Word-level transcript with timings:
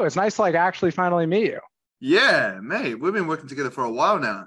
It's 0.00 0.16
nice 0.16 0.36
to 0.36 0.42
like 0.42 0.54
actually 0.54 0.90
finally 0.90 1.26
meet 1.26 1.46
you. 1.46 1.60
Yeah, 2.00 2.58
mate. 2.62 2.94
We've 2.94 3.12
been 3.12 3.26
working 3.26 3.48
together 3.48 3.70
for 3.70 3.84
a 3.84 3.90
while 3.90 4.18
now. 4.18 4.46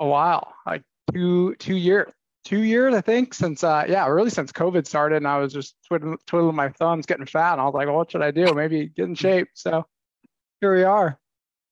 A 0.00 0.06
while, 0.06 0.52
like 0.66 0.82
two 1.12 1.54
two 1.56 1.76
years, 1.76 2.12
two 2.44 2.62
years 2.62 2.94
I 2.94 3.00
think 3.00 3.32
since 3.32 3.64
uh 3.64 3.84
yeah 3.88 4.06
really 4.06 4.30
since 4.30 4.52
COVID 4.52 4.86
started, 4.86 5.16
and 5.16 5.28
I 5.28 5.38
was 5.38 5.52
just 5.52 5.76
twiddling, 5.86 6.18
twiddling 6.26 6.56
my 6.56 6.68
thumbs, 6.70 7.06
getting 7.06 7.26
fat, 7.26 7.52
and 7.52 7.60
I 7.60 7.64
was 7.64 7.74
like, 7.74 7.86
well, 7.86 7.96
what 7.96 8.10
should 8.10 8.22
I 8.22 8.30
do? 8.30 8.52
Maybe 8.54 8.88
get 8.88 9.06
in 9.06 9.14
shape. 9.14 9.48
So 9.54 9.86
here 10.60 10.74
we 10.74 10.82
are. 10.82 11.18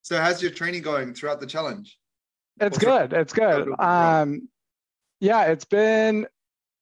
So 0.03 0.19
how's 0.19 0.43
your 0.43 0.51
training 0.51 0.83
going 0.83 1.15
throughout 1.15 1.41
the 1.41 1.47
challenge? 1.47 1.99
It's 2.61 2.79
good. 2.79 3.13
It's 3.13 3.33
good. 3.33 3.69
Um, 3.79 4.49
yeah, 5.21 5.45
it's 5.45 5.65
been 5.65 6.27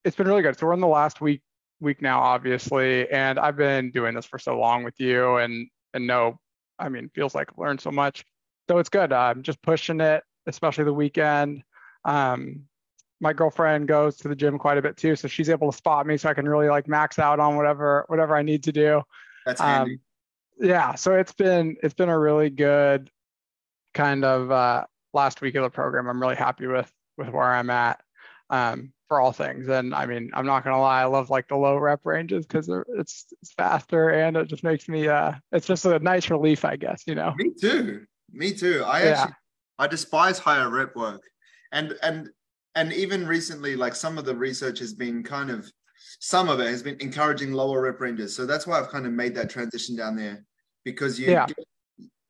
it's 0.05 0.17
been 0.17 0.29
really 0.29 0.43
good. 0.43 0.59
So 0.59 0.67
we're 0.67 0.75
in 0.75 0.81
the 0.81 0.87
last 0.87 1.21
week 1.21 1.43
week 1.81 2.03
now, 2.03 2.21
obviously, 2.21 3.11
and 3.11 3.39
I've 3.39 3.57
been 3.57 3.91
doing 3.91 4.15
this 4.15 4.27
for 4.27 4.39
so 4.39 4.59
long 4.59 4.85
with 4.85 4.95
you, 4.99 5.37
and 5.37 5.69
and 5.95 6.07
no, 6.07 6.39
I 6.79 6.89
mean, 6.89 7.11
feels 7.15 7.35
like 7.35 7.49
I've 7.51 7.59
learned 7.59 7.81
so 7.81 7.91
much. 7.91 8.25
So 8.69 8.79
it's 8.79 8.89
good. 8.89 9.12
I'm 9.12 9.43
just 9.43 9.61
pushing 9.62 10.01
it, 10.01 10.23
especially 10.47 10.85
the 10.85 10.93
weekend. 10.93 11.62
Um, 12.05 12.62
my 13.21 13.33
girlfriend 13.33 13.89
goes 13.89 14.17
to 14.19 14.29
the 14.29 14.37
gym 14.37 14.59
quite 14.59 14.79
a 14.79 14.83
bit 14.83 14.97
too, 14.97 15.15
so 15.17 15.29
she's 15.29 15.51
able 15.51 15.71
to 15.71 15.77
spot 15.77 16.07
me, 16.07 16.17
so 16.17 16.29
I 16.29 16.34
can 16.34 16.48
really 16.48 16.69
like 16.69 16.89
max 16.89 17.19
out 17.19 17.39
on 17.39 17.57
whatever 17.57 18.05
whatever 18.09 18.34
I 18.34 18.43
need 18.43 18.62
to 18.65 18.73
do. 18.73 19.03
That's 19.45 19.61
handy. 19.61 19.95
Um, 19.95 20.01
yeah, 20.59 20.95
so 20.95 21.15
it's 21.15 21.33
been 21.33 21.77
it's 21.83 21.95
been 21.95 22.09
a 22.09 22.19
really 22.19 22.51
good 22.51 23.11
kind 23.93 24.25
of 24.25 24.51
uh, 24.51 24.84
last 25.12 25.41
week 25.41 25.55
of 25.55 25.65
the 25.65 25.70
program. 25.70 26.09
I'm 26.09 26.20
really 26.20 26.37
happy 26.37 26.67
with 26.67 26.91
with 27.19 27.29
where 27.29 27.53
I'm 27.53 27.70
at 27.70 28.01
um, 28.51 28.93
for 29.09 29.21
all 29.21 29.33
things. 29.33 29.69
And 29.69 29.95
I 29.95 30.07
mean, 30.07 30.31
I'm 30.35 30.47
not 30.47 30.65
gonna 30.65 30.81
lie, 30.81 31.01
I 31.01 31.07
love 31.07 31.31
like 31.31 31.49
the 31.49 31.57
low 31.57 31.77
rep 31.77 32.01
ranges 32.05 32.47
because 32.47 32.69
it's, 32.69 33.27
it's 33.41 33.53
faster 33.55 34.11
and 34.11 34.37
it 34.37 34.49
just 34.49 34.63
makes 34.63 34.89
me 34.89 35.09
uh, 35.09 35.33
it's 35.53 35.67
just 35.67 35.85
a 35.87 35.99
nice 35.99 36.29
relief, 36.31 36.65
I 36.65 36.77
guess. 36.77 37.05
You 37.07 37.15
know. 37.15 37.35
Me 37.37 37.51
too. 37.59 38.05
Me 38.33 38.53
too. 38.53 38.85
I 38.87 39.05
yeah. 39.05 39.11
actually 39.11 39.35
I 39.79 39.87
despise 39.87 40.39
higher 40.39 40.69
rep 40.69 40.95
work, 40.95 41.23
and 41.73 41.95
and 42.03 42.29
and 42.75 42.92
even 42.92 43.27
recently, 43.27 43.77
like 43.77 43.95
some 43.95 44.19
of 44.19 44.27
the 44.27 44.37
research 44.37 44.79
has 44.81 44.92
been 44.92 45.23
kind 45.23 45.51
of 45.51 45.70
some 46.19 46.48
of 46.48 46.61
it 46.61 46.69
has 46.69 46.83
been 46.83 46.98
encouraging 47.01 47.53
lower 47.53 47.83
rep 47.83 48.01
ranges. 48.01 48.37
So 48.37 48.47
that's 48.47 48.67
why 48.67 48.79
I've 48.79 48.91
kind 48.91 49.07
of 49.07 49.12
made 49.12 49.35
that 49.37 49.51
transition 49.51 49.97
down 49.97 50.17
there 50.17 50.45
because 50.85 51.19
you 51.19 51.31
yeah. 51.31 51.47
get, 51.47 51.59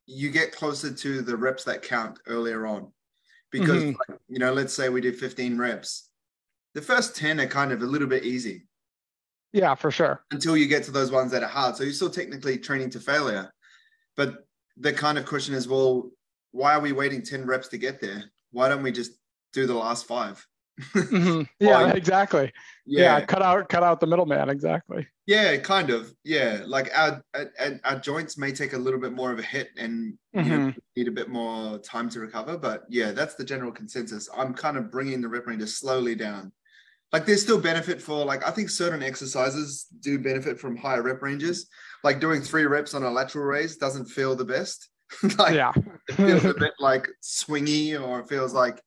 you 0.06 0.30
get 0.30 0.52
closer 0.52 0.92
to 0.92 1.22
the 1.22 1.36
reps 1.36 1.64
that 1.64 1.82
count 1.82 2.18
earlier 2.26 2.66
on. 2.66 2.92
Because 3.50 3.82
mm-hmm. 3.82 3.96
like, 4.08 4.20
you 4.28 4.38
know, 4.38 4.52
let's 4.52 4.72
say 4.72 4.88
we 4.88 5.00
did 5.00 5.18
15 5.18 5.58
reps. 5.58 6.09
The 6.74 6.82
first 6.82 7.16
10 7.16 7.40
are 7.40 7.46
kind 7.46 7.72
of 7.72 7.82
a 7.82 7.86
little 7.86 8.08
bit 8.08 8.24
easy. 8.24 8.66
Yeah, 9.52 9.74
for 9.74 9.90
sure. 9.90 10.24
Until 10.30 10.56
you 10.56 10.66
get 10.66 10.84
to 10.84 10.92
those 10.92 11.10
ones 11.10 11.32
that 11.32 11.42
are 11.42 11.48
hard. 11.48 11.76
So 11.76 11.84
you're 11.84 11.92
still 11.92 12.10
technically 12.10 12.58
training 12.58 12.90
to 12.90 13.00
failure. 13.00 13.52
But 14.16 14.44
the 14.76 14.92
kind 14.92 15.18
of 15.18 15.26
question 15.26 15.54
is, 15.54 15.66
well, 15.66 16.10
why 16.52 16.74
are 16.74 16.80
we 16.80 16.92
waiting 16.92 17.22
10 17.22 17.46
reps 17.46 17.68
to 17.68 17.78
get 17.78 18.00
there? 18.00 18.24
Why 18.52 18.68
don't 18.68 18.82
we 18.82 18.92
just 18.92 19.12
do 19.52 19.66
the 19.66 19.74
last 19.74 20.06
five? 20.06 20.46
mm-hmm. 20.94 21.42
Yeah, 21.58 21.92
exactly. 21.92 22.52
Yeah. 22.86 23.18
yeah, 23.18 23.24
cut 23.26 23.42
out 23.42 23.68
cut 23.68 23.82
out 23.82 24.00
the 24.00 24.06
middleman. 24.06 24.48
Exactly. 24.48 25.06
Yeah, 25.26 25.56
kind 25.58 25.90
of. 25.90 26.12
Yeah, 26.24 26.62
like 26.66 26.90
our, 26.96 27.22
our, 27.34 27.80
our 27.84 27.98
joints 27.98 28.38
may 28.38 28.52
take 28.52 28.72
a 28.72 28.78
little 28.78 28.98
bit 28.98 29.12
more 29.12 29.30
of 29.30 29.38
a 29.38 29.42
hit 29.42 29.68
and 29.76 30.14
mm-hmm. 30.34 30.70
need 30.96 31.08
a 31.08 31.12
bit 31.12 31.28
more 31.28 31.78
time 31.78 32.08
to 32.10 32.20
recover. 32.20 32.56
But 32.56 32.84
yeah, 32.88 33.12
that's 33.12 33.34
the 33.34 33.44
general 33.44 33.72
consensus. 33.72 34.28
I'm 34.34 34.54
kind 34.54 34.76
of 34.76 34.90
bringing 34.90 35.20
the 35.20 35.28
rep 35.28 35.46
range 35.46 35.62
slowly 35.68 36.14
down. 36.14 36.52
Like 37.12 37.26
there's 37.26 37.42
still 37.42 37.60
benefit 37.60 38.00
for 38.00 38.24
like 38.24 38.46
I 38.46 38.50
think 38.50 38.70
certain 38.70 39.02
exercises 39.02 39.86
do 40.00 40.18
benefit 40.18 40.60
from 40.60 40.76
higher 40.76 41.02
rep 41.02 41.22
ranges. 41.22 41.68
Like 42.04 42.20
doing 42.20 42.40
three 42.40 42.64
reps 42.64 42.94
on 42.94 43.02
a 43.02 43.10
lateral 43.10 43.44
raise 43.44 43.76
doesn't 43.76 44.06
feel 44.06 44.36
the 44.36 44.44
best. 44.44 44.88
like 45.38 45.54
yeah. 45.54 45.72
it 46.08 46.14
feels 46.14 46.44
a 46.44 46.54
bit 46.54 46.72
like 46.78 47.08
swingy 47.22 48.00
or 48.00 48.20
it 48.20 48.28
feels 48.28 48.54
like 48.54 48.80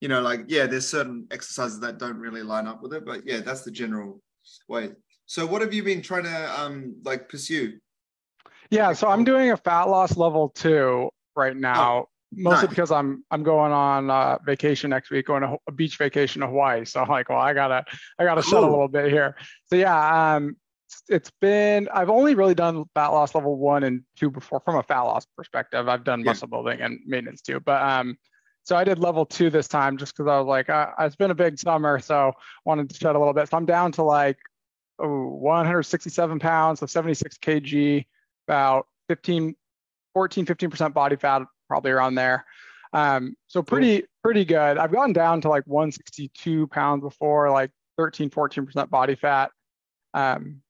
you 0.00 0.08
know, 0.08 0.22
like 0.22 0.44
yeah, 0.48 0.66
there's 0.66 0.88
certain 0.88 1.26
exercises 1.30 1.80
that 1.80 1.98
don't 1.98 2.16
really 2.16 2.42
line 2.42 2.66
up 2.66 2.82
with 2.82 2.94
it, 2.94 3.04
but 3.04 3.26
yeah, 3.26 3.40
that's 3.40 3.62
the 3.62 3.70
general 3.70 4.22
way. 4.66 4.90
So, 5.26 5.46
what 5.46 5.60
have 5.60 5.74
you 5.74 5.82
been 5.82 6.02
trying 6.02 6.24
to 6.24 6.60
um 6.60 6.96
like 7.04 7.28
pursue? 7.28 7.78
Yeah, 8.70 8.92
so 8.94 9.08
I'm 9.08 9.24
doing 9.24 9.50
a 9.50 9.56
fat 9.56 9.84
loss 9.84 10.16
level 10.16 10.48
two 10.48 11.10
right 11.36 11.56
now, 11.56 11.92
oh, 11.92 12.08
mostly 12.32 12.68
because 12.68 12.90
I'm 12.90 13.24
I'm 13.30 13.42
going 13.42 13.72
on 13.72 14.10
uh, 14.10 14.38
vacation 14.44 14.90
next 14.90 15.10
week, 15.10 15.26
going 15.26 15.42
to 15.42 15.56
a 15.66 15.72
beach 15.72 15.96
vacation 15.96 16.40
to 16.40 16.46
Hawaii. 16.46 16.84
So 16.84 17.00
I'm 17.00 17.08
like, 17.08 17.28
well, 17.28 17.38
I 17.38 17.52
gotta 17.52 17.84
I 18.18 18.24
gotta 18.24 18.42
cool. 18.42 18.50
shut 18.50 18.62
a 18.62 18.66
little 18.66 18.88
bit 18.88 19.10
here. 19.10 19.36
So 19.66 19.76
yeah, 19.76 20.34
um, 20.34 20.56
it's 21.08 21.30
been 21.40 21.88
I've 21.92 22.10
only 22.10 22.34
really 22.34 22.54
done 22.54 22.84
fat 22.94 23.08
loss 23.08 23.34
level 23.34 23.56
one 23.56 23.84
and 23.84 24.02
two 24.16 24.30
before 24.30 24.60
from 24.60 24.76
a 24.76 24.82
fat 24.82 25.02
loss 25.02 25.26
perspective. 25.36 25.88
I've 25.88 26.04
done 26.04 26.22
muscle 26.22 26.48
building 26.48 26.80
and 26.80 27.00
maintenance 27.06 27.42
too, 27.42 27.60
but 27.60 27.82
um, 27.82 28.16
so 28.62 28.76
I 28.76 28.84
did 28.84 28.98
level 28.98 29.26
two 29.26 29.50
this 29.50 29.68
time 29.68 29.96
just 29.96 30.16
because 30.16 30.28
I 30.28 30.38
was 30.38 30.46
like, 30.46 30.68
uh, 30.68 30.88
it's 31.00 31.16
been 31.16 31.30
a 31.30 31.34
big 31.34 31.58
summer, 31.58 31.98
so 31.98 32.32
wanted 32.64 32.90
to 32.90 32.96
shed 32.96 33.16
a 33.16 33.18
little 33.18 33.34
bit. 33.34 33.48
So 33.48 33.56
I'm 33.56 33.66
down 33.66 33.92
to 33.92 34.02
like 34.02 34.38
oh, 34.98 35.26
167 35.26 36.38
pounds, 36.38 36.80
so 36.80 36.86
76 36.86 37.38
kg, 37.38 38.04
about 38.46 38.86
15, 39.08 39.54
14, 40.14 40.46
15% 40.46 40.92
body 40.92 41.16
fat, 41.16 41.42
probably 41.70 41.92
around 41.92 42.16
there. 42.16 42.44
Um, 42.92 43.36
so 43.46 43.62
pretty, 43.62 44.02
pretty 44.24 44.44
good. 44.44 44.76
I've 44.76 44.90
gone 44.90 45.12
down 45.12 45.40
to 45.42 45.48
like 45.48 45.62
162 45.66 46.66
pounds 46.66 47.02
before, 47.02 47.48
like 47.50 47.70
13, 47.96 48.28
14% 48.30 48.90
body 48.90 49.14
fat. 49.14 49.52
Um, 50.12 50.62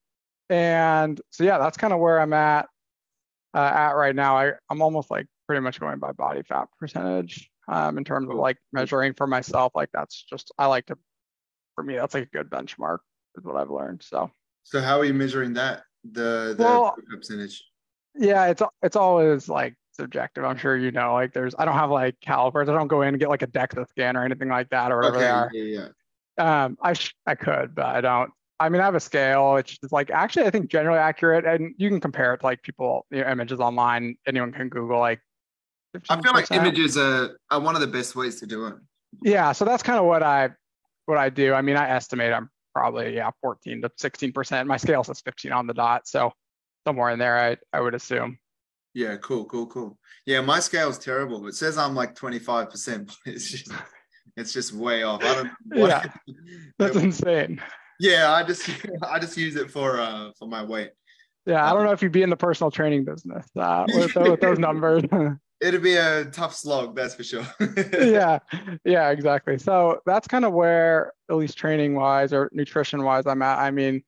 and 0.50 1.18
so 1.30 1.44
yeah, 1.44 1.58
that's 1.58 1.78
kind 1.78 1.94
of 1.94 2.00
where 2.00 2.20
I'm 2.20 2.34
at 2.34 2.68
uh, 3.54 3.72
at 3.74 3.92
right 3.92 4.14
now. 4.14 4.36
I, 4.36 4.52
I'm 4.68 4.82
almost 4.82 5.10
like 5.10 5.26
pretty 5.46 5.62
much 5.62 5.80
going 5.80 5.98
by 5.98 6.12
body 6.12 6.42
fat 6.42 6.68
percentage 6.78 7.48
um, 7.68 7.96
in 7.96 8.04
terms 8.04 8.28
of 8.28 8.36
like 8.36 8.58
measuring 8.72 9.14
for 9.14 9.26
myself. 9.26 9.72
Like 9.74 9.88
that's 9.94 10.22
just 10.28 10.52
I 10.58 10.66
like 10.66 10.86
to 10.86 10.98
for 11.74 11.84
me 11.84 11.96
that's 11.96 12.14
like 12.14 12.24
a 12.24 12.36
good 12.36 12.50
benchmark 12.50 12.98
is 13.38 13.44
what 13.44 13.56
I've 13.56 13.70
learned. 13.70 14.02
So 14.02 14.30
so 14.64 14.80
how 14.80 14.98
are 14.98 15.04
you 15.04 15.14
measuring 15.14 15.54
that 15.54 15.84
the 16.04 16.54
the 16.58 16.64
well, 16.64 16.96
percentage? 17.16 17.64
Yeah, 18.16 18.46
it's 18.46 18.62
it's 18.82 18.96
always 18.96 19.48
like 19.48 19.74
subjective. 20.00 20.44
I'm 20.44 20.56
sure 20.56 20.76
you 20.76 20.90
know. 20.90 21.12
Like 21.12 21.32
there's 21.32 21.54
I 21.58 21.64
don't 21.64 21.74
have 21.74 21.90
like 21.90 22.18
calipers. 22.20 22.68
I 22.68 22.72
don't 22.72 22.88
go 22.88 23.02
in 23.02 23.08
and 23.08 23.20
get 23.20 23.28
like 23.28 23.42
a 23.42 23.46
DEXA 23.46 23.88
scan 23.88 24.16
or 24.16 24.24
anything 24.24 24.48
like 24.48 24.70
that 24.70 24.90
or 24.90 24.96
whatever 24.96 25.16
okay, 25.16 25.24
they 25.24 25.30
are. 25.30 25.50
Yeah, 25.52 25.88
yeah. 26.38 26.64
Um, 26.64 26.78
I 26.82 26.94
sh- 26.94 27.14
I 27.26 27.34
could, 27.34 27.74
but 27.74 27.86
I 27.86 28.00
don't. 28.00 28.30
I 28.58 28.68
mean, 28.68 28.80
I 28.82 28.84
have 28.84 28.94
a 28.94 29.00
scale. 29.00 29.56
It's 29.56 29.78
just 29.78 29.92
like 29.92 30.10
actually, 30.10 30.46
I 30.46 30.50
think 30.50 30.70
generally 30.70 30.98
accurate, 30.98 31.44
and 31.44 31.74
you 31.78 31.88
can 31.88 32.00
compare 32.00 32.34
it 32.34 32.38
to 32.38 32.46
like 32.46 32.62
people 32.62 33.06
you 33.10 33.20
know, 33.20 33.30
images 33.30 33.60
online. 33.60 34.16
Anyone 34.26 34.52
can 34.52 34.68
Google 34.68 34.98
like 34.98 35.20
15%. 35.96 36.02
I 36.10 36.20
feel 36.20 36.32
like 36.32 36.50
images 36.50 36.96
are, 36.96 37.38
are 37.50 37.60
one 37.60 37.74
of 37.74 37.80
the 37.80 37.86
best 37.86 38.16
ways 38.16 38.38
to 38.40 38.46
do 38.46 38.66
it. 38.66 38.74
Yeah, 39.22 39.52
so 39.52 39.64
that's 39.64 39.82
kind 39.82 39.98
of 39.98 40.04
what 40.04 40.22
I 40.22 40.50
what 41.06 41.18
I 41.18 41.30
do. 41.30 41.54
I 41.54 41.62
mean, 41.62 41.76
I 41.76 41.88
estimate 41.90 42.32
I'm 42.32 42.50
probably 42.74 43.16
yeah 43.16 43.30
14 43.40 43.82
to 43.82 43.90
16 43.96 44.32
percent. 44.32 44.68
My 44.68 44.76
scale 44.76 45.04
says 45.04 45.20
15 45.20 45.52
on 45.52 45.66
the 45.66 45.74
dot, 45.74 46.06
so 46.06 46.32
somewhere 46.86 47.10
in 47.10 47.18
there, 47.18 47.38
I 47.38 47.56
I 47.72 47.80
would 47.80 47.94
assume. 47.94 48.38
Yeah, 48.94 49.16
cool, 49.16 49.44
cool, 49.44 49.66
cool. 49.66 49.98
Yeah, 50.26 50.40
my 50.40 50.60
scale's 50.60 50.98
terrible. 50.98 51.46
It 51.46 51.54
says 51.54 51.78
I'm 51.78 51.94
like 51.94 52.14
25 52.14 52.70
percent, 52.70 53.06
but 53.06 53.34
it's 53.34 53.50
just 53.50 53.70
it's 54.36 54.52
just 54.52 54.72
way 54.72 55.02
off. 55.02 55.22
I 55.22 55.34
don't. 55.34 55.50
yeah, 55.72 56.04
that's 56.78 56.96
insane. 56.96 57.62
Yeah, 58.00 58.32
I 58.32 58.42
just 58.42 58.68
I 59.02 59.18
just 59.18 59.36
use 59.36 59.56
it 59.56 59.70
for 59.70 60.00
uh 60.00 60.30
for 60.38 60.48
my 60.48 60.64
weight. 60.64 60.90
Yeah, 61.46 61.68
I 61.68 61.72
don't 61.72 61.84
know 61.84 61.92
if 61.92 62.02
you'd 62.02 62.12
be 62.12 62.22
in 62.22 62.30
the 62.30 62.36
personal 62.36 62.70
training 62.70 63.04
business 63.04 63.46
uh, 63.56 63.84
with, 63.88 64.14
with 64.14 64.40
those 64.40 64.58
numbers. 64.68 65.04
It'd 65.60 65.82
be 65.82 65.96
a 65.96 66.24
tough 66.26 66.54
slog, 66.54 66.96
that's 66.96 67.14
for 67.14 67.24
sure. 67.24 67.46
yeah, 67.92 68.38
yeah, 68.84 69.10
exactly. 69.10 69.58
So 69.58 70.00
that's 70.06 70.26
kind 70.28 70.44
of 70.44 70.52
where, 70.52 71.12
at 71.28 71.36
least 71.36 71.58
training 71.58 71.94
wise 71.94 72.32
or 72.32 72.50
nutrition 72.52 73.02
wise, 73.02 73.26
I'm 73.26 73.42
at. 73.42 73.58
I 73.58 73.70
mean, 73.70 74.02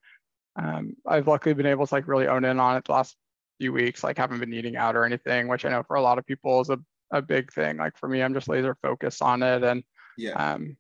um, 0.57 0.95
I've 1.07 1.27
luckily 1.27 1.55
been 1.55 1.67
able 1.67 1.87
to 1.87 1.95
like 1.95 2.09
really 2.09 2.27
own 2.27 2.45
in 2.45 2.59
on 2.59 2.77
it 2.77 2.85
the 2.85 2.93
last 2.93 3.17
few 3.63 3.73
weeks. 3.73 4.03
Like, 4.03 4.19
haven't 4.19 4.41
been 4.41 4.53
eating 4.53 4.77
out 4.77 4.97
or 4.97 5.05
anything, 5.05 5.49
which 5.49 5.65
I 5.65 5.71
know 5.71 5.83
for 5.83 5.97
a 5.97 6.03
lot 6.03 6.19
of 6.19 6.27
people 6.27 6.61
is 6.61 6.71
a 6.71 6.79
a 7.13 7.23
big 7.23 7.53
thing. 7.53 7.77
Like 7.77 7.97
for 7.97 8.09
me, 8.09 8.23
I'm 8.23 8.35
just 8.35 8.49
laser 8.49 8.77
focused 8.83 9.23
on 9.23 9.43
it, 9.43 9.63
and 9.63 9.85
yeah. 10.19 10.55
Um, 10.55 10.77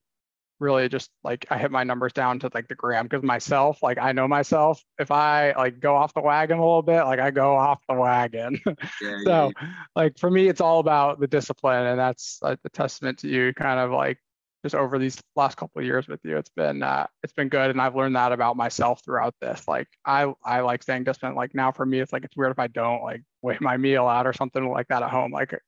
really 0.58 0.88
just 0.88 1.10
like 1.24 1.44
I 1.50 1.58
hit 1.58 1.72
my 1.72 1.82
numbers 1.82 2.12
down 2.12 2.38
to 2.38 2.50
like 2.54 2.68
the 2.68 2.76
gram 2.76 3.06
because 3.06 3.24
myself, 3.24 3.82
like 3.82 3.98
I 3.98 4.12
know 4.12 4.26
myself. 4.26 4.82
If 4.98 5.10
I 5.10 5.52
like 5.52 5.80
go 5.80 5.96
off 5.96 6.14
the 6.14 6.20
wagon 6.20 6.58
a 6.58 6.62
little 6.62 6.82
bit, 6.82 7.02
like 7.02 7.18
I 7.20 7.30
go 7.30 7.56
off 7.56 7.80
the 7.88 7.94
wagon. 7.94 8.58
Yeah, 9.00 9.18
so 9.24 9.52
yeah. 9.60 9.68
like 9.96 10.18
for 10.18 10.30
me, 10.30 10.48
it's 10.48 10.60
all 10.60 10.78
about 10.78 11.20
the 11.20 11.26
discipline, 11.26 11.86
and 11.86 11.98
that's 11.98 12.38
like 12.42 12.60
the 12.62 12.70
testament 12.70 13.18
to 13.18 13.28
you. 13.28 13.52
Kind 13.52 13.80
of 13.80 13.90
like 13.90 14.18
just 14.62 14.74
over 14.74 14.98
these 14.98 15.20
last 15.34 15.56
couple 15.56 15.80
of 15.80 15.86
years 15.86 16.06
with 16.06 16.20
you, 16.24 16.36
it's 16.36 16.50
been 16.50 16.82
uh, 16.82 17.06
it's 17.22 17.32
been 17.32 17.48
good, 17.48 17.70
and 17.70 17.80
I've 17.80 17.96
learned 17.96 18.16
that 18.16 18.32
about 18.32 18.56
myself 18.56 19.02
throughout 19.04 19.34
this. 19.40 19.66
Like 19.66 19.88
I 20.04 20.32
I 20.44 20.60
like 20.60 20.82
staying 20.82 21.04
disciplined. 21.04 21.36
Like 21.36 21.54
now 21.54 21.72
for 21.72 21.84
me, 21.84 22.00
it's 22.00 22.12
like 22.12 22.24
it's 22.24 22.36
weird 22.36 22.52
if 22.52 22.58
I 22.58 22.68
don't 22.68 23.02
like 23.02 23.22
weigh 23.42 23.58
my 23.60 23.76
meal 23.76 24.06
out 24.06 24.26
or 24.26 24.32
something 24.32 24.68
like 24.70 24.88
that 24.88 25.02
at 25.02 25.10
home, 25.10 25.32
like 25.32 25.58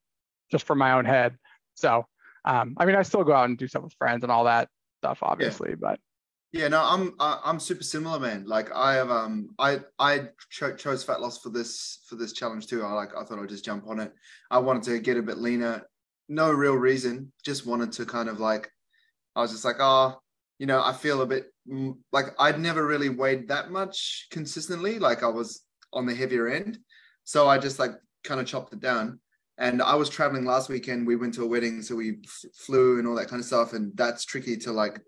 just 0.50 0.66
for 0.66 0.76
my 0.76 0.92
own 0.92 1.04
head. 1.04 1.36
So 1.74 2.06
um, 2.44 2.74
I 2.76 2.84
mean, 2.84 2.96
I 2.96 3.02
still 3.02 3.24
go 3.24 3.32
out 3.32 3.48
and 3.48 3.58
do 3.58 3.66
stuff 3.66 3.82
with 3.82 3.94
friends 3.94 4.22
and 4.22 4.30
all 4.30 4.44
that 4.44 4.68
stuff, 4.98 5.18
obviously. 5.22 5.70
Yeah. 5.70 5.76
But 5.80 6.00
Yeah, 6.52 6.68
no, 6.68 6.82
I'm 6.82 7.14
I'm 7.18 7.58
super 7.58 7.82
similar, 7.82 8.20
man. 8.20 8.44
Like 8.46 8.70
I 8.72 8.94
have 8.94 9.10
um 9.10 9.48
I 9.58 9.80
I 9.98 10.28
cho- 10.50 10.76
chose 10.76 11.02
fat 11.02 11.20
loss 11.20 11.38
for 11.38 11.50
this 11.50 12.04
for 12.08 12.16
this 12.16 12.32
challenge 12.32 12.66
too. 12.66 12.84
I 12.84 12.92
like 12.92 13.10
I 13.16 13.24
thought 13.24 13.38
I'd 13.38 13.48
just 13.48 13.64
jump 13.64 13.88
on 13.88 13.98
it. 14.00 14.12
I 14.50 14.58
wanted 14.58 14.84
to 14.84 14.98
get 15.00 15.16
a 15.16 15.22
bit 15.22 15.38
leaner. 15.38 15.82
No 16.28 16.50
real 16.52 16.74
reason. 16.74 17.32
Just 17.44 17.66
wanted 17.66 17.92
to 17.92 18.06
kind 18.06 18.28
of 18.28 18.40
like 18.40 18.70
I 19.36 19.40
was 19.40 19.50
just 19.50 19.64
like, 19.64 19.76
oh, 19.80 20.20
you 20.58 20.66
know, 20.66 20.82
I 20.82 20.92
feel 20.92 21.22
a 21.22 21.26
bit 21.26 21.46
like 22.12 22.26
I'd 22.38 22.60
never 22.60 22.86
really 22.86 23.08
weighed 23.08 23.48
that 23.48 23.70
much 23.70 24.28
consistently. 24.30 24.98
Like 24.98 25.22
I 25.22 25.28
was 25.28 25.62
on 25.92 26.06
the 26.06 26.14
heavier 26.14 26.48
end. 26.48 26.78
So 27.24 27.48
I 27.48 27.58
just 27.58 27.78
like 27.78 27.92
kind 28.22 28.40
of 28.40 28.46
chopped 28.46 28.72
it 28.72 28.80
down. 28.80 29.20
And 29.58 29.80
I 29.82 29.94
was 29.94 30.08
traveling 30.08 30.44
last 30.44 30.68
weekend. 30.68 31.06
We 31.06 31.16
went 31.16 31.34
to 31.34 31.44
a 31.44 31.46
wedding, 31.46 31.80
so 31.82 31.94
we 31.94 32.18
f- 32.24 32.50
flew 32.56 32.98
and 32.98 33.06
all 33.06 33.14
that 33.16 33.28
kind 33.28 33.40
of 33.40 33.46
stuff. 33.46 33.72
And 33.72 33.96
that's 33.96 34.24
tricky 34.24 34.56
to 34.58 34.72
like 34.72 35.00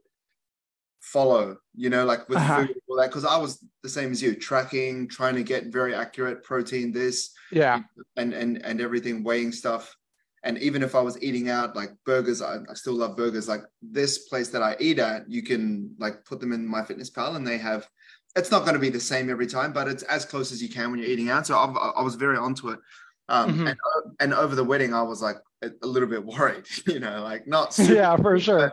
follow, 1.01 1.57
you 1.75 1.91
know, 1.91 2.05
like 2.05 2.29
with 2.29 2.39
Uh-huh. 2.39 2.61
food 2.61 2.71
and 2.71 2.81
all 2.89 2.97
that. 2.97 3.09
Because 3.11 3.25
I 3.25 3.37
was 3.39 3.65
the 3.83 3.89
same 3.89 4.11
as 4.13 4.23
you, 4.23 4.35
tracking, 4.35 5.09
trying 5.09 5.35
to 5.35 5.43
get 5.43 5.67
very 5.73 5.95
accurate 5.95 6.43
protein, 6.45 6.93
this 6.93 7.33
Yeah. 7.53 7.83
and 8.17 8.33
and 8.33 8.65
and 8.65 8.81
everything, 8.81 9.23
weighing 9.25 9.53
stuff. 9.53 9.95
And 10.47 10.57
even 10.59 10.83
if 10.83 10.95
I 10.95 11.01
was 11.01 11.21
eating 11.23 11.51
out 11.51 11.75
like 11.75 11.91
burgers, 12.05 12.41
I, 12.41 12.59
I 12.71 12.75
still 12.75 12.95
love 12.95 13.17
burgers. 13.17 13.49
Like 13.49 13.63
this 13.83 14.19
place 14.29 14.49
that 14.51 14.63
I 14.63 14.77
eat 14.79 14.99
at, 15.01 15.29
you 15.29 15.43
can 15.43 15.95
like 15.99 16.25
put 16.25 16.39
them 16.41 16.53
in 16.53 16.67
MyFitnessPal 16.67 17.35
and 17.37 17.47
they 17.47 17.59
have 17.59 17.87
it's 18.37 18.51
not 18.51 18.61
going 18.63 18.75
to 18.75 18.79
be 18.81 18.91
the 18.91 19.01
same 19.01 19.29
every 19.31 19.47
time, 19.47 19.73
but 19.73 19.89
it's 19.89 20.03
as 20.05 20.25
close 20.27 20.53
as 20.53 20.63
you 20.63 20.69
can 20.69 20.91
when 20.91 21.01
you're 21.01 21.09
eating 21.09 21.31
out. 21.31 21.47
So 21.47 21.59
I've, 21.59 21.75
I 21.97 22.03
was 22.03 22.17
very 22.17 22.37
onto 22.37 22.69
it. 22.69 22.79
Um, 23.29 23.59
Mhm. 23.59 23.69
and, 23.71 23.77
and 24.21 24.35
over 24.35 24.55
the 24.55 24.63
wedding, 24.63 24.93
I 24.95 25.03
was 25.03 25.21
like 25.23 25.37
a, 25.63 25.71
a 25.83 25.87
little 25.87 26.09
bit 26.09 26.23
worried, 26.35 26.67
you 26.87 27.01
know, 27.01 27.23
like 27.23 27.47
not 27.49 27.75
super, 27.79 27.95
Yeah, 27.95 28.15
for 28.17 28.39
sure. 28.39 28.73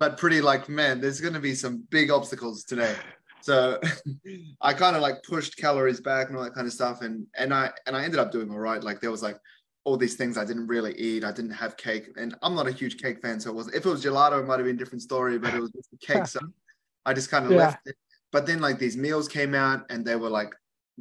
but 0.00 0.16
pretty 0.18 0.40
like, 0.40 0.68
man, 0.68 1.00
there's 1.00 1.20
going 1.20 1.34
to 1.34 1.40
be 1.40 1.54
some 1.54 1.84
big 1.90 2.10
obstacles 2.10 2.64
today. 2.64 2.96
So 3.42 3.78
I 4.60 4.72
kind 4.72 4.96
of 4.96 5.02
like 5.02 5.22
pushed 5.24 5.56
calories 5.58 6.00
back 6.00 6.28
and 6.28 6.36
all 6.38 6.42
that 6.44 6.54
kind 6.54 6.66
of 6.66 6.72
stuff. 6.72 7.02
And, 7.02 7.26
and 7.36 7.52
I, 7.52 7.70
and 7.86 7.94
I 7.96 8.04
ended 8.04 8.18
up 8.18 8.32
doing 8.32 8.50
all 8.50 8.58
right. 8.58 8.82
Like 8.82 9.00
there 9.00 9.10
was 9.10 9.22
like 9.22 9.36
all 9.84 9.96
these 9.96 10.14
things 10.14 10.38
I 10.38 10.44
didn't 10.44 10.68
really 10.68 10.94
eat. 10.96 11.24
I 11.24 11.32
didn't 11.32 11.50
have 11.52 11.76
cake 11.76 12.10
and 12.16 12.34
I'm 12.42 12.54
not 12.54 12.68
a 12.68 12.72
huge 12.72 13.00
cake 13.02 13.20
fan. 13.20 13.40
So 13.40 13.50
it 13.50 13.54
was, 13.56 13.68
if 13.74 13.84
it 13.84 13.88
was 13.88 14.04
gelato, 14.04 14.40
it 14.40 14.46
might've 14.46 14.64
been 14.64 14.76
a 14.76 14.78
different 14.78 15.02
story, 15.02 15.38
but 15.38 15.54
it 15.54 15.60
was 15.60 15.70
just 15.72 15.88
cake. 16.00 16.26
So 16.26 16.40
I 17.04 17.12
just 17.14 17.30
kind 17.30 17.44
of 17.46 17.52
Yeah. 17.52 17.58
left 17.58 17.78
it. 17.86 17.96
But 18.30 18.46
then 18.46 18.60
like 18.60 18.78
these 18.78 18.96
meals 18.96 19.28
came 19.28 19.54
out 19.54 19.86
and 19.90 20.04
they 20.04 20.16
were 20.16 20.30
like 20.30 20.54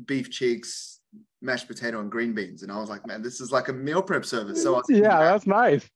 beef 0.06 0.32
cheeks, 0.32 1.00
mashed 1.42 1.68
potato 1.68 2.00
and 2.00 2.12
green 2.12 2.34
beans. 2.34 2.64
And 2.64 2.72
I 2.72 2.80
was 2.80 2.90
like, 2.90 3.06
man, 3.06 3.22
this 3.22 3.40
is 3.40 3.52
like 3.52 3.68
a 3.68 3.74
meal 3.74 4.02
prep 4.02 4.26
service. 4.26 4.64
So 4.64 4.74
I 4.74 4.78
was 4.78 4.90
Yeah, 4.90 5.20
that's 5.20 5.46
nice. 5.46 5.88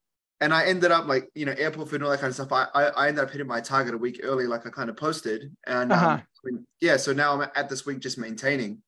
and 0.42 0.54
I 0.54 0.66
ended 0.66 0.92
up 0.92 1.08
like, 1.08 1.30
you 1.34 1.46
know, 1.46 1.54
airport 1.58 1.90
food 1.90 1.96
and 1.96 2.04
all 2.04 2.12
that 2.12 2.20
kind 2.20 2.30
of 2.30 2.36
stuff. 2.36 2.52
I, 2.52 2.68
I, 2.76 2.84
I 2.90 3.08
ended 3.08 3.24
up 3.24 3.32
hitting 3.32 3.48
my 3.48 3.62
target 3.62 3.96
a 3.96 3.98
week 3.98 4.20
early, 4.24 4.46
like 4.48 4.68
I 4.68 4.70
kind 4.70 4.90
of 4.90 4.96
posted. 4.98 5.56
And 5.66 5.92
um, 5.92 5.98
Uh-huh. 5.98 6.20
Mean, 6.44 6.68
yeah, 6.82 6.98
so 6.98 7.12
now 7.12 7.34
I'm 7.34 7.50
at 7.56 7.70
this 7.70 7.86
week 7.88 8.00
just 8.00 8.20
maintaining. 8.20 8.84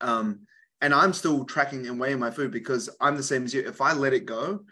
Um, 0.00 0.46
and 0.80 0.94
I'm 0.94 1.12
still 1.12 1.44
tracking 1.44 1.86
and 1.86 2.00
weighing 2.00 2.18
my 2.18 2.30
food 2.30 2.50
because 2.50 2.88
I'm 3.00 3.16
the 3.16 3.22
same 3.22 3.44
as 3.44 3.54
you. 3.54 3.66
If 3.66 3.80
I 3.80 3.92
let 3.92 4.12
it 4.12 4.26
go 4.26 4.64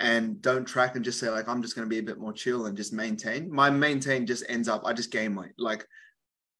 and 0.00 0.40
don't 0.40 0.64
track 0.64 0.94
and 0.94 1.04
just 1.04 1.18
say 1.18 1.28
like 1.28 1.48
I'm 1.48 1.62
just 1.62 1.74
going 1.74 1.86
to 1.86 1.90
be 1.90 1.98
a 1.98 2.02
bit 2.02 2.18
more 2.18 2.32
chill 2.32 2.66
and 2.66 2.76
just 2.76 2.92
maintain, 2.92 3.52
my 3.52 3.70
maintain 3.70 4.26
just 4.26 4.44
ends 4.48 4.68
up 4.68 4.82
I 4.84 4.92
just 4.92 5.10
gain 5.10 5.34
weight. 5.34 5.52
Like 5.58 5.86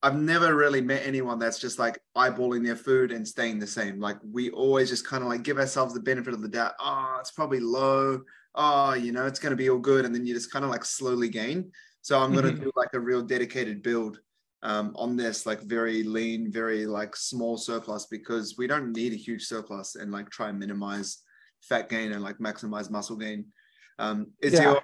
I've 0.02 0.16
never 0.16 0.54
really 0.54 0.80
met 0.80 1.02
anyone 1.04 1.38
that's 1.38 1.58
just 1.58 1.78
like 1.78 1.98
eyeballing 2.16 2.64
their 2.64 2.76
food 2.76 3.10
and 3.10 3.26
staying 3.26 3.58
the 3.58 3.66
same. 3.66 3.98
Like 3.98 4.18
we 4.22 4.50
always 4.50 4.88
just 4.88 5.06
kind 5.06 5.22
of 5.22 5.28
like 5.28 5.42
give 5.42 5.58
ourselves 5.58 5.94
the 5.94 6.00
benefit 6.00 6.34
of 6.34 6.42
the 6.42 6.48
doubt. 6.48 6.74
Oh, 6.78 7.16
it's 7.20 7.32
probably 7.32 7.60
low. 7.60 8.22
Oh, 8.54 8.94
you 8.94 9.12
know, 9.12 9.26
it's 9.26 9.40
going 9.40 9.50
to 9.50 9.56
be 9.56 9.70
all 9.70 9.78
good, 9.78 10.04
and 10.04 10.14
then 10.14 10.26
you 10.26 10.34
just 10.34 10.52
kind 10.52 10.64
of 10.64 10.70
like 10.70 10.84
slowly 10.84 11.28
gain. 11.28 11.70
So 12.02 12.18
I'm 12.18 12.32
going 12.32 12.44
to 12.44 12.52
mm-hmm. 12.52 12.64
do 12.64 12.72
like 12.76 12.90
a 12.94 13.00
real 13.00 13.22
dedicated 13.22 13.82
build 13.82 14.18
um, 14.62 14.92
on 14.96 15.16
this, 15.16 15.46
like 15.46 15.60
very 15.62 16.02
lean, 16.02 16.50
very 16.50 16.86
like 16.86 17.14
small 17.14 17.56
surplus 17.56 18.06
because 18.06 18.56
we 18.58 18.66
don't 18.66 18.92
need 18.92 19.12
a 19.12 19.16
huge 19.16 19.44
surplus 19.44 19.94
and 19.94 20.10
like 20.10 20.30
try 20.30 20.48
and 20.48 20.58
minimize 20.58 21.18
fat 21.62 21.88
gain 21.88 22.12
and 22.12 22.22
like 22.22 22.38
maximize 22.38 22.90
muscle 22.90 23.16
gain. 23.16 23.46
Um, 23.98 24.32
is 24.42 24.54
Yeah. 24.54 24.62
your 24.62 24.82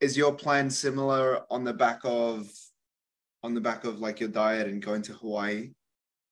is 0.00 0.16
your 0.16 0.32
plan 0.32 0.70
similar 0.70 1.40
on 1.50 1.62
the 1.62 1.74
back 1.74 2.00
of 2.04 2.50
on 3.42 3.52
the 3.54 3.60
back 3.60 3.84
of 3.84 3.98
like 3.98 4.20
your 4.20 4.30
diet 4.30 4.66
and 4.66 4.82
going 4.82 5.02
to 5.02 5.12
Hawaii? 5.12 5.72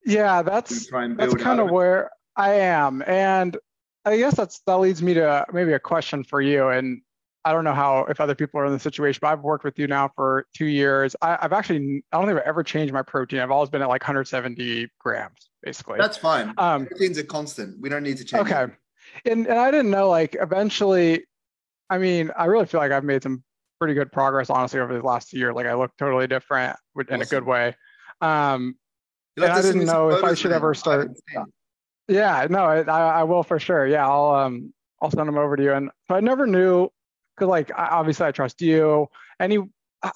Yeah, 0.05 0.43
that's 0.43 0.89
that's 1.17 1.35
kind 1.35 1.61
of 1.61 1.71
where 1.71 2.11
I 2.37 2.55
am. 2.55 3.03
And 3.07 3.57
I 4.05 4.17
guess 4.17 4.37
that's 4.37 4.61
that 4.67 4.79
leads 4.79 5.03
me 5.03 5.15
to 5.15 5.45
maybe 5.53 5.75
a 5.75 5.79
question 5.79 6.25
for 6.25 6.41
you. 6.41 6.69
And 6.69 7.03
I 7.49 7.53
don't 7.53 7.65
know 7.65 7.73
how 7.73 8.05
if 8.11 8.21
other 8.21 8.35
people 8.35 8.61
are 8.61 8.67
in 8.67 8.73
the 8.75 8.79
situation, 8.79 9.21
but 9.23 9.29
I've 9.29 9.41
worked 9.41 9.65
with 9.65 9.79
you 9.79 9.87
now 9.87 10.11
for 10.15 10.45
two 10.55 10.67
years. 10.67 11.17
I, 11.23 11.39
I've 11.41 11.55
actually 11.55 12.05
I 12.13 12.19
don't 12.19 12.27
think 12.27 12.39
I've 12.39 12.45
ever 12.47 12.63
changed 12.63 12.93
my 12.93 13.01
protein. 13.03 13.41
I've 13.41 13.51
always 13.51 13.71
been 13.71 13.81
at 13.81 13.89
like 13.89 14.03
170 14.03 14.89
grams, 15.01 15.49
basically. 15.63 15.99
That's 15.99 16.19
fine. 16.19 16.53
Um, 16.59 16.85
Protein's 16.87 17.17
a 17.17 17.25
constant. 17.25 17.81
We 17.81 17.89
don't 17.89 18.03
need 18.03 18.19
to 18.19 18.25
change. 18.25 18.43
Okay. 18.51 18.65
it. 18.65 18.71
And 19.33 19.47
and 19.47 19.59
I 19.59 19.71
didn't 19.71 19.91
know 19.91 20.11
like 20.11 20.37
eventually, 20.39 21.25
I 21.89 21.97
mean, 21.97 22.31
I 22.37 22.45
really 22.45 22.67
feel 22.67 22.81
like 22.81 22.93
I've 22.93 23.05
made 23.05 23.23
some 23.23 23.43
pretty 23.79 23.95
good 23.95 24.13
progress 24.13 24.51
honestly 24.51 24.81
over 24.81 24.93
the 24.95 25.03
last 25.03 25.33
year. 25.33 25.55
Like 25.55 25.65
I 25.67 25.73
look 25.73 25.93
totally 25.99 26.27
different 26.27 26.77
with- 26.95 27.11
in 27.11 27.23
a 27.23 27.25
good 27.25 27.45
way. 27.47 27.75
Um, 28.21 28.77
And 29.39 29.47
I 29.47 29.63
didn't 29.63 29.87
know 29.87 30.11
if 30.11 30.23
I 30.23 30.35
should 30.35 30.53
ever 30.53 30.75
start- 30.75 31.11
yeah, 32.09 32.47
no, 32.51 32.65
I, 32.65 32.81
I 32.83 33.21
I 33.21 33.23
will 33.23 33.43
for 33.43 33.59
sure. 33.59 33.87
Yeah, 33.87 34.07
I'll 34.07 34.35
um 34.35 34.75
I'll 35.01 35.11
send 35.11 35.29
them 35.29 35.39
over 35.39 35.57
to 35.57 35.63
you. 35.63 35.73
And 35.73 35.91
so 36.09 36.15
I 36.15 36.21
never 36.21 36.47
knew 36.47 36.91
because 37.39 37.49
like 37.49 37.71
obviously 37.77 38.27
I 38.27 38.33
trust 38.33 38.61
you. 38.61 39.09
Any 39.41 39.59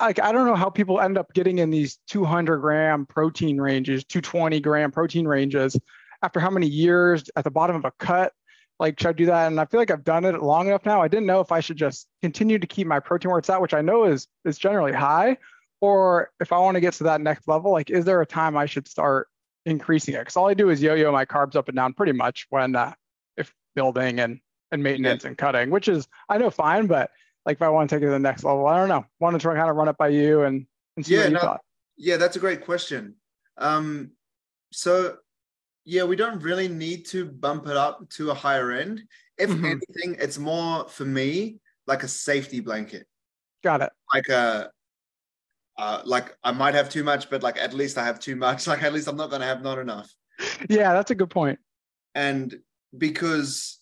like 0.01 0.21
I 0.21 0.33
don't 0.33 0.47
know 0.47 0.55
how 0.55 0.71
people 0.71 1.01
end 1.01 1.19
up 1.19 1.33
getting 1.33 1.59
in 1.59 1.71
these 1.71 1.99
200 2.09 2.59
gram 2.59 3.07
protein 3.07 3.61
ranges, 3.61 4.05
220 4.05 4.61
gram 4.61 4.91
protein 4.91 5.27
ranges 5.27 5.79
after 6.23 6.41
how 6.41 6.51
many 6.51 6.67
years 6.67 7.25
at 7.37 7.45
the 7.45 7.51
bottom 7.51 7.77
of 7.77 7.85
a 7.85 7.93
cut. 7.99 8.33
Like 8.79 8.99
should 8.99 9.09
I 9.09 9.13
do 9.13 9.27
that? 9.27 9.47
And 9.47 9.61
I 9.61 9.65
feel 9.67 9.81
like 9.81 9.91
I've 9.91 10.05
done 10.05 10.25
it 10.25 10.43
long 10.43 10.67
enough 10.67 10.85
now. 10.85 11.01
I 11.01 11.09
didn't 11.09 11.27
know 11.27 11.41
if 11.41 11.53
I 11.53 11.61
should 11.61 11.77
just 11.77 12.09
continue 12.23 12.59
to 12.59 12.67
keep 12.67 12.87
my 12.87 13.01
protein 13.01 13.31
where 13.31 13.39
it's 13.39 13.51
at, 13.51 13.61
which 13.61 13.75
I 13.75 13.81
know 13.81 14.05
is 14.05 14.27
is 14.45 14.59
generally 14.59 14.93
high, 14.93 15.39
or 15.81 16.31
if 16.41 16.53
I 16.53 16.59
want 16.59 16.77
to 16.77 16.81
get 16.81 16.95
to 16.95 17.05
that 17.05 17.21
next 17.21 17.47
level, 17.47 17.73
like 17.73 17.91
is 17.91 18.05
there 18.05 18.21
a 18.21 18.27
time 18.27 18.57
I 18.57 18.67
should 18.67 18.89
start 18.89 19.29
increasing 19.67 20.15
it? 20.15 20.21
Because 20.21 20.37
all 20.37 20.49
I 20.49 20.55
do 20.55 20.71
is 20.71 20.83
yo-yo 20.83 21.13
my 21.13 21.25
carbs 21.25 21.57
up 21.57 21.69
and 21.69 21.77
down 21.77 21.93
pretty 21.93 22.13
much 22.13 22.47
when 22.51 22.75
uh, 22.75 22.95
if 23.37 23.53
building 23.75 24.21
and 24.21 24.41
and 24.73 24.83
maintenance 24.83 25.25
and 25.25 25.39
cutting, 25.39 25.71
which 25.71 25.87
is 25.87 26.09
I 26.29 26.39
know 26.39 26.51
fine, 26.51 26.87
but 26.87 27.11
like 27.47 27.59
if 27.59 27.63
I 27.63 27.69
want 27.69 27.89
to 27.91 27.97
take 27.97 28.03
it 28.03 28.07
to 28.07 28.13
the 28.13 28.19
next 28.19 28.43
level, 28.43 28.67
I 28.67 28.77
don't 28.79 28.89
know. 28.89 29.05
Want 29.21 29.35
to 29.35 29.39
try 29.39 29.55
kind 29.55 29.71
of 29.71 29.77
run 29.77 29.89
it 29.89 29.97
by 29.99 30.09
you 30.09 30.43
and, 30.43 30.67
and 30.97 31.07
see 31.07 31.15
Yeah, 31.15 31.21
what 31.21 31.29
you 31.29 31.35
no. 31.35 31.41
thought. 31.41 31.61
Yeah, 31.97 32.17
that's 32.17 32.37
a 32.37 32.41
great 32.41 32.65
question. 32.65 33.15
Um, 33.59 34.13
so 34.73 35.17
yeah, 35.85 36.05
we 36.05 36.17
don't 36.17 36.43
really 36.43 36.69
need 36.69 37.07
to 37.07 37.27
bump 37.27 37.67
it 37.67 37.77
up 37.77 38.09
to 38.11 38.31
a 38.31 38.35
higher 38.35 38.73
end. 38.73 39.03
If 39.39 39.51
Mhm. 39.51 39.65
anything, 39.65 40.17
it's 40.19 40.39
more 40.39 40.89
for 40.89 41.05
me 41.05 41.59
like 41.87 42.03
a 42.03 42.09
safety 42.09 42.61
blanket, 42.61 43.07
Got 43.63 43.83
it. 43.83 43.93
like 44.15 44.29
a 44.29 44.71
uh, 45.79 46.03
like 46.05 46.37
I 46.45 46.53
might 46.53 46.75
have 46.75 46.89
too 46.91 47.03
much, 47.03 47.29
but 47.31 47.43
like 47.43 47.57
at 47.59 47.73
least 47.75 47.99
I 47.99 48.05
have 48.05 48.19
too 48.21 48.37
much. 48.37 48.67
Like 48.67 48.83
at 48.83 48.93
least 48.93 49.09
I'm 49.09 49.17
not 49.17 49.31
gonna 49.31 49.47
have 49.47 49.63
not 49.63 49.79
enough. 49.79 50.11
Yeah, 50.69 50.93
that's 50.93 51.11
a 51.11 51.15
good 51.15 51.31
point. 51.31 51.59
And 52.15 52.55
because 52.97 53.79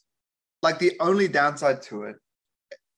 like 0.62 0.78
the 0.78 0.92
only 1.00 1.28
downside 1.28 1.82
to 1.82 2.04
it 2.04 2.16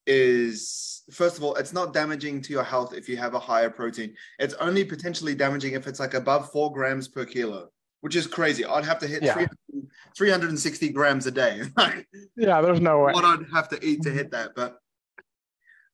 is 0.07 1.03
first 1.13 1.37
of 1.37 1.45
all, 1.45 1.55
it's 1.57 1.73
not 1.73 1.93
damaging 1.95 2.41
to 2.43 2.53
your 2.53 2.65
health 2.65 2.95
if 2.95 3.09
you 3.09 3.17
have 3.17 3.35
a 3.35 3.39
higher 3.39 3.71
protein. 3.71 4.15
It's 4.39 4.55
only 4.55 4.85
potentially 4.85 5.35
damaging 5.35 5.75
if 5.75 5.87
it's 5.87 6.01
like 6.01 6.15
above 6.15 6.51
four 6.51 6.73
grams 6.73 7.09
per 7.09 7.25
kilo, 7.25 7.69
which 8.01 8.17
is 8.17 8.27
crazy. 8.27 8.65
I'd 8.65 8.85
have 8.85 8.99
to 9.01 9.07
hit 9.07 9.23
Yeah. 9.23 9.35
300 9.35 9.89
360 10.17 10.89
grams 10.91 11.27
a 11.27 11.31
day. 11.31 11.63
Like, 11.77 12.07
Yeah, 12.37 12.61
there's 12.61 12.81
no 12.81 12.99
way. 13.01 13.13
what 13.13 13.25
I'd 13.25 13.47
have 13.55 13.69
to 13.71 13.85
eat 13.85 14.03
to 14.03 14.11
hit 14.11 14.31
that. 14.33 14.51
But 14.57 14.79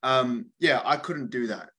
um, 0.03 0.47
yeah, 0.59 0.81
I 0.85 0.97
couldn't 0.97 1.29
do 1.29 1.47
that. 1.47 1.69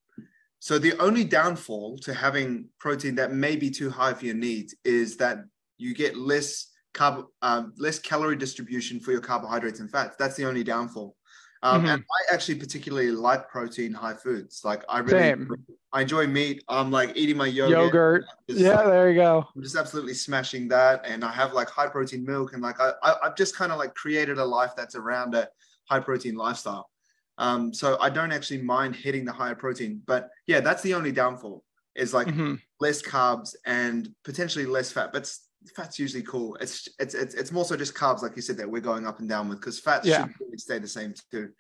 So 0.61 0.79
the 0.79 0.99
only 1.01 1.25
downfall 1.25 1.99
to 1.99 2.13
having 2.13 2.67
protein 2.79 3.15
that 3.17 3.33
may 3.33 3.57
be 3.57 3.71
too 3.71 3.89
high 3.91 4.13
for 4.13 4.27
your 4.27 4.35
needs 4.35 4.75
is 4.85 5.17
that 5.17 5.39
you 5.79 5.95
get 5.95 6.17
less 6.19 6.67
carb, 6.95 7.27
um, 7.43 7.73
less 7.79 7.99
calorie 7.99 8.37
distribution 8.37 9.01
for 9.01 9.13
your 9.13 9.21
carbohydrates 9.21 9.81
and 9.81 9.91
fats. 9.91 10.17
That's 10.19 10.37
the 10.37 10.45
only 10.45 10.65
downfall. 10.65 11.17
Um, 11.63 11.85
And 11.85 12.03
I 12.03 12.35
actually 12.35 12.55
particularly 12.55 13.11
like 13.11 13.49
protein 13.51 13.93
high 13.93 14.15
foods. 14.15 14.63
Like 14.65 14.83
I 14.89 15.01
really, 15.01 15.19
Same. 15.21 15.51
I 15.93 16.03
enjoy 16.03 16.27
meat. 16.27 16.65
I'm 16.69 16.91
like 16.91 17.13
eating 17.17 17.37
my 17.37 17.47
yogurt. 17.47 17.79
Yogurt. 17.79 18.25
Just, 18.49 18.61
Yeah, 18.63 18.83
there 18.85 19.11
you 19.11 19.17
go. 19.17 19.47
I'm 19.55 19.63
just 19.63 19.77
absolutely 19.77 20.15
smashing 20.15 20.69
that. 20.69 21.03
And 21.05 21.23
I 21.23 21.31
have 21.33 21.53
like 21.53 21.69
high 21.69 21.89
protein 21.89 22.25
milk 22.25 22.55
and 22.55 22.63
like 22.63 22.81
I, 22.81 22.93
I 23.03 23.15
I've 23.25 23.37
just 23.37 23.55
kind 23.55 23.73
of 23.73 23.79
like 23.79 23.95
created 23.95 24.39
a 24.39 24.45
life 24.45 24.73
that's 24.75 24.95
around 24.95 25.35
a 25.35 25.49
high 25.91 26.01
protein 26.01 26.35
lifestyle. 26.37 26.89
Um, 27.37 27.75
so 27.75 27.99
I 28.01 28.09
don't 28.09 28.33
actually 28.33 28.63
mind 28.63 28.97
hitting 28.97 29.25
the 29.27 29.33
higher 29.33 29.55
protein, 29.55 30.03
but 30.07 30.31
yeah, 30.47 30.61
that's 30.61 30.83
the 30.83 30.95
only 30.95 31.13
downfall 31.13 31.63
is 31.95 32.15
like 32.15 32.29
Mhm. 32.29 32.61
less 32.81 33.03
carbs 33.03 33.55
and 33.67 34.15
potentially 34.25 34.65
less 34.65 34.93
fat. 34.93 35.13
But 35.13 35.31
fat's 35.77 35.99
usually 35.99 36.23
cool. 36.23 36.57
It's 36.61 36.89
it's 36.99 37.15
it's 37.15 37.35
it's 37.35 37.53
more 37.53 37.65
so 37.65 37.77
just 37.77 37.95
carbs, 37.95 38.23
like 38.23 38.37
you 38.37 38.43
said, 38.43 38.57
that 38.59 38.71
we're 38.71 38.81
going 38.81 39.07
up 39.07 39.21
and 39.21 39.29
down 39.29 39.49
with 39.49 39.61
because 39.61 39.79
fats 39.79 40.07
Yeah. 40.07 40.23
should 40.27 40.35
really 40.41 40.59
stay 40.59 40.79
the 40.79 40.89
same 40.89 41.15
too, 41.31 41.51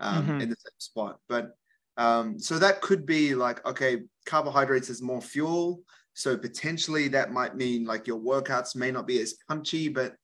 um, 0.00 0.26
Mhm. 0.26 0.42
in 0.42 0.50
the 0.50 0.56
same 0.56 0.78
spot. 0.78 1.20
But 1.28 1.54
Um, 1.96 2.38
so 2.38 2.60
that 2.60 2.80
could 2.80 3.04
be 3.06 3.34
like, 3.34 3.66
okay, 3.66 4.04
carbohydrates 4.24 4.88
is 4.88 5.02
more 5.02 5.20
fuel. 5.20 5.82
So 6.14 6.38
potentially 6.38 7.08
that 7.08 7.32
might 7.32 7.56
mean 7.56 7.86
like 7.86 8.06
your 8.06 8.20
workouts 8.20 8.76
may 8.76 8.92
not 8.92 9.04
be 9.08 9.20
as 9.20 9.34
punchy, 9.48 9.88
but 9.88 10.14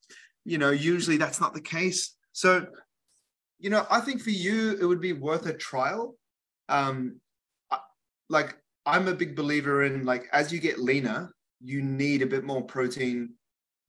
you 0.44 0.56
know, 0.56 0.70
usually 0.70 1.16
that's 1.16 1.40
not 1.40 1.52
the 1.52 1.60
case. 1.60 2.14
So, 2.30 2.68
you 3.58 3.70
know, 3.70 3.88
I 3.90 4.00
think 4.02 4.22
for 4.22 4.30
you, 4.30 4.78
it 4.80 4.84
would 4.84 5.00
be 5.00 5.14
worth 5.14 5.46
a 5.46 5.52
trial. 5.52 6.16
Um, 6.68 7.20
like 8.28 8.56
I'm 8.86 9.08
a 9.08 9.14
big 9.14 9.34
believer 9.34 9.82
in 9.82 10.04
like, 10.04 10.28
as 10.32 10.52
you 10.52 10.60
get 10.60 10.78
leaner, 10.78 11.34
you 11.64 11.82
need 11.82 12.22
a 12.22 12.26
bit 12.26 12.44
more 12.44 12.62
protein 12.62 13.30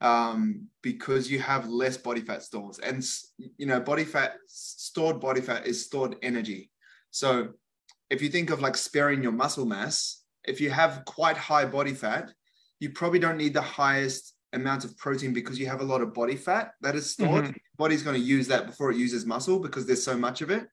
um, 0.01 0.67
because 0.81 1.29
you 1.29 1.39
have 1.39 1.67
less 1.67 1.97
body 1.97 2.21
fat 2.21 2.43
stores. 2.43 2.79
And 2.79 3.03
you 3.57 3.65
know 3.65 3.79
body 3.79 4.05
fat 4.05 4.35
stored 4.47 5.19
body 5.19 5.41
fat 5.41 5.67
is 5.67 5.85
stored 5.85 6.15
energy. 6.21 6.71
So 7.11 7.49
if 8.09 8.21
you 8.21 8.29
think 8.29 8.49
of 8.49 8.61
like 8.61 8.77
sparing 8.77 9.23
your 9.23 9.31
muscle 9.31 9.65
mass 9.65 10.23
if 10.43 10.61
you 10.61 10.69
have 10.69 11.03
quite 11.05 11.37
high 11.37 11.65
body 11.65 11.93
fat 11.93 12.31
you 12.79 12.89
probably 12.91 13.19
don't 13.19 13.37
need 13.37 13.53
the 13.53 13.61
highest 13.61 14.33
amount 14.53 14.85
of 14.85 14.97
protein 14.97 15.33
because 15.33 15.59
you 15.59 15.67
have 15.67 15.81
a 15.81 15.85
lot 15.85 16.01
of 16.01 16.13
body 16.13 16.35
fat 16.35 16.71
that 16.81 16.95
is 16.95 17.09
stored. 17.09 17.45
Mm-hmm. 17.45 17.57
body's 17.77 18.03
going 18.03 18.15
to 18.15 18.21
use 18.21 18.47
that 18.47 18.67
before 18.67 18.91
it 18.91 18.97
uses 18.97 19.25
muscle 19.25 19.59
because 19.59 19.85
there's 19.85 20.03
so 20.03 20.17
much 20.17 20.41
of 20.41 20.49
it. 20.49 20.67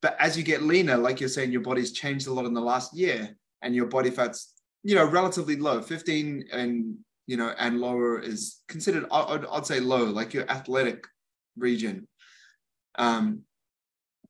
But 0.00 0.16
as 0.20 0.36
you 0.36 0.44
get 0.44 0.62
leaner 0.62 0.96
like 0.96 1.20
you're 1.20 1.28
saying 1.28 1.52
your 1.52 1.62
body's 1.62 1.92
changed 1.92 2.26
a 2.26 2.32
lot 2.32 2.44
in 2.44 2.54
the 2.54 2.60
last 2.60 2.96
year 2.96 3.36
and 3.62 3.74
your 3.74 3.86
body 3.86 4.10
fat's 4.10 4.54
you 4.82 4.94
know 4.94 5.04
relatively 5.04 5.56
low 5.56 5.82
15 5.82 6.44
and 6.52 6.98
you 7.28 7.36
know, 7.36 7.54
and 7.58 7.78
lower 7.78 8.18
is 8.18 8.62
considered, 8.68 9.04
I'd, 9.12 9.44
I'd 9.44 9.66
say 9.66 9.80
low, 9.80 10.04
like 10.04 10.32
your 10.32 10.50
athletic 10.50 11.06
region. 11.56 12.08
Um, 12.96 13.42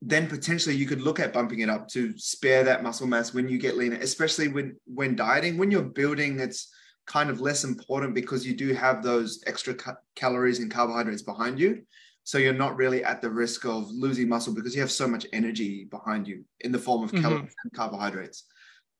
then 0.02 0.28
potentially 0.28 0.74
you 0.74 0.86
could 0.86 1.00
look 1.00 1.20
at 1.20 1.32
bumping 1.32 1.60
it 1.60 1.70
up 1.70 1.88
to 1.88 2.16
spare 2.18 2.64
that 2.64 2.82
muscle 2.82 3.06
mass 3.06 3.32
when 3.32 3.48
you 3.48 3.58
get 3.58 3.76
leaner, 3.76 3.96
especially 3.96 4.48
when 4.48 4.76
when 4.84 5.16
dieting. 5.16 5.58
When 5.58 5.70
you're 5.70 5.82
building, 5.82 6.38
it's 6.40 6.68
kind 7.06 7.30
of 7.30 7.40
less 7.40 7.64
important 7.64 8.14
because 8.14 8.46
you 8.46 8.54
do 8.54 8.74
have 8.74 9.02
those 9.02 9.42
extra 9.46 9.74
ca- 9.74 9.96
calories 10.14 10.58
and 10.58 10.70
carbohydrates 10.70 11.22
behind 11.22 11.58
you. 11.58 11.82
So 12.24 12.38
you're 12.38 12.52
not 12.52 12.76
really 12.76 13.02
at 13.02 13.22
the 13.22 13.30
risk 13.30 13.64
of 13.64 13.90
losing 13.90 14.28
muscle 14.28 14.54
because 14.54 14.74
you 14.74 14.80
have 14.80 14.90
so 14.90 15.08
much 15.08 15.26
energy 15.32 15.84
behind 15.84 16.28
you 16.28 16.44
in 16.60 16.72
the 16.72 16.78
form 16.78 17.02
of 17.02 17.10
mm-hmm. 17.10 17.22
calories 17.22 17.54
and 17.64 17.72
carbohydrates. 17.72 18.44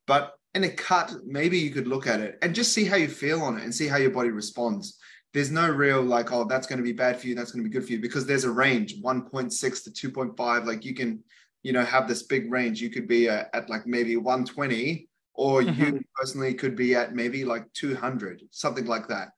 But 0.07 0.33
in 0.55 0.63
a 0.63 0.69
cut, 0.69 1.13
maybe 1.25 1.59
you 1.59 1.69
could 1.69 1.87
look 1.87 2.07
at 2.07 2.21
it 2.21 2.37
and 2.41 2.55
just 2.55 2.73
see 2.73 2.85
how 2.85 2.95
you 2.95 3.07
feel 3.07 3.41
on 3.41 3.57
it 3.57 3.63
and 3.63 3.73
see 3.73 3.87
how 3.87 3.97
your 3.97 4.11
body 4.11 4.29
responds. 4.29 4.97
There's 5.33 5.51
no 5.51 5.69
real 5.69 6.01
like, 6.01 6.31
oh, 6.31 6.45
that's 6.45 6.65
going 6.65 6.77
to 6.77 6.83
be 6.83 6.91
bad 6.91 7.19
for 7.19 7.27
you, 7.27 7.35
that's 7.35 7.51
going 7.51 7.63
to 7.63 7.69
be 7.69 7.73
good 7.73 7.85
for 7.85 7.91
you, 7.91 7.99
because 7.99 8.25
there's 8.25 8.45
a 8.45 8.51
range 8.51 9.01
1.6 9.01 9.83
to 9.83 10.11
2.5. 10.11 10.65
Like 10.65 10.83
you 10.83 10.95
can, 10.95 11.23
you 11.61 11.71
know, 11.71 11.85
have 11.85 12.07
this 12.07 12.23
big 12.23 12.51
range. 12.51 12.81
You 12.81 12.89
could 12.89 13.07
be 13.07 13.29
at, 13.29 13.49
at 13.53 13.69
like 13.69 13.85
maybe 13.85 14.17
120, 14.17 15.07
or 15.35 15.61
mm-hmm. 15.61 15.83
you 15.83 16.01
personally 16.15 16.55
could 16.55 16.75
be 16.75 16.95
at 16.95 17.13
maybe 17.13 17.45
like 17.45 17.71
200, 17.73 18.41
something 18.49 18.85
like 18.85 19.07
that. 19.09 19.29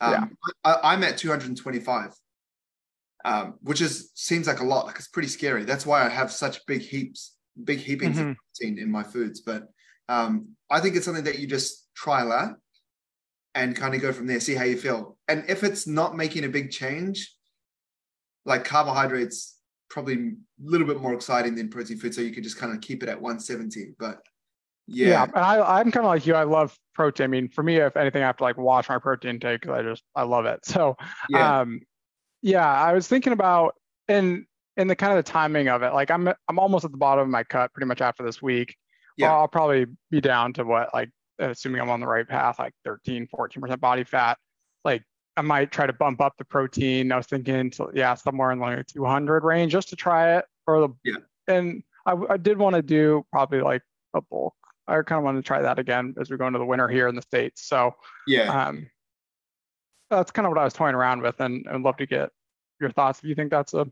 Um, 0.00 0.12
yeah. 0.12 0.24
I, 0.64 0.92
I'm 0.94 1.04
at 1.04 1.18
225. 1.18 2.10
Um, 3.26 3.54
which 3.62 3.80
is 3.80 4.10
seems 4.14 4.46
like 4.46 4.60
a 4.60 4.64
lot. 4.64 4.84
Like 4.84 4.96
it's 4.96 5.08
pretty 5.08 5.28
scary. 5.28 5.64
That's 5.64 5.86
why 5.86 6.04
I 6.04 6.10
have 6.10 6.30
such 6.30 6.66
big 6.66 6.82
heaps, 6.82 7.34
big 7.62 7.78
heapings 7.78 8.18
mm-hmm. 8.18 8.30
of 8.30 8.36
protein 8.36 8.78
in 8.78 8.90
my 8.90 9.02
foods. 9.02 9.40
But 9.40 9.68
um, 10.08 10.48
I 10.70 10.80
think 10.80 10.96
it's 10.96 11.04
something 11.04 11.24
that 11.24 11.38
you 11.38 11.46
just 11.46 11.88
trial 11.94 12.32
out 12.32 12.56
and 13.54 13.76
kind 13.76 13.94
of 13.94 14.02
go 14.02 14.12
from 14.12 14.26
there, 14.26 14.40
see 14.40 14.54
how 14.54 14.64
you 14.64 14.76
feel. 14.76 15.16
And 15.28 15.44
if 15.48 15.62
it's 15.62 15.86
not 15.86 16.16
making 16.16 16.44
a 16.44 16.48
big 16.48 16.70
change, 16.70 17.32
like 18.44 18.64
carbohydrates, 18.64 19.58
probably 19.88 20.14
a 20.14 20.32
little 20.62 20.86
bit 20.86 21.00
more 21.00 21.14
exciting 21.14 21.54
than 21.54 21.68
protein 21.68 21.98
food. 21.98 22.14
So 22.14 22.20
you 22.20 22.32
could 22.32 22.42
just 22.42 22.58
kind 22.58 22.72
of 22.72 22.80
keep 22.80 23.02
it 23.02 23.08
at 23.08 23.20
170. 23.20 23.94
But 23.98 24.20
yeah. 24.86 25.08
Yeah. 25.08 25.22
And 25.22 25.36
I, 25.36 25.78
I'm 25.80 25.92
kind 25.92 26.04
of 26.04 26.10
like 26.10 26.26
you. 26.26 26.34
I 26.34 26.42
love 26.42 26.76
protein. 26.94 27.24
I 27.24 27.28
mean, 27.28 27.48
for 27.48 27.62
me, 27.62 27.76
if 27.76 27.96
anything, 27.96 28.22
I 28.22 28.26
have 28.26 28.36
to 28.38 28.44
like 28.44 28.58
watch 28.58 28.88
my 28.88 28.98
protein 28.98 29.36
intake 29.36 29.60
because 29.62 29.78
I 29.78 29.82
just, 29.82 30.02
I 30.14 30.24
love 30.24 30.46
it. 30.46 30.66
So, 30.66 30.96
yeah. 31.28 31.60
um, 31.60 31.80
yeah, 32.42 32.68
I 32.68 32.92
was 32.92 33.06
thinking 33.06 33.32
about, 33.32 33.76
and 34.08 34.44
in 34.76 34.88
the 34.88 34.96
kind 34.96 35.16
of 35.16 35.24
the 35.24 35.30
timing 35.30 35.68
of 35.68 35.82
it, 35.82 35.94
like 35.94 36.10
I'm, 36.10 36.28
I'm 36.48 36.58
almost 36.58 36.84
at 36.84 36.90
the 36.90 36.98
bottom 36.98 37.22
of 37.22 37.28
my 37.28 37.44
cut 37.44 37.72
pretty 37.72 37.86
much 37.86 38.00
after 38.00 38.24
this 38.24 38.42
week 38.42 38.76
yeah. 39.16 39.32
I'll 39.32 39.48
probably 39.48 39.86
be 40.10 40.20
down 40.20 40.52
to 40.54 40.64
what, 40.64 40.92
like, 40.94 41.10
assuming 41.38 41.80
I'm 41.80 41.90
on 41.90 42.00
the 42.00 42.06
right 42.06 42.26
path, 42.26 42.58
like 42.58 42.72
13, 42.84 43.28
14% 43.34 43.80
body 43.80 44.04
fat. 44.04 44.38
Like, 44.84 45.02
I 45.36 45.42
might 45.42 45.72
try 45.72 45.86
to 45.86 45.92
bump 45.92 46.20
up 46.20 46.34
the 46.38 46.44
protein. 46.44 47.12
I 47.12 47.16
was 47.16 47.26
thinking, 47.26 47.70
to, 47.72 47.90
yeah, 47.94 48.14
somewhere 48.14 48.50
in 48.52 48.58
like 48.58 48.86
200 48.86 49.44
range 49.44 49.72
just 49.72 49.88
to 49.90 49.96
try 49.96 50.36
it 50.36 50.44
for 50.64 50.80
the, 50.80 50.88
yeah. 51.04 51.16
and 51.48 51.82
I, 52.06 52.16
I 52.30 52.36
did 52.36 52.58
want 52.58 52.76
to 52.76 52.82
do 52.82 53.24
probably 53.32 53.60
like 53.60 53.82
a 54.14 54.20
bulk. 54.20 54.54
I 54.86 55.00
kind 55.02 55.18
of 55.18 55.24
want 55.24 55.38
to 55.38 55.42
try 55.42 55.62
that 55.62 55.78
again 55.78 56.14
as 56.20 56.30
we 56.30 56.36
go 56.36 56.46
into 56.46 56.58
the 56.58 56.66
winter 56.66 56.88
here 56.88 57.08
in 57.08 57.14
the 57.14 57.22
States. 57.22 57.66
So, 57.66 57.94
yeah. 58.26 58.66
Um, 58.68 58.88
that's 60.10 60.30
kind 60.30 60.46
of 60.46 60.50
what 60.50 60.58
I 60.58 60.64
was 60.64 60.74
toying 60.74 60.94
around 60.94 61.22
with 61.22 61.40
and 61.40 61.66
I'd 61.68 61.80
love 61.80 61.96
to 61.96 62.06
get 62.06 62.30
your 62.80 62.90
thoughts 62.90 63.20
if 63.20 63.24
you 63.24 63.34
think 63.34 63.50
that's 63.50 63.74
a 63.74 63.86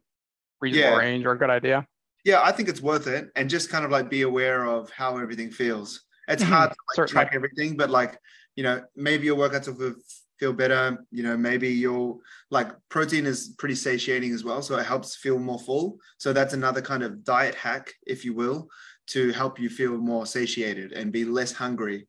reasonable 0.60 0.90
yeah. 0.90 0.96
range 0.96 1.24
or 1.24 1.32
a 1.32 1.38
good 1.38 1.50
idea 1.50 1.86
yeah, 2.24 2.40
I 2.42 2.52
think 2.52 2.68
it's 2.68 2.80
worth 2.80 3.06
it, 3.06 3.30
and 3.36 3.50
just 3.50 3.70
kind 3.70 3.84
of 3.84 3.90
like 3.90 4.08
be 4.08 4.22
aware 4.22 4.64
of 4.64 4.90
how 4.90 5.18
everything 5.18 5.50
feels. 5.50 6.02
It's 6.28 6.42
mm-hmm. 6.42 6.52
hard 6.52 6.70
to 6.70 6.76
like, 7.02 7.08
track 7.08 7.30
everything, 7.34 7.76
but 7.76 7.90
like 7.90 8.18
you 8.56 8.62
know, 8.62 8.82
maybe 8.94 9.26
your 9.26 9.36
workouts 9.36 9.66
will 9.76 9.94
feel 10.38 10.52
better. 10.52 10.98
You 11.10 11.22
know, 11.22 11.36
maybe 11.36 11.68
your 11.68 12.18
like 12.50 12.70
protein 12.88 13.26
is 13.26 13.54
pretty 13.58 13.74
satiating 13.74 14.32
as 14.32 14.44
well, 14.44 14.62
so 14.62 14.76
it 14.76 14.86
helps 14.86 15.16
feel 15.16 15.38
more 15.38 15.58
full. 15.58 15.98
So 16.18 16.32
that's 16.32 16.54
another 16.54 16.82
kind 16.82 17.02
of 17.02 17.24
diet 17.24 17.54
hack, 17.54 17.92
if 18.06 18.24
you 18.24 18.34
will, 18.34 18.68
to 19.08 19.32
help 19.32 19.58
you 19.58 19.68
feel 19.68 19.96
more 19.98 20.26
satiated 20.26 20.92
and 20.92 21.12
be 21.12 21.24
less 21.24 21.52
hungry. 21.52 22.06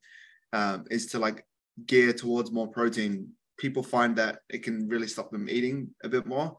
Um, 0.52 0.86
is 0.92 1.08
to 1.08 1.20
like 1.20 1.44
gear 1.88 2.14
towards 2.14 2.52
more 2.52 2.68
protein. 2.68 3.30
People 3.58 3.82
find 3.82 4.16
that 4.18 4.40
it 4.50 4.62
can 4.62 4.88
really 4.88 5.08
stop 5.08 5.32
them 5.32 5.50
eating 5.50 5.90
a 6.04 6.10
bit 6.10 6.28
more. 6.28 6.58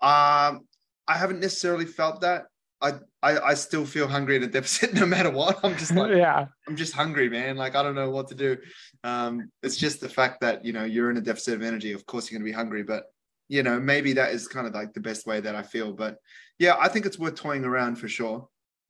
Um, 0.00 0.60
I 1.08 1.16
haven't 1.16 1.40
necessarily 1.40 1.86
felt 1.86 2.20
that 2.20 2.44
I, 2.82 2.94
I, 3.22 3.38
I 3.38 3.54
still 3.54 3.86
feel 3.86 4.08
hungry 4.08 4.36
at 4.36 4.42
a 4.42 4.48
deficit 4.48 4.92
no 4.94 5.06
matter 5.06 5.30
what. 5.30 5.60
I'm 5.64 5.76
just 5.76 5.94
like, 5.94 6.10
yeah, 6.10 6.46
I'm 6.68 6.76
just 6.76 6.92
hungry, 6.92 7.28
man. 7.28 7.56
Like, 7.56 7.76
I 7.76 7.82
don't 7.82 7.94
know 7.94 8.10
what 8.10 8.28
to 8.28 8.34
do. 8.34 8.56
Um, 9.04 9.50
it's 9.62 9.76
just 9.76 10.00
the 10.00 10.08
fact 10.08 10.40
that, 10.40 10.64
you 10.64 10.72
know, 10.72 10.84
you're 10.84 11.10
in 11.10 11.16
a 11.16 11.20
deficit 11.20 11.54
of 11.54 11.62
energy. 11.62 11.92
Of 11.92 12.04
course, 12.06 12.30
you're 12.30 12.38
going 12.38 12.46
to 12.46 12.52
be 12.52 12.56
hungry, 12.56 12.82
but, 12.82 13.04
you 13.48 13.62
know, 13.62 13.78
maybe 13.78 14.12
that 14.14 14.32
is 14.32 14.48
kind 14.48 14.66
of 14.66 14.74
like 14.74 14.92
the 14.92 15.00
best 15.00 15.26
way 15.26 15.40
that 15.40 15.54
I 15.54 15.62
feel. 15.62 15.92
But 15.92 16.16
yeah, 16.58 16.76
I 16.78 16.88
think 16.88 17.06
it's 17.06 17.18
worth 17.18 17.36
toying 17.36 17.64
around 17.64 17.96
for 17.96 18.08
sure. 18.08 18.48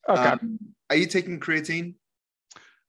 Okay. 0.08 0.20
Um, 0.20 0.58
are 0.90 0.96
you 0.96 1.06
taking 1.06 1.38
creatine? 1.38 1.94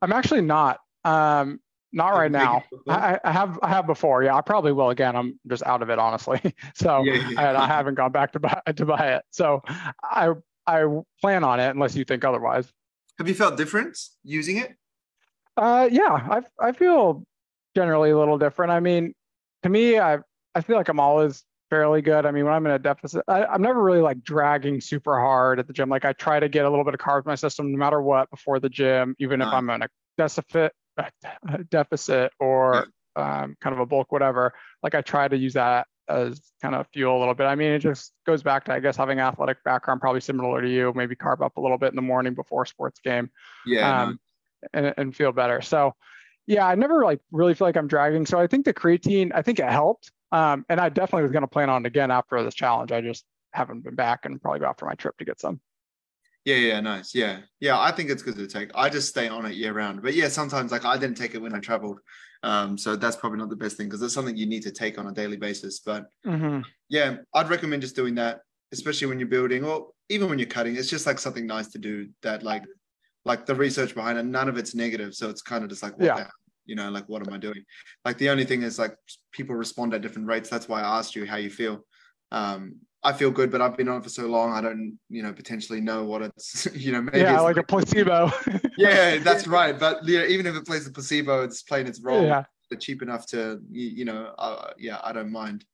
I'm 0.01 0.13
actually 0.13 0.41
not. 0.41 0.79
Um, 1.03 1.60
not 1.93 2.10
right 2.10 2.31
now. 2.31 2.63
I, 2.89 3.19
I, 3.24 3.31
have 3.31 3.60
I 3.62 3.69
have 3.69 3.86
before. 3.86 4.24
Yeah, 4.24 4.36
I 4.36 4.41
probably 4.41 4.72
will 4.72 4.89
again. 4.89 5.15
I'm 5.15 5.39
just 5.48 5.63
out 5.63 5.83
of 5.83 5.89
it 5.89 6.00
honestly. 6.00 6.41
So 6.75 7.03
yeah, 7.03 7.29
yeah. 7.29 7.39
I, 7.39 7.63
I, 7.63 7.67
haven't 7.67 7.95
gone 7.95 8.12
back 8.12 8.31
to 8.33 8.39
buy 8.39 8.62
to 8.75 8.86
buy 8.86 9.13
it. 9.13 9.24
So 9.29 9.62
I 10.01 10.33
I 10.65 10.86
plan 11.22 11.43
on 11.43 11.60
it 11.60 11.70
unless 11.70 11.96
you 11.96 12.05
think 12.05 12.24
otherwise. 12.24 12.72
Have 13.17 13.27
you 13.27 13.36
felt 13.36 13.58
different 13.58 13.98
using 14.24 14.58
it? 14.58 14.75
Uh, 15.55 15.88
yeah, 15.91 16.10
I 16.10 16.41
I 16.60 16.72
feel 16.72 17.24
generally 17.75 18.12
a 18.12 18.17
little 18.17 18.38
different. 18.38 18.72
I 18.72 18.79
mean, 18.79 19.13
to 19.63 19.70
me, 19.70 20.00
I 20.00 20.20
I 20.55 20.62
feel 20.62 20.77
like 20.77 20.89
I'm 20.89 21.00
always 21.00 21.43
fairly 21.70 22.01
good. 22.01 22.25
I 22.25 22.32
mean, 22.32 22.46
when 22.46 22.53
I'm 22.53 22.65
in 22.65 22.72
a 22.72 22.79
deficit, 22.79 23.24
I, 23.27 23.55
am 23.55 23.62
never 23.62 23.82
really 23.82 24.01
like 24.01 24.24
dragging 24.24 24.79
super 24.79 25.20
hard 25.20 25.60
at 25.60 25.67
the 25.67 25.74
gym. 25.74 25.89
Like 25.89 26.05
I 26.05 26.13
try 26.13 26.39
to 26.39 26.50
get 26.50 26.65
a 26.65 26.70
little 26.70 26.86
bit 26.86 26.93
of 26.93 27.00
carbs 27.00 27.25
in 27.25 27.29
my 27.29 27.36
system 27.36 27.72
no 27.72 27.77
matter 27.77 28.01
what 28.01 28.29
before 28.29 28.60
the 28.60 28.70
gym, 28.70 29.15
even 29.20 29.41
if 29.41 29.48
I'm 29.48 29.70
in 29.70 29.82
a 29.82 29.89
deficit, 30.17 30.72
deficit 31.70 32.32
or 32.39 32.88
um, 33.15 33.55
kind 33.60 33.74
of 33.74 33.79
a 33.79 33.86
bulk, 33.86 34.12
whatever. 34.12 34.53
Like 34.84 34.96
I 34.96 35.01
try 35.01 35.27
to 35.27 35.36
use 35.38 35.53
that 35.53 35.88
as 36.10 36.41
kind 36.62 36.75
of 36.75 36.88
fuel 36.93 37.17
a 37.17 37.19
little 37.19 37.33
bit. 37.33 37.45
I 37.45 37.55
mean, 37.55 37.72
it 37.72 37.79
just 37.79 38.13
goes 38.25 38.43
back 38.43 38.65
to 38.65 38.74
I 38.74 38.79
guess 38.79 38.98
having 38.98 39.19
athletic 39.19 39.63
background, 39.63 40.01
probably 40.01 40.22
similar 40.22 40.62
to 40.62 40.69
you. 40.69 40.93
Maybe 40.95 41.15
carb 41.15 41.41
up 41.41 41.57
a 41.57 41.62
little 41.62 41.77
bit 41.77 41.89
in 41.89 41.95
the 41.95 42.01
morning 42.01 42.33
before 42.33 42.63
a 42.63 42.67
sports 42.67 43.00
game. 43.03 43.29
Yeah. 43.65 44.03
Um, 44.03 44.19
and, 44.74 44.93
and 44.98 45.15
feel 45.15 45.31
better. 45.31 45.62
So, 45.62 45.93
yeah, 46.48 46.67
I 46.67 46.75
never 46.75 47.03
like 47.03 47.19
really 47.31 47.53
feel 47.53 47.67
like 47.67 47.77
I'm 47.77 47.88
dragging. 47.88 48.25
So 48.25 48.39
I 48.39 48.48
think 48.48 48.65
the 48.65 48.74
creatine, 48.74 49.31
I 49.33 49.41
think 49.41 49.60
it 49.60 49.69
helped. 49.69 50.12
Um, 50.31 50.65
and 50.69 50.79
I 50.79 50.89
definitely 50.89 51.24
was 51.24 51.31
going 51.31 51.43
to 51.43 51.48
plan 51.48 51.69
on 51.69 51.86
it 51.86 51.88
again 51.88 52.12
after 52.12 52.41
this 52.43 52.55
challenge. 52.55 52.91
I 52.91 53.01
just 53.01 53.24
haven't 53.51 53.83
been 53.83 53.95
back 53.95 54.25
and 54.25 54.41
probably 54.41 54.60
go 54.60 54.65
after 54.65 54.86
my 54.86 54.95
trip 54.95 55.17
to 55.17 55.25
get 55.25 55.39
some. 55.39 55.60
Yeah, 56.45 56.55
yeah, 56.55 56.79
nice. 56.81 57.15
Yeah, 57.15 57.39
yeah. 57.62 57.79
I 57.79 57.91
think 57.91 58.09
it's 58.09 58.21
good 58.21 58.35
to 58.35 58.47
take. 58.47 58.69
I 58.75 58.89
just 58.89 59.07
stay 59.07 59.29
on 59.29 59.45
it 59.45 59.55
year 59.55 59.73
round. 59.73 60.01
But 60.01 60.13
yeah, 60.13 60.27
sometimes 60.27 60.71
like 60.71 60.83
I 60.83 60.97
didn't 60.97 61.15
take 61.15 61.35
it 61.35 61.41
when 61.41 61.55
I 61.55 61.59
traveled, 61.59 62.00
um, 62.43 62.77
so 62.77 62.97
that's 62.97 63.15
probably 63.15 63.39
not 63.39 63.50
the 63.50 63.55
best 63.55 63.77
thing 63.77 63.88
because 63.88 64.01
it's 64.01 64.13
something 64.13 64.35
you 64.35 64.45
need 64.45 64.63
to 64.63 64.71
take 64.71 64.97
on 65.00 65.07
a 65.07 65.13
daily 65.13 65.38
basis. 65.38 65.79
But 65.79 66.07
mm-hmm. 66.25 66.59
yeah, 66.89 67.17
I'd 67.33 67.50
recommend 67.50 67.81
just 67.81 67.95
doing 67.95 68.15
that, 68.15 68.41
especially 68.73 69.07
when 69.07 69.19
you're 69.19 69.29
building 69.29 69.63
or 69.63 69.91
even 70.09 70.29
when 70.29 70.38
you're 70.38 70.47
cutting. 70.47 70.75
It's 70.75 70.89
just 70.89 71.07
like 71.07 71.19
something 71.19 71.47
nice 71.47 71.67
to 71.69 71.77
do. 71.77 72.09
That 72.21 72.43
like, 72.43 72.63
like 73.23 73.45
the 73.45 73.55
research 73.55 73.95
behind 73.95 74.17
it, 74.17 74.25
none 74.25 74.50
of 74.50 74.57
it's 74.57 74.75
negative. 74.75 75.15
So 75.15 75.29
it's 75.29 75.41
kind 75.41 75.63
of 75.63 75.69
just 75.69 75.81
like, 75.81 75.93
yeah. 75.97 76.27
you 76.65 76.75
know, 76.75 76.91
like 76.91 77.07
what 77.07 77.25
am 77.25 77.33
I 77.33 77.38
doing? 77.38 77.63
Like 78.03 78.17
the 78.17 78.29
only 78.29 78.43
thing 78.43 78.63
is 78.63 78.77
like 78.77 78.97
people 79.31 79.55
respond 79.55 79.93
at 79.93 80.01
different 80.01 80.27
rates. 80.27 80.50
That's 80.50 80.67
why 80.67 80.81
I 80.81 81.00
asked 81.00 81.15
you 81.15 81.25
how 81.25 81.38
you 81.38 81.50
feel. 81.50 81.85
Um, 82.33 82.75
I 83.05 83.12
feel 83.13 83.31
good, 83.31 83.51
but 83.51 83.62
I've 83.62 83.75
been 83.75 83.89
on 83.89 84.00
it 84.00 84.03
for 84.03 84.10
so 84.10 84.27
long, 84.27 84.53
I 84.53 84.62
don't, 84.62 84.98
you 85.10 85.24
know, 85.24 85.33
potentially 85.33 85.81
know 85.81 86.05
what 86.05 86.22
it's, 86.22 86.67
you 86.74 86.91
know, 86.91 87.01
maybe 87.01 87.19
yeah, 87.19 87.39
like 87.41 87.57
a 87.57 87.63
placebo. 87.63 88.31
yeah, 88.77 89.17
that's 89.17 89.45
right. 89.48 89.77
But 89.77 90.05
you 90.07 90.19
know, 90.19 90.25
even 90.25 90.45
if 90.48 90.55
it 90.55 90.65
plays 90.65 90.86
the 90.86 90.91
placebo, 90.91 91.43
it's 91.43 91.63
playing 91.63 91.88
its 91.88 92.01
role. 92.01 92.24
Yeah. 92.24 92.45
They're 92.69 92.79
cheap 92.79 93.01
enough 93.01 93.25
to, 93.27 93.60
you, 93.69 94.05
know, 94.05 94.33
uh, 94.38 94.72
yeah, 94.77 95.00
I 95.03 95.12
don't 95.12 95.31
mind. 95.31 95.65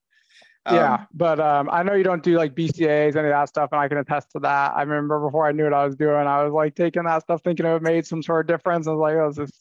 yeah, 0.69 0.93
Um, 0.93 1.07
but 1.13 1.39
um, 1.39 1.69
I 1.71 1.83
know 1.83 1.93
you 1.93 2.03
don't 2.03 2.23
do 2.23 2.35
like 2.35 2.55
BCAAs, 2.55 3.15
any 3.15 3.27
of 3.27 3.33
that 3.33 3.47
stuff, 3.47 3.69
and 3.71 3.79
I 3.79 3.87
can 3.87 3.99
attest 3.99 4.31
to 4.31 4.39
that. 4.39 4.73
I 4.75 4.81
remember 4.81 5.19
before 5.19 5.45
I 5.45 5.51
knew 5.51 5.65
what 5.65 5.73
I 5.73 5.85
was 5.85 5.95
doing, 5.95 6.15
I 6.27 6.43
was 6.43 6.51
like 6.51 6.75
taking 6.75 7.03
that 7.03 7.21
stuff, 7.21 7.43
thinking 7.43 7.65
it 7.67 7.81
made 7.83 8.07
some 8.07 8.23
sort 8.23 8.41
of 8.41 8.47
difference. 8.47 8.87
I 8.87 8.91
was 8.91 8.99
like, 8.99 9.15
oh, 9.15 9.31
this, 9.31 9.51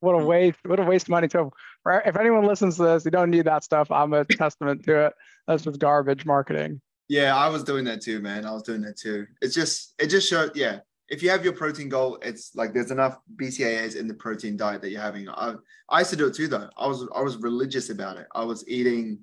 what 0.00 0.14
a 0.14 0.18
Mm. 0.18 0.26
waste, 0.26 0.58
what 0.64 0.80
a 0.80 0.82
waste 0.82 1.04
of 1.06 1.10
money. 1.10 1.28
So, 1.30 1.52
if 1.86 2.16
anyone 2.16 2.46
listens 2.46 2.76
to 2.78 2.84
this, 2.84 3.04
you 3.04 3.10
don't 3.10 3.30
need 3.30 3.44
that 3.44 3.64
stuff. 3.64 3.90
I'm 3.92 4.12
a 4.14 4.24
testament 4.24 4.82
to 4.84 5.06
it. 5.06 5.12
That's 5.46 5.62
just 5.62 5.78
garbage 5.78 6.24
marketing. 6.24 6.80
Yeah, 7.12 7.36
I 7.36 7.46
was 7.48 7.62
doing 7.62 7.84
that 7.84 8.00
too, 8.00 8.20
man. 8.20 8.46
I 8.46 8.52
was 8.52 8.62
doing 8.62 8.80
that 8.82 8.96
too. 8.96 9.26
It's 9.42 9.54
just, 9.54 9.92
it 9.98 10.06
just 10.06 10.26
showed, 10.26 10.56
yeah. 10.56 10.78
If 11.10 11.22
you 11.22 11.28
have 11.28 11.44
your 11.44 11.52
protein 11.52 11.90
goal, 11.90 12.18
it's 12.22 12.54
like 12.54 12.72
there's 12.72 12.90
enough 12.90 13.18
BCAAs 13.36 13.96
in 13.96 14.08
the 14.08 14.14
protein 14.14 14.56
diet 14.56 14.80
that 14.80 14.88
you're 14.88 15.02
having. 15.02 15.28
I, 15.28 15.56
I 15.90 15.98
used 15.98 16.10
to 16.12 16.16
do 16.16 16.28
it 16.28 16.34
too, 16.34 16.48
though. 16.48 16.70
I 16.74 16.86
was, 16.86 17.06
I 17.14 17.20
was 17.20 17.36
religious 17.36 17.90
about 17.90 18.16
it. 18.16 18.28
I 18.34 18.44
was 18.44 18.66
eating, 18.66 19.18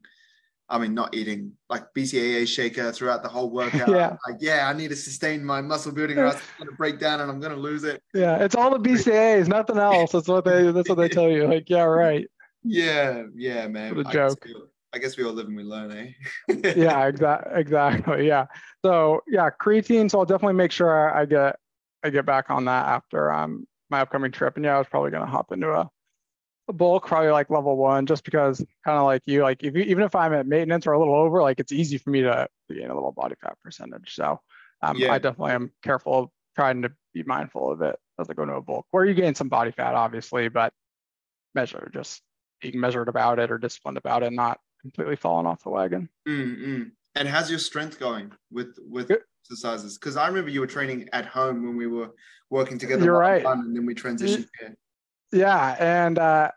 I 0.70 0.78
mean, 0.78 0.94
not 0.94 1.16
eating 1.16 1.54
like 1.68 1.86
BCAA 1.98 2.48
shaker 2.48 2.92
throughout 2.92 3.24
the 3.24 3.30
whole 3.30 3.50
workout. 3.50 3.90
Yeah. 3.96 4.18
Like, 4.28 4.38
yeah, 4.40 4.70
I 4.70 4.74
need 4.74 4.90
to 4.90 4.96
sustain 4.96 5.44
my 5.44 5.60
muscle 5.60 5.92
building, 5.92 6.20
or 6.20 6.26
else 6.26 6.36
it's 6.36 6.46
gonna 6.60 6.74
break 6.74 7.00
down 7.00 7.22
and 7.22 7.32
I'm 7.32 7.40
gonna 7.40 7.56
lose 7.56 7.86
it. 7.86 8.04
Yeah, 8.14 8.44
it's 8.44 8.54
all 8.54 8.70
the 8.70 8.88
BCAAs, 8.88 9.48
nothing 9.48 9.80
else. 9.80 10.12
That's 10.12 10.28
what 10.28 10.46
they. 10.46 10.72
That's 10.72 10.90
what 10.90 11.00
they 11.00 11.10
tell 11.10 11.28
you. 11.28 11.48
Like, 11.48 11.68
yeah, 11.72 11.86
right. 11.86 12.28
Yeah, 12.62 13.24
yeah, 13.36 13.70
man. 13.70 13.96
What 13.96 14.08
a 14.08 14.10
I 14.10 14.12
joke. 14.12 14.46
I 14.94 14.98
guess 14.98 15.18
we 15.18 15.24
all 15.24 15.34
live 15.34 15.48
and 15.48 15.56
we 15.56 15.64
learn, 15.64 15.92
eh? 15.92 16.12
yeah, 16.76 17.06
exactly. 17.06 17.60
Exactly. 17.60 18.28
Yeah. 18.28 18.46
So 18.84 19.22
yeah, 19.28 19.50
creatine. 19.50 20.10
So 20.10 20.20
I'll 20.20 20.26
definitely 20.26 20.56
make 20.56 20.72
sure 20.72 21.16
I 21.16 21.26
get 21.26 21.58
I 22.04 22.10
get 22.10 22.26
back 22.26 22.50
on 22.50 22.66
that 22.66 22.88
after 22.88 23.32
um 23.32 23.68
my 23.90 24.02
upcoming 24.02 24.32
trip. 24.32 24.56
And 24.56 24.66
yeah, 24.66 24.76
I 24.76 24.78
was 24.80 24.88
probably 24.88 25.12
gonna 25.12 25.26
hop 25.26 25.52
into 25.52 25.72
a, 25.72 25.90
a 26.68 26.74
bulk, 26.74 27.08
probably 27.08 27.30
like 27.30 27.50
level 27.50 27.78
one, 27.78 28.06
just 28.06 28.24
because 28.24 28.64
kind 28.86 28.98
of 28.98 29.06
like 29.06 29.24
you, 29.26 29.44
like 29.44 29.64
if 29.64 29.76
you, 29.76 29.84
even 29.84 30.04
if 30.04 30.16
I'm 30.16 30.34
at 30.34 30.48
maintenance 30.48 30.88
or 30.88 30.94
a 30.94 31.00
little 31.00 31.16
over, 31.16 31.42
like 31.42 31.60
it's 31.60 31.72
easy 31.72 31.98
for 31.98 32.10
me 32.10 32.22
to, 32.22 32.48
gain 32.72 32.92
a 32.92 32.94
little 32.94 33.12
body 33.12 33.34
fat 33.42 33.58
percentage. 33.64 34.14
So 34.14 34.40
um, 34.84 34.98
Yeah. 34.98 35.14
I 35.14 35.18
definitely 35.18 35.54
am 35.54 35.72
careful 35.82 36.20
of 36.20 36.30
trying 36.56 36.84
to 36.84 36.92
be 37.16 37.24
mindful 37.24 37.72
of 37.72 37.82
it 37.82 37.96
as 38.20 38.30
I 38.30 38.34
go 38.34 38.44
into 38.44 38.54
a 38.56 38.62
bulk, 38.62 38.86
where 38.92 39.06
you 39.06 39.16
gain 39.16 39.34
some 39.34 39.50
body 39.50 39.72
fat, 39.72 39.96
obviously, 39.96 40.50
but 40.50 40.72
measure 41.56 41.90
just 41.92 42.22
being 42.62 42.80
measured 42.80 43.08
about 43.08 43.40
it 43.40 43.50
or 43.50 43.58
disciplined 43.58 43.98
about 43.98 44.22
it, 44.22 44.32
not 44.32 44.60
completely 44.82 45.16
fallen 45.16 45.46
off 45.46 45.64
the 45.64 45.70
wagon. 45.70 46.10
Mm, 46.28 46.58
mm. 46.60 46.92
And 47.16 47.28
how's 47.28 47.50
your 47.50 47.60
strength 47.60 48.00
going 48.00 48.32
with 48.52 48.78
with 48.90 49.08
Good. 49.08 49.22
exercises? 49.46 49.98
Because 49.98 50.18
I 50.18 50.28
remember 50.28 50.50
you 50.50 50.62
were 50.62 50.68
training 50.68 51.10
at 51.14 51.26
home 51.26 51.66
when 51.66 51.76
we 51.76 51.88
were 51.88 52.12
working 52.50 52.78
together. 52.78 53.04
You're 53.04 53.18
right. 53.18 53.46
And 53.46 53.76
then 53.76 53.86
we 53.86 53.96
transitioned 53.96 54.48
here. 54.60 54.76
Yeah, 55.32 55.76
and 55.80 56.18
uh, 56.18 56.52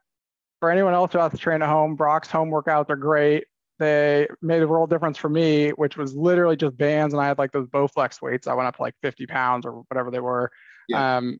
for 0.60 0.70
anyone 0.70 0.94
else 0.94 1.12
who 1.12 1.18
has 1.18 1.32
to 1.32 1.38
train 1.38 1.60
at 1.62 1.68
home, 1.68 1.94
Brock's 1.96 2.30
home 2.30 2.50
workouts 2.50 2.88
are 2.90 2.96
great. 2.96 3.44
They 3.78 4.28
made 4.40 4.62
a 4.62 4.68
world 4.68 4.90
difference 4.90 5.18
for 5.18 5.28
me, 5.28 5.70
which 5.70 5.96
was 5.96 6.14
literally 6.14 6.56
just 6.56 6.76
bands, 6.76 7.12
and 7.12 7.20
I 7.20 7.26
had 7.26 7.38
like 7.38 7.52
those 7.52 7.66
Bowflex 7.66 8.22
weights. 8.22 8.46
I 8.46 8.54
went 8.54 8.68
up 8.68 8.76
to 8.76 8.82
like 8.82 8.94
50 9.02 9.26
pounds 9.26 9.66
or 9.66 9.82
whatever 9.88 10.10
they 10.10 10.20
were, 10.20 10.50
Yeah. 10.88 11.16
um, 11.18 11.38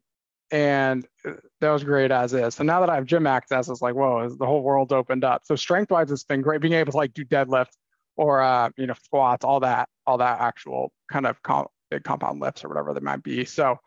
and 0.52 1.06
uh, 1.26 1.32
that 1.60 1.70
was 1.70 1.82
great 1.82 2.10
as 2.10 2.34
is. 2.34 2.54
So 2.54 2.62
now 2.62 2.80
that 2.80 2.90
I 2.90 2.94
have 2.96 3.06
gym 3.06 3.26
access, 3.26 3.68
it's 3.68 3.82
like 3.82 3.94
whoa, 3.94 4.28
the 4.28 4.46
whole 4.46 4.62
world's 4.62 4.92
opened 4.92 5.24
up. 5.24 5.42
So 5.44 5.56
strength 5.56 5.90
wise, 5.90 6.10
it's 6.12 6.24
been 6.24 6.42
great 6.42 6.60
being 6.60 6.74
able 6.74 6.92
to 6.92 6.98
like 6.98 7.14
do 7.14 7.24
deadlifts 7.24 7.76
or 8.16 8.42
uh, 8.42 8.70
you 8.76 8.86
know 8.86 8.94
squats, 9.02 9.44
all 9.44 9.60
that, 9.60 9.88
all 10.06 10.18
that 10.18 10.40
actual 10.40 10.92
kind 11.10 11.26
of 11.26 11.42
com- 11.42 11.68
big 11.90 12.04
compound 12.04 12.40
lifts 12.40 12.64
or 12.64 12.68
whatever 12.68 12.92
they 12.92 13.00
might 13.00 13.22
be. 13.22 13.46
So 13.46 13.78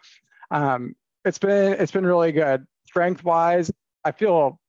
um, 0.50 0.96
it's 1.24 1.38
been 1.38 1.74
it's 1.74 1.92
been 1.92 2.06
really 2.06 2.32
good. 2.32 2.66
Strength 2.88 3.24
wise, 3.24 3.72
I 4.04 4.12
feel 4.12 4.60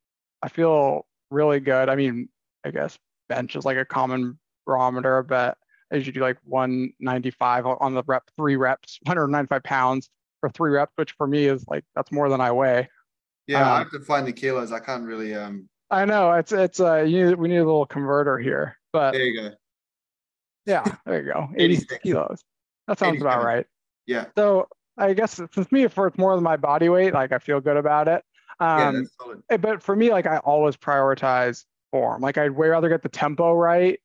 I 0.42 0.48
feel 0.48 1.06
really 1.30 1.60
good. 1.60 1.88
I 1.88 1.96
mean, 1.96 2.28
I 2.62 2.70
guess 2.70 2.98
bench 3.28 3.56
is 3.56 3.64
like 3.64 3.78
a 3.78 3.84
common 3.86 4.38
barometer, 4.66 5.22
but 5.22 5.56
I 5.90 5.96
usually 5.96 6.12
do 6.12 6.20
like 6.20 6.38
195 6.44 7.64
on 7.66 7.94
the 7.94 8.02
rep, 8.06 8.24
three 8.36 8.56
reps, 8.56 8.98
195 9.04 9.62
pounds 9.62 10.10
for 10.46 10.52
three 10.52 10.70
reps, 10.72 10.92
which 10.96 11.12
for 11.12 11.26
me 11.26 11.46
is 11.46 11.64
like 11.68 11.84
that's 11.94 12.12
more 12.12 12.28
than 12.28 12.40
I 12.40 12.52
weigh. 12.52 12.88
Yeah, 13.46 13.58
I 13.68 13.72
Um, 13.72 13.82
have 13.84 13.90
to 13.92 14.00
find 14.00 14.26
the 14.26 14.32
kilos. 14.32 14.72
I 14.72 14.80
can't 14.80 15.04
really. 15.04 15.34
Um. 15.34 15.68
I 15.90 16.04
know 16.04 16.32
it's 16.32 16.52
it's 16.52 16.80
uh 16.80 17.02
you 17.02 17.26
need, 17.28 17.34
we 17.38 17.48
need 17.48 17.56
a 17.58 17.64
little 17.64 17.86
converter 17.86 18.38
here, 18.38 18.76
but 18.92 19.12
There 19.12 19.22
you 19.24 19.40
go. 19.40 19.50
yeah, 20.66 20.84
there 21.04 21.22
you 21.24 21.32
go, 21.32 21.48
86 21.56 21.92
86. 21.94 22.02
kilos. 22.02 22.44
That 22.88 22.98
sounds 22.98 23.20
about 23.20 23.44
right. 23.44 23.66
Yeah. 24.06 24.26
So 24.36 24.68
I 24.98 25.12
guess 25.14 25.40
since 25.52 25.70
me, 25.72 25.86
for 25.88 26.06
it's 26.08 26.18
more 26.18 26.34
than 26.34 26.42
my 26.44 26.56
body 26.56 26.88
weight, 26.88 27.12
like 27.14 27.32
I 27.32 27.38
feel 27.38 27.60
good 27.60 27.76
about 27.76 28.08
it. 28.08 28.22
Yeah, 28.60 28.88
Um. 28.88 29.06
Eh, 29.50 29.56
but 29.58 29.82
for 29.82 29.94
me, 29.94 30.10
like 30.10 30.26
I 30.26 30.38
always 30.38 30.76
prioritize 30.76 31.64
form. 31.92 32.22
Like 32.22 32.38
I'd 32.38 32.50
way 32.52 32.68
rather 32.68 32.88
get 32.88 33.02
the 33.02 33.08
tempo 33.08 33.54
right 33.54 34.00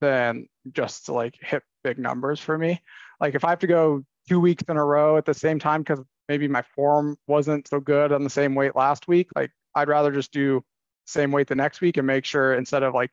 than 0.00 0.46
just 0.72 1.06
to 1.06 1.12
like 1.12 1.36
hit 1.40 1.62
big 1.82 1.98
numbers 1.98 2.38
for 2.38 2.56
me. 2.58 2.80
Like 3.20 3.34
if 3.34 3.44
I 3.44 3.50
have 3.50 3.60
to 3.60 3.66
go 3.66 4.04
two 4.28 4.40
weeks 4.40 4.64
in 4.68 4.76
a 4.76 4.84
row 4.84 5.16
at 5.16 5.24
the 5.24 5.34
same 5.34 5.58
time 5.58 5.82
because 5.82 6.04
maybe 6.28 6.48
my 6.48 6.62
form 6.74 7.16
wasn't 7.26 7.68
so 7.68 7.80
good 7.80 8.12
on 8.12 8.24
the 8.24 8.30
same 8.30 8.54
weight 8.54 8.74
last 8.74 9.08
week, 9.08 9.28
like 9.36 9.50
I'd 9.74 9.88
rather 9.88 10.12
just 10.12 10.32
do 10.32 10.62
same 11.06 11.30
weight 11.30 11.46
the 11.46 11.54
next 11.54 11.80
week 11.80 11.96
and 11.96 12.06
make 12.06 12.24
sure 12.24 12.54
instead 12.54 12.82
of 12.82 12.94
like 12.94 13.10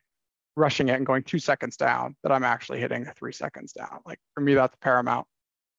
rushing 0.56 0.90
it 0.90 0.94
and 0.94 1.06
going 1.06 1.24
two 1.24 1.40
seconds 1.40 1.78
down 1.78 2.16
that 2.24 2.32
I'm 2.32 2.44
actually 2.44 2.80
hitting 2.80 3.06
three 3.18 3.34
seconds 3.34 3.74
down. 3.74 4.00
Like 4.06 4.20
for 4.34 4.42
me, 4.42 4.54
that's 4.56 4.76
paramount. 4.82 5.28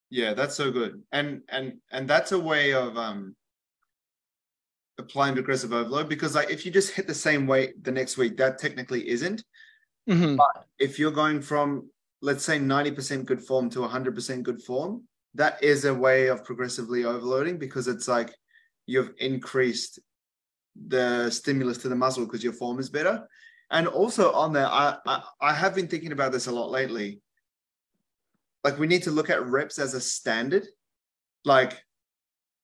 Yeah, 0.09 0.33
that's 0.33 0.55
so 0.55 0.71
good. 0.71 1.01
And 1.11 1.41
and 1.49 1.73
and 1.91 2.07
that's 2.07 2.31
a 2.31 2.39
way 2.39 2.73
of 2.73 2.97
um 2.97 3.35
applying 4.97 5.33
progressive 5.33 5.73
overload 5.73 6.07
because 6.07 6.35
like 6.35 6.49
if 6.49 6.65
you 6.65 6.71
just 6.71 6.91
hit 6.93 7.07
the 7.07 7.13
same 7.13 7.47
weight 7.47 7.83
the 7.83 7.91
next 7.91 8.17
week, 8.17 8.37
that 8.37 8.59
technically 8.59 9.07
isn't. 9.09 9.43
Mhm. 10.07 10.37
if 10.77 10.99
you're 10.99 11.09
going 11.09 11.41
from 11.41 11.89
let's 12.21 12.45
say 12.45 12.59
90% 12.59 13.25
good 13.25 13.41
form 13.41 13.71
to 13.71 13.79
100% 13.79 14.43
good 14.43 14.61
form 14.61 15.03
that 15.35 15.61
is 15.63 15.85
a 15.85 15.93
way 15.93 16.27
of 16.27 16.43
progressively 16.43 17.05
overloading 17.05 17.57
because 17.57 17.87
it's 17.87 18.07
like 18.07 18.33
you've 18.87 19.13
increased 19.19 19.99
the 20.87 21.29
stimulus 21.29 21.77
to 21.79 21.89
the 21.89 21.95
muscle 21.95 22.25
because 22.25 22.43
your 22.43 22.53
form 22.53 22.79
is 22.79 22.89
better 22.89 23.27
and 23.71 23.87
also 23.87 24.31
on 24.33 24.51
there 24.53 24.67
I, 24.67 24.97
I 25.05 25.23
i 25.41 25.53
have 25.53 25.73
been 25.73 25.87
thinking 25.87 26.11
about 26.11 26.31
this 26.31 26.47
a 26.47 26.51
lot 26.51 26.69
lately 26.69 27.21
like 28.63 28.77
we 28.77 28.87
need 28.87 29.03
to 29.03 29.11
look 29.11 29.29
at 29.29 29.45
reps 29.45 29.79
as 29.79 29.93
a 29.93 30.01
standard 30.01 30.67
like 31.45 31.81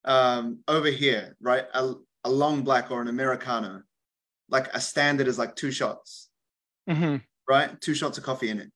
um 0.04 0.60
over 0.68 0.90
here 0.90 1.36
right 1.40 1.66
a, 1.74 1.94
a 2.26 2.30
long 2.30 2.64
black 2.64 2.92
or 2.92 3.02
an 3.02 3.08
americano 3.08 3.82
like 4.50 4.68
a 4.74 4.82
standard 4.82 5.28
is 5.28 5.38
like 5.40 5.56
two 5.56 5.72
shots 5.72 6.30
Mhm. 6.90 7.22
right? 7.48 7.80
Two 7.80 7.94
shots 7.94 8.18
of 8.18 8.24
coffee 8.24 8.50
in 8.50 8.60
it. 8.60 8.72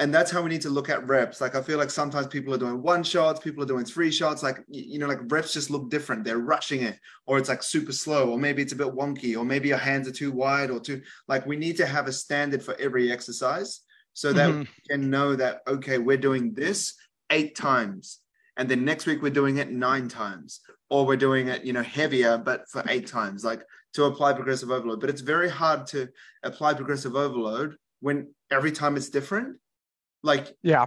And 0.00 0.14
that's 0.14 0.30
how 0.30 0.42
we 0.42 0.48
need 0.48 0.62
to 0.62 0.70
look 0.70 0.88
at 0.88 1.06
reps. 1.08 1.40
Like 1.40 1.56
I 1.56 1.62
feel 1.62 1.76
like 1.76 1.90
sometimes 1.90 2.28
people 2.28 2.54
are 2.54 2.58
doing 2.58 2.82
one 2.82 3.02
shots, 3.02 3.40
people 3.40 3.64
are 3.64 3.66
doing 3.66 3.84
three 3.84 4.12
shots. 4.12 4.44
Like 4.44 4.64
you 4.68 4.98
know, 5.00 5.08
like 5.08 5.18
reps 5.26 5.52
just 5.52 5.70
look 5.70 5.90
different. 5.90 6.24
They're 6.24 6.38
rushing 6.38 6.82
it, 6.82 6.98
or 7.26 7.36
it's 7.38 7.48
like 7.48 7.64
super 7.64 7.92
slow, 7.92 8.30
or 8.30 8.38
maybe 8.38 8.62
it's 8.62 8.72
a 8.72 8.76
bit 8.76 8.94
wonky, 8.94 9.36
or 9.36 9.44
maybe 9.44 9.68
your 9.68 9.78
hands 9.78 10.06
are 10.06 10.12
too 10.12 10.30
wide 10.30 10.70
or 10.70 10.78
too 10.78 11.02
like 11.26 11.46
we 11.46 11.56
need 11.56 11.76
to 11.78 11.86
have 11.86 12.06
a 12.06 12.12
standard 12.12 12.62
for 12.62 12.76
every 12.78 13.10
exercise 13.10 13.80
so 14.12 14.32
that 14.32 14.50
Mhm. 14.50 14.60
we 14.60 14.68
can 14.88 15.10
know 15.10 15.34
that 15.34 15.62
okay, 15.66 15.98
we're 15.98 16.16
doing 16.16 16.54
this 16.54 16.94
eight 17.30 17.56
times. 17.56 18.20
And 18.56 18.68
then 18.68 18.84
next 18.84 19.06
week 19.06 19.20
we're 19.22 19.30
doing 19.30 19.58
it 19.58 19.70
nine 19.70 20.08
times, 20.08 20.60
or 20.90 21.06
we're 21.06 21.16
doing 21.16 21.48
it, 21.48 21.64
you 21.64 21.72
know, 21.72 21.82
heavier, 21.82 22.38
but 22.38 22.68
for 22.70 22.84
eight 22.88 23.06
times, 23.08 23.44
like 23.44 23.62
to 23.94 24.04
apply 24.04 24.32
progressive 24.34 24.70
overload. 24.70 25.00
But 25.00 25.10
it's 25.10 25.20
very 25.22 25.48
hard 25.48 25.86
to 25.88 26.08
apply 26.44 26.74
progressive 26.74 27.16
overload 27.16 27.76
when 28.00 28.32
every 28.50 28.70
time 28.72 28.96
it's 28.96 29.08
different 29.10 29.58
like 30.22 30.52
Yeah. 30.62 30.86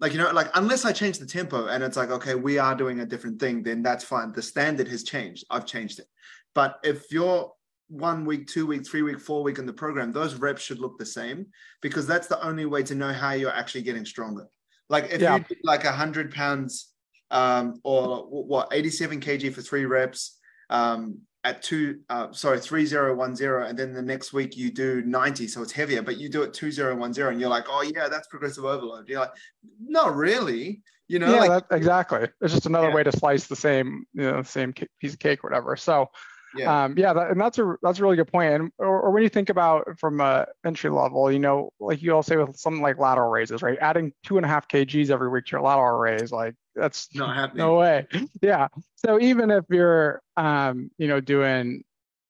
like 0.00 0.12
you 0.12 0.18
know 0.18 0.30
like 0.32 0.48
unless 0.54 0.84
i 0.84 0.92
change 0.92 1.18
the 1.18 1.26
tempo 1.26 1.66
and 1.66 1.82
it's 1.82 1.96
like 1.96 2.10
okay 2.10 2.34
we 2.34 2.58
are 2.58 2.74
doing 2.74 3.00
a 3.00 3.06
different 3.06 3.38
thing 3.40 3.62
then 3.62 3.82
that's 3.82 4.04
fine 4.04 4.32
the 4.32 4.42
standard 4.42 4.88
has 4.88 5.02
changed 5.04 5.44
i've 5.50 5.66
changed 5.66 5.98
it 5.98 6.06
but 6.54 6.78
if 6.82 7.10
you're 7.12 7.52
one 7.88 8.24
week 8.24 8.46
two 8.46 8.66
week 8.66 8.86
three 8.86 9.02
week 9.02 9.20
four 9.20 9.42
week 9.42 9.58
in 9.58 9.66
the 9.66 9.72
program 9.72 10.12
those 10.12 10.34
reps 10.36 10.62
should 10.62 10.78
look 10.78 10.98
the 10.98 11.06
same 11.06 11.46
because 11.82 12.06
that's 12.06 12.26
the 12.26 12.42
only 12.44 12.64
way 12.66 12.82
to 12.82 12.94
know 12.94 13.12
how 13.12 13.32
you're 13.32 13.52
actually 13.54 13.82
getting 13.82 14.04
stronger 14.04 14.46
like 14.88 15.10
if 15.10 15.20
Yeah. 15.20 15.36
you 15.36 15.44
did 15.44 15.58
like 15.62 15.84
100 15.84 16.32
pounds 16.32 16.92
um 17.30 17.80
or 17.84 18.24
what 18.26 18.68
87 18.72 19.20
kg 19.20 19.52
for 19.52 19.60
three 19.62 19.84
reps 19.84 20.38
um 20.70 21.20
at 21.44 21.62
two 21.62 22.00
uh 22.08 22.32
sorry 22.32 22.58
3010 22.58 23.68
and 23.68 23.78
then 23.78 23.92
the 23.92 24.02
next 24.02 24.32
week 24.32 24.56
you 24.56 24.70
do 24.70 25.02
90 25.02 25.46
so 25.46 25.62
it's 25.62 25.72
heavier 25.72 26.02
but 26.02 26.16
you 26.16 26.28
do 26.28 26.42
it 26.42 26.54
2010 26.54 27.26
and 27.26 27.40
you're 27.40 27.50
like 27.50 27.66
oh 27.68 27.82
yeah 27.82 28.08
that's 28.08 28.26
progressive 28.28 28.64
overload 28.64 29.06
you're 29.08 29.20
like 29.20 29.32
not 29.78 30.16
really 30.16 30.82
you 31.06 31.18
know 31.18 31.30
yeah, 31.32 31.40
like 31.40 31.68
that, 31.68 31.76
exactly. 31.76 32.28
It's 32.40 32.52
just 32.52 32.66
another 32.66 32.88
Yeah. 32.88 32.94
way 32.94 33.02
to 33.02 33.12
slice 33.12 33.46
the 33.46 33.56
same, 33.56 34.06
you 34.14 34.22
know, 34.22 34.42
same 34.42 34.72
piece 34.72 35.12
of 35.12 35.18
cake, 35.18 35.44
or 35.44 35.50
whatever. 35.50 35.76
So, 35.76 36.10
Yeah, 36.54 36.84
um, 36.84 36.94
yeah, 36.96 37.12
that, 37.12 37.30
and 37.30 37.40
that's 37.40 37.58
a 37.58 37.76
that's 37.82 37.98
a 37.98 38.02
really 38.02 38.16
good 38.16 38.30
point. 38.30 38.52
And 38.54 38.70
or, 38.78 39.02
or, 39.02 39.10
when 39.10 39.22
you 39.22 39.28
think 39.28 39.48
about 39.50 39.98
from 39.98 40.20
a 40.20 40.46
entry 40.64 40.90
level, 40.90 41.30
you 41.32 41.38
know, 41.38 41.70
like 41.80 42.02
you 42.02 42.14
all 42.14 42.22
say 42.22 42.36
with 42.36 42.56
something 42.56 42.82
like 42.82 42.98
lateral 42.98 43.28
raises, 43.30 43.62
right? 43.62 43.78
Adding 43.80 44.12
two 44.22 44.36
and 44.36 44.46
a 44.46 44.48
half 44.48 44.68
kgs 44.68 45.10
every 45.10 45.28
week 45.28 45.46
to 45.46 45.52
your 45.52 45.62
lateral 45.62 45.98
raise, 45.98 46.30
like 46.30 46.54
that's 46.74 47.14
not 47.14 47.34
happening. 47.34 47.58
No 47.58 47.76
way. 47.76 48.06
Yeah. 48.42 48.68
So 48.96 49.20
even 49.20 49.50
if 49.50 49.64
you're, 49.70 50.22
um, 50.36 50.90
you 50.98 51.08
know, 51.08 51.20
doing 51.20 51.84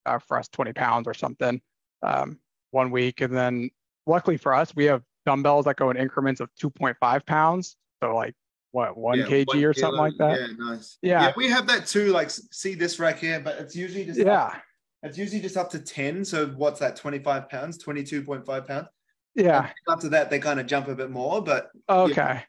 uh, 0.06 0.18
for 0.18 0.38
us 0.38 0.48
20 0.48 0.72
pounds 0.72 1.06
or 1.06 1.14
something 1.14 1.60
um, 2.02 2.38
one 2.70 2.90
week, 2.90 3.20
and 3.20 3.34
then 3.34 3.70
luckily 4.06 4.36
for 4.36 4.54
us, 4.54 4.74
we 4.74 4.84
have 4.84 5.02
dumbbells 5.26 5.64
that 5.64 5.76
go 5.76 5.90
in 5.90 5.96
increments 5.96 6.40
of 6.40 6.50
2.5 6.60 7.26
pounds. 7.26 7.76
So 8.02 8.14
like 8.14 8.34
what 8.74 8.96
one 8.96 9.18
yeah, 9.18 9.26
kg 9.26 9.46
one 9.46 9.64
or 9.64 9.72
something 9.72 10.00
like 10.00 10.16
that. 10.18 10.40
Yeah, 10.40 10.46
nice. 10.58 10.98
Yeah. 11.00 11.22
yeah, 11.22 11.32
we 11.36 11.48
have 11.48 11.66
that 11.68 11.86
too. 11.86 12.08
Like, 12.08 12.30
see 12.30 12.74
this 12.74 12.98
rack 12.98 13.20
here, 13.20 13.40
but 13.40 13.56
it's 13.58 13.76
usually 13.76 14.04
just 14.04 14.18
yeah, 14.18 14.46
up, 14.46 14.62
it's 15.04 15.16
usually 15.16 15.40
just 15.40 15.56
up 15.56 15.70
to 15.70 15.78
ten. 15.78 16.24
So 16.24 16.48
what's 16.48 16.80
that? 16.80 16.96
Twenty 16.96 17.20
five 17.20 17.48
pounds, 17.48 17.78
twenty 17.78 18.02
two 18.02 18.22
point 18.22 18.44
five 18.44 18.66
pounds. 18.66 18.88
Yeah. 19.36 19.60
And 19.66 19.74
after 19.88 20.08
that, 20.10 20.28
they 20.28 20.40
kind 20.40 20.58
of 20.58 20.66
jump 20.66 20.88
a 20.88 20.94
bit 20.94 21.10
more, 21.10 21.40
but 21.40 21.70
okay. 21.88 22.42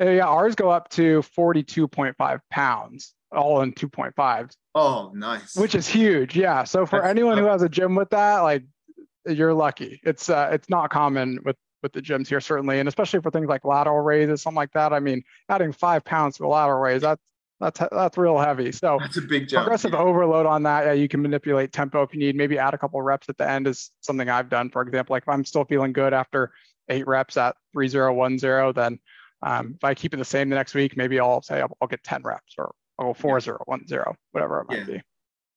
Yeah. 0.00 0.10
yeah, 0.10 0.26
ours 0.26 0.54
go 0.54 0.70
up 0.70 0.88
to 0.90 1.22
forty 1.22 1.62
two 1.62 1.88
point 1.88 2.16
five 2.16 2.40
pounds, 2.50 3.14
all 3.32 3.62
in 3.62 3.72
two 3.72 3.88
point 3.88 4.14
five. 4.14 4.50
Oh, 4.74 5.10
nice. 5.14 5.56
Which 5.56 5.74
is 5.74 5.88
huge. 5.88 6.36
Yeah. 6.36 6.64
So 6.64 6.86
for 6.86 7.00
That's 7.00 7.10
anyone 7.10 7.38
who 7.38 7.46
has 7.46 7.62
a 7.62 7.68
gym 7.68 7.94
with 7.94 8.10
that, 8.10 8.40
like 8.40 8.64
you're 9.26 9.54
lucky. 9.54 10.00
It's 10.04 10.28
uh, 10.28 10.50
it's 10.52 10.70
not 10.70 10.90
common 10.90 11.40
with 11.44 11.56
with 11.82 11.92
the 11.92 12.02
gyms 12.02 12.28
here 12.28 12.40
certainly, 12.40 12.80
and 12.80 12.88
especially 12.88 13.20
for 13.20 13.30
things 13.30 13.48
like 13.48 13.64
lateral 13.64 14.00
raises, 14.00 14.42
something 14.42 14.56
like 14.56 14.72
that. 14.72 14.92
I 14.92 15.00
mean, 15.00 15.22
adding 15.48 15.72
five 15.72 16.04
pounds 16.04 16.36
to 16.36 16.46
a 16.46 16.48
lateral 16.48 16.80
raise 16.80 17.02
that's 17.02 17.22
that's 17.60 17.80
that's 17.90 18.16
real 18.16 18.38
heavy. 18.38 18.72
So 18.72 18.98
that's 19.00 19.16
a 19.16 19.22
big 19.22 19.48
jump. 19.48 19.64
Progressive 19.64 19.92
yeah. 19.92 19.98
overload 19.98 20.46
on 20.46 20.62
that. 20.64 20.86
Yeah, 20.86 20.92
you 20.92 21.08
can 21.08 21.22
manipulate 21.22 21.72
tempo 21.72 22.02
if 22.02 22.14
you 22.14 22.20
need. 22.20 22.36
Maybe 22.36 22.58
add 22.58 22.74
a 22.74 22.78
couple 22.78 23.00
reps 23.02 23.28
at 23.28 23.36
the 23.36 23.48
end 23.48 23.66
is 23.66 23.90
something 24.00 24.28
I've 24.28 24.48
done. 24.48 24.70
For 24.70 24.82
example, 24.82 25.14
like 25.14 25.24
if 25.24 25.28
I'm 25.28 25.44
still 25.44 25.64
feeling 25.64 25.92
good 25.92 26.12
after 26.12 26.52
eight 26.88 27.06
reps 27.06 27.36
at 27.36 27.56
three 27.72 27.88
zero 27.88 28.12
one 28.12 28.38
zero, 28.38 28.72
then 28.72 29.00
um, 29.42 29.74
if 29.76 29.84
I 29.84 29.94
keep 29.94 30.14
it 30.14 30.16
the 30.16 30.24
same 30.24 30.48
the 30.48 30.56
next 30.56 30.74
week, 30.74 30.96
maybe 30.96 31.20
I'll 31.20 31.42
say 31.42 31.60
I'll, 31.60 31.76
I'll 31.80 31.88
get 31.88 32.02
ten 32.02 32.22
reps 32.22 32.54
or 32.58 32.72
I'll 32.98 33.08
go 33.08 33.14
four 33.14 33.40
zero 33.40 33.62
one 33.66 33.86
zero, 33.86 34.14
whatever 34.32 34.60
it 34.60 34.66
might 34.68 34.78
yeah. 34.78 34.84
be. 34.84 35.02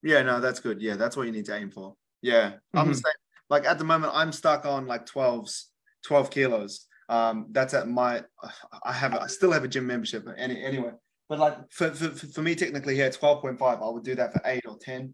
Yeah, 0.04 0.22
no, 0.24 0.40
that's 0.40 0.60
good. 0.60 0.82
Yeah, 0.82 0.96
that's 0.96 1.16
what 1.16 1.26
you 1.28 1.32
need 1.32 1.46
to 1.46 1.56
aim 1.56 1.72
for. 1.72 1.96
Yeah, 2.22 2.50
mm-hmm. 2.50 2.78
I'm 2.78 2.94
saying 2.94 3.16
like 3.50 3.66
at 3.66 3.78
the 3.78 3.84
moment 3.84 4.14
I'm 4.16 4.32
stuck 4.32 4.66
on 4.66 4.88
like 4.88 5.06
12s 5.06 5.66
12 6.06 6.30
kilos. 6.30 6.88
Um, 7.10 7.48
that's 7.52 7.74
at 7.74 7.88
my, 7.88 8.24
I 8.84 8.94
have, 8.94 9.14
I 9.14 9.28
still 9.28 9.52
have 9.52 9.64
a 9.64 9.68
gym 9.68 9.88
membership 9.88 10.28
any, 10.38 10.64
anyway, 10.64 10.92
but 11.30 11.40
like 11.40 11.58
for, 11.72 11.92
for, 11.92 12.10
for 12.10 12.42
me, 12.42 12.56
technically 12.56 12.96
here, 12.96 13.10
12.5, 13.10 13.62
I 13.62 13.90
would 13.90 14.04
do 14.04 14.16
that 14.16 14.34
for 14.34 14.42
eight 14.46 14.64
or 14.68 14.78
10. 14.80 15.14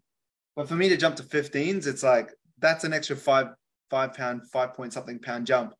But 0.56 0.68
for 0.68 0.74
me 0.74 0.88
to 0.88 0.96
jump 0.96 1.16
to 1.16 1.22
15s, 1.22 1.86
it's 1.86 2.02
like, 2.02 2.30
that's 2.58 2.84
an 2.84 2.92
extra 2.92 3.16
five, 3.16 3.48
five 3.90 4.14
pound, 4.14 4.42
five 4.50 4.74
point 4.74 4.92
something 4.92 5.20
pound 5.20 5.46
jump. 5.46 5.74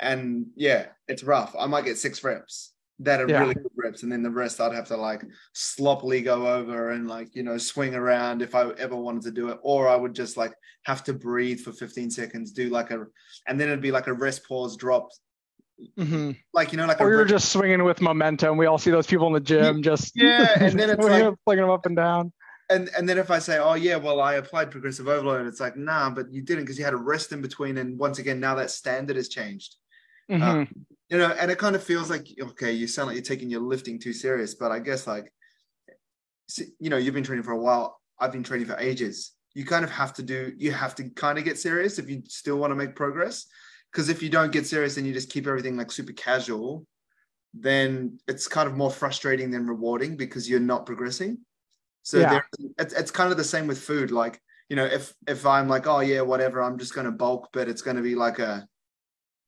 And 0.00 0.46
yeah, 0.56 0.86
it's 1.08 1.22
rough. 1.22 1.54
I 1.58 1.66
might 1.66 1.84
get 1.84 1.98
six 1.98 2.22
reps 2.22 2.74
that 3.00 3.20
are 3.20 3.28
yeah. 3.28 3.40
really 3.40 3.54
good 3.54 3.72
reps. 3.76 4.02
And 4.02 4.12
then 4.12 4.22
the 4.22 4.30
rest 4.30 4.60
I'd 4.60 4.74
have 4.74 4.88
to 4.88 4.96
like 4.96 5.24
sloppily 5.52 6.22
go 6.22 6.46
over 6.46 6.90
and 6.90 7.08
like, 7.08 7.34
you 7.34 7.42
know, 7.42 7.58
swing 7.58 7.94
around 7.94 8.42
if 8.42 8.54
I 8.54 8.70
ever 8.72 8.96
wanted 8.96 9.22
to 9.22 9.30
do 9.30 9.48
it. 9.48 9.58
Or 9.62 9.88
I 9.88 9.96
would 9.96 10.14
just 10.14 10.36
like 10.36 10.54
have 10.84 11.02
to 11.04 11.12
breathe 11.12 11.60
for 11.60 11.72
15 11.72 12.10
seconds, 12.10 12.52
do 12.52 12.68
like 12.68 12.90
a, 12.90 13.06
and 13.46 13.60
then 13.60 13.68
it'd 13.68 13.80
be 13.80 13.90
like 13.90 14.06
a 14.06 14.12
rest 14.12 14.46
pause 14.46 14.76
drop. 14.76 15.08
Mm-hmm. 15.98 16.32
Like, 16.52 16.70
you 16.70 16.78
know, 16.78 16.86
like, 16.86 17.00
or 17.00 17.10
you're 17.10 17.24
just 17.24 17.50
swinging 17.50 17.82
with 17.82 18.00
momentum. 18.00 18.56
We 18.56 18.66
all 18.66 18.78
see 18.78 18.92
those 18.92 19.08
people 19.08 19.26
in 19.26 19.32
the 19.32 19.40
gym 19.40 19.82
just, 19.82 20.12
yeah. 20.14 20.56
And 20.60 20.78
then 20.78 20.90
it's 20.98 21.04
like, 21.04 21.34
flinging 21.44 21.64
them 21.64 21.70
up 21.70 21.86
and 21.86 21.96
down. 21.96 22.32
And, 22.70 22.88
and 22.96 23.08
then 23.08 23.18
if 23.18 23.30
I 23.30 23.40
say, 23.40 23.58
oh 23.58 23.74
yeah, 23.74 23.96
well 23.96 24.20
I 24.20 24.34
applied 24.34 24.70
progressive 24.70 25.08
overload, 25.08 25.46
it's 25.46 25.60
like 25.60 25.76
nah, 25.76 26.08
but 26.10 26.32
you 26.32 26.42
didn't 26.42 26.64
because 26.64 26.78
you 26.78 26.84
had 26.84 26.94
a 26.94 26.98
rest 26.98 27.32
in 27.32 27.42
between. 27.42 27.76
And 27.76 27.98
once 27.98 28.18
again, 28.18 28.40
now 28.40 28.54
that 28.54 28.70
standard 28.70 29.16
has 29.16 29.28
changed. 29.28 29.76
Mm-hmm. 30.30 30.42
Uh, 30.42 30.64
you 31.10 31.18
know, 31.18 31.34
and 31.38 31.50
it 31.50 31.58
kind 31.58 31.76
of 31.76 31.82
feels 31.82 32.10
like 32.10 32.26
okay, 32.40 32.72
you 32.72 32.86
sound 32.86 33.08
like 33.08 33.14
you're 33.14 33.24
taking 33.24 33.50
your 33.50 33.60
lifting 33.60 33.98
too 33.98 34.12
serious, 34.12 34.54
but 34.54 34.72
I 34.72 34.78
guess 34.78 35.06
like, 35.06 35.32
you 36.78 36.90
know, 36.90 36.96
you've 36.96 37.14
been 37.14 37.24
training 37.24 37.44
for 37.44 37.52
a 37.52 37.60
while. 37.60 38.00
I've 38.18 38.32
been 38.32 38.42
training 38.42 38.66
for 38.66 38.78
ages. 38.78 39.32
You 39.54 39.64
kind 39.64 39.84
of 39.84 39.90
have 39.90 40.12
to 40.14 40.22
do. 40.22 40.52
You 40.56 40.72
have 40.72 40.94
to 40.96 41.10
kind 41.10 41.38
of 41.38 41.44
get 41.44 41.58
serious 41.58 41.98
if 41.98 42.08
you 42.08 42.22
still 42.28 42.56
want 42.56 42.70
to 42.70 42.74
make 42.74 42.96
progress. 42.96 43.46
Because 43.92 44.08
if 44.08 44.22
you 44.22 44.28
don't 44.28 44.50
get 44.50 44.66
serious 44.66 44.96
and 44.96 45.06
you 45.06 45.12
just 45.12 45.30
keep 45.30 45.46
everything 45.46 45.76
like 45.76 45.92
super 45.92 46.12
casual, 46.12 46.84
then 47.52 48.18
it's 48.26 48.48
kind 48.48 48.68
of 48.68 48.76
more 48.76 48.90
frustrating 48.90 49.50
than 49.50 49.68
rewarding 49.68 50.16
because 50.16 50.50
you're 50.50 50.58
not 50.58 50.86
progressing. 50.86 51.38
So 52.02 52.18
yeah. 52.18 52.40
it's, 52.78 52.92
it's 52.92 53.10
kind 53.12 53.30
of 53.30 53.36
the 53.36 53.44
same 53.44 53.68
with 53.68 53.78
food. 53.78 54.10
Like, 54.10 54.40
you 54.68 54.76
know, 54.76 54.84
if 54.84 55.14
if 55.28 55.46
I'm 55.46 55.68
like, 55.68 55.86
oh 55.86 56.00
yeah, 56.00 56.22
whatever, 56.22 56.62
I'm 56.62 56.78
just 56.78 56.94
going 56.94 57.06
to 57.06 57.12
bulk, 57.12 57.50
but 57.52 57.68
it's 57.68 57.82
going 57.82 57.96
to 57.96 58.02
be 58.02 58.14
like 58.14 58.40
a 58.40 58.66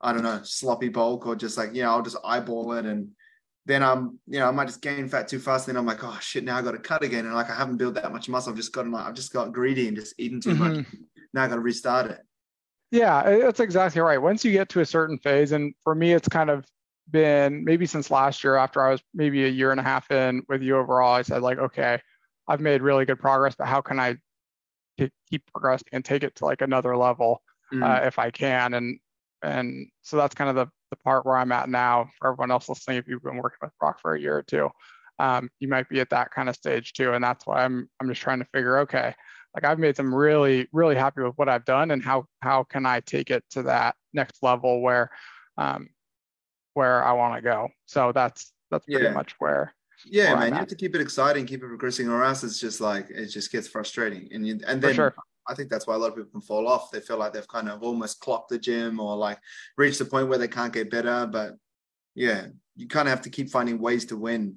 I 0.01 0.13
don't 0.13 0.23
know, 0.23 0.41
sloppy 0.43 0.89
bulk 0.89 1.27
or 1.27 1.37
just 1.37 1.57
like, 1.57 1.75
you 1.75 1.83
know, 1.83 1.91
I'll 1.91 2.03
just 2.03 2.19
eyeball 2.25 2.73
it 2.75 2.87
and 2.87 3.09
then 3.65 3.83
I'm, 3.83 4.19
you 4.29 4.39
know, 4.39 4.49
I 4.49 4.51
might 4.53 4.69
just 4.69 4.81
gain 4.81 5.09
fat 5.09 5.27
too 5.27 5.41
fast. 5.41 5.67
And 5.67 5.75
then 5.75 5.81
I'm 5.81 5.87
like, 5.87 6.05
oh 6.05 6.17
shit, 6.21 6.45
now 6.45 6.57
I 6.57 6.63
got 6.63 6.73
to 6.73 6.79
cut 6.79 7.03
again. 7.03 7.27
And 7.27 7.35
like, 7.35 7.51
I 7.51 7.57
haven't 7.57 7.79
built 7.79 7.95
that 7.95 8.13
much 8.13 8.29
muscle. 8.29 8.53
I've 8.53 8.57
just 8.57 8.73
gotten 8.73 8.93
like, 8.93 9.07
I've 9.07 9.15
just 9.15 9.33
got 9.33 9.53
greedy 9.53 9.89
and 9.89 9.97
just 9.97 10.15
eaten 10.19 10.41
too 10.41 10.51
mm-hmm. 10.51 10.77
much. 10.77 10.87
Now 11.35 11.43
I 11.45 11.49
got 11.49 11.57
to 11.57 11.61
restart 11.61 12.11
it. 12.11 12.21
Yeah, 12.93 13.39
that's 13.41 13.59
exactly 13.59 14.01
right. 14.01 14.19
Once 14.19 14.45
you 14.45 14.53
get 14.53 14.69
to 14.71 14.81
a 14.81 14.87
certain 14.87 15.19
phase, 15.19 15.51
and 15.51 15.75
for 15.83 15.95
me, 15.95 16.13
it's 16.13 16.29
kind 16.29 16.51
of 16.51 16.65
been 17.11 17.65
maybe 17.65 17.87
since 17.87 18.11
last 18.11 18.45
year 18.45 18.55
after 18.55 18.81
I 18.81 18.93
was 18.93 19.03
maybe 19.13 19.45
a 19.45 19.49
year 19.49 19.73
and 19.73 19.81
a 19.81 19.83
half 19.83 20.11
in 20.11 20.43
with 20.49 20.63
you 20.63 20.77
overall, 20.77 21.15
I 21.15 21.23
said 21.23 21.43
like, 21.43 21.59
okay, 21.59 22.01
I've 22.47 22.61
made 22.61 22.83
really 22.83 23.05
good 23.05 23.19
progress, 23.19 23.57
but 23.57 23.67
how 23.67 23.81
can 23.81 23.99
I 23.99 24.17
keep 25.31 25.43
progressing 25.53 25.89
and 25.93 26.05
take 26.05 26.23
it 26.23 26.37
to 26.37 26.45
like 26.45 26.63
another 26.63 26.97
level 26.97 27.43
mm. 27.73 27.83
uh, 27.83 28.07
if 28.07 28.21
I 28.21 28.31
can? 28.31 28.75
And 28.75 29.01
and 29.43 29.89
so 30.03 30.17
that's 30.17 30.35
kind 30.35 30.51
of 30.51 30.57
the, 30.57 30.67
the 30.91 30.97
part 30.97 31.27
where 31.27 31.37
I'm 31.37 31.53
at 31.53 31.69
now. 31.69 32.09
For 32.19 32.29
everyone 32.29 32.51
else 32.51 32.69
listening, 32.69 32.99
if 32.99 33.09
you've 33.09 33.23
been 33.23 33.37
working 33.37 33.59
with 33.63 33.73
Brock 33.79 34.01
for 34.01 34.15
a 34.15 34.21
year 34.21 34.37
or 34.37 34.43
two, 34.43 34.71
um, 35.19 35.49
you 35.61 35.69
might 35.69 35.89
be 35.89 36.01
at 36.01 36.11
that 36.11 36.31
kind 36.31 36.49
of 36.49 36.55
stage 36.55 36.93
too. 36.93 37.13
And 37.13 37.23
that's 37.23 37.47
why 37.47 37.65
I'm 37.65 37.89
I'm 38.01 38.09
just 38.09 38.21
trying 38.21 38.39
to 38.41 38.49
figure, 38.53 38.79
okay, 38.81 39.15
like 39.55 39.65
I've 39.65 39.79
made 39.79 39.97
them 39.97 40.15
really, 40.15 40.69
really 40.73 40.95
happy 40.95 41.23
with 41.23 41.35
what 41.37 41.49
I've 41.49 41.65
done 41.65 41.91
and 41.91 42.03
how 42.03 42.27
how 42.41 42.65
can 42.65 42.87
I 42.87 43.01
take 43.01 43.31
it 43.31 43.45
to 43.51 43.63
that 43.65 43.95
next 44.13 44.43
level 44.43 44.81
where 44.81 45.11
um, 45.57 45.89
where 46.75 47.03
I 47.03 47.13
want 47.13 47.37
to 47.37 47.43
go. 47.43 47.69
So 47.87 48.13
that's 48.13 48.53
that's 48.71 48.85
pretty 48.85 49.05
yeah. 49.05 49.13
much 49.13 49.35
where 49.39 49.75
yeah, 50.05 50.33
where 50.33 50.41
man, 50.41 50.53
you 50.53 50.59
have 50.59 50.69
to 50.69 50.75
keep 50.75 50.95
it 50.95 51.01
exciting, 51.01 51.47
keep 51.47 51.63
it 51.63 51.69
progressing, 51.69 52.09
or 52.09 52.23
else 52.23 52.45
it's 52.45 52.61
just 52.61 52.81
like 52.81 53.09
it 53.11 53.27
just 53.27 53.51
gets 53.51 53.67
frustrating. 53.67 54.29
And 54.31 54.47
you 54.47 54.61
and 54.67 54.83
then 54.83 54.95
sure. 54.95 55.15
I 55.49 55.55
think 55.55 55.71
that's 55.71 55.87
why 55.87 55.95
a 55.95 55.99
lot 55.99 56.09
of 56.09 56.17
people 56.17 56.31
can 56.31 56.41
fall 56.41 56.67
off. 56.67 56.91
They 56.91 57.01
feel 57.01 57.19
like 57.19 57.33
they've 57.33 57.49
kind 57.49 57.69
of 57.69 57.83
almost 57.83 58.21
clocked 58.21 58.51
the 58.51 58.59
gym 58.59 59.01
or 59.01 59.17
like 59.17 59.39
reached 59.77 59.99
the 59.99 60.05
point 60.05 60.29
where 60.29 60.39
they 60.39 60.49
can't 60.49 60.73
get 60.73 60.91
better. 60.91 61.27
But 61.27 61.55
yeah, 62.15 62.47
you 62.77 62.89
kind 62.89 63.09
of 63.09 63.11
have 63.11 63.23
to 63.23 63.31
keep 63.31 63.51
finding 63.51 63.79
ways 63.79 64.05
to 64.07 64.17
win 64.17 64.57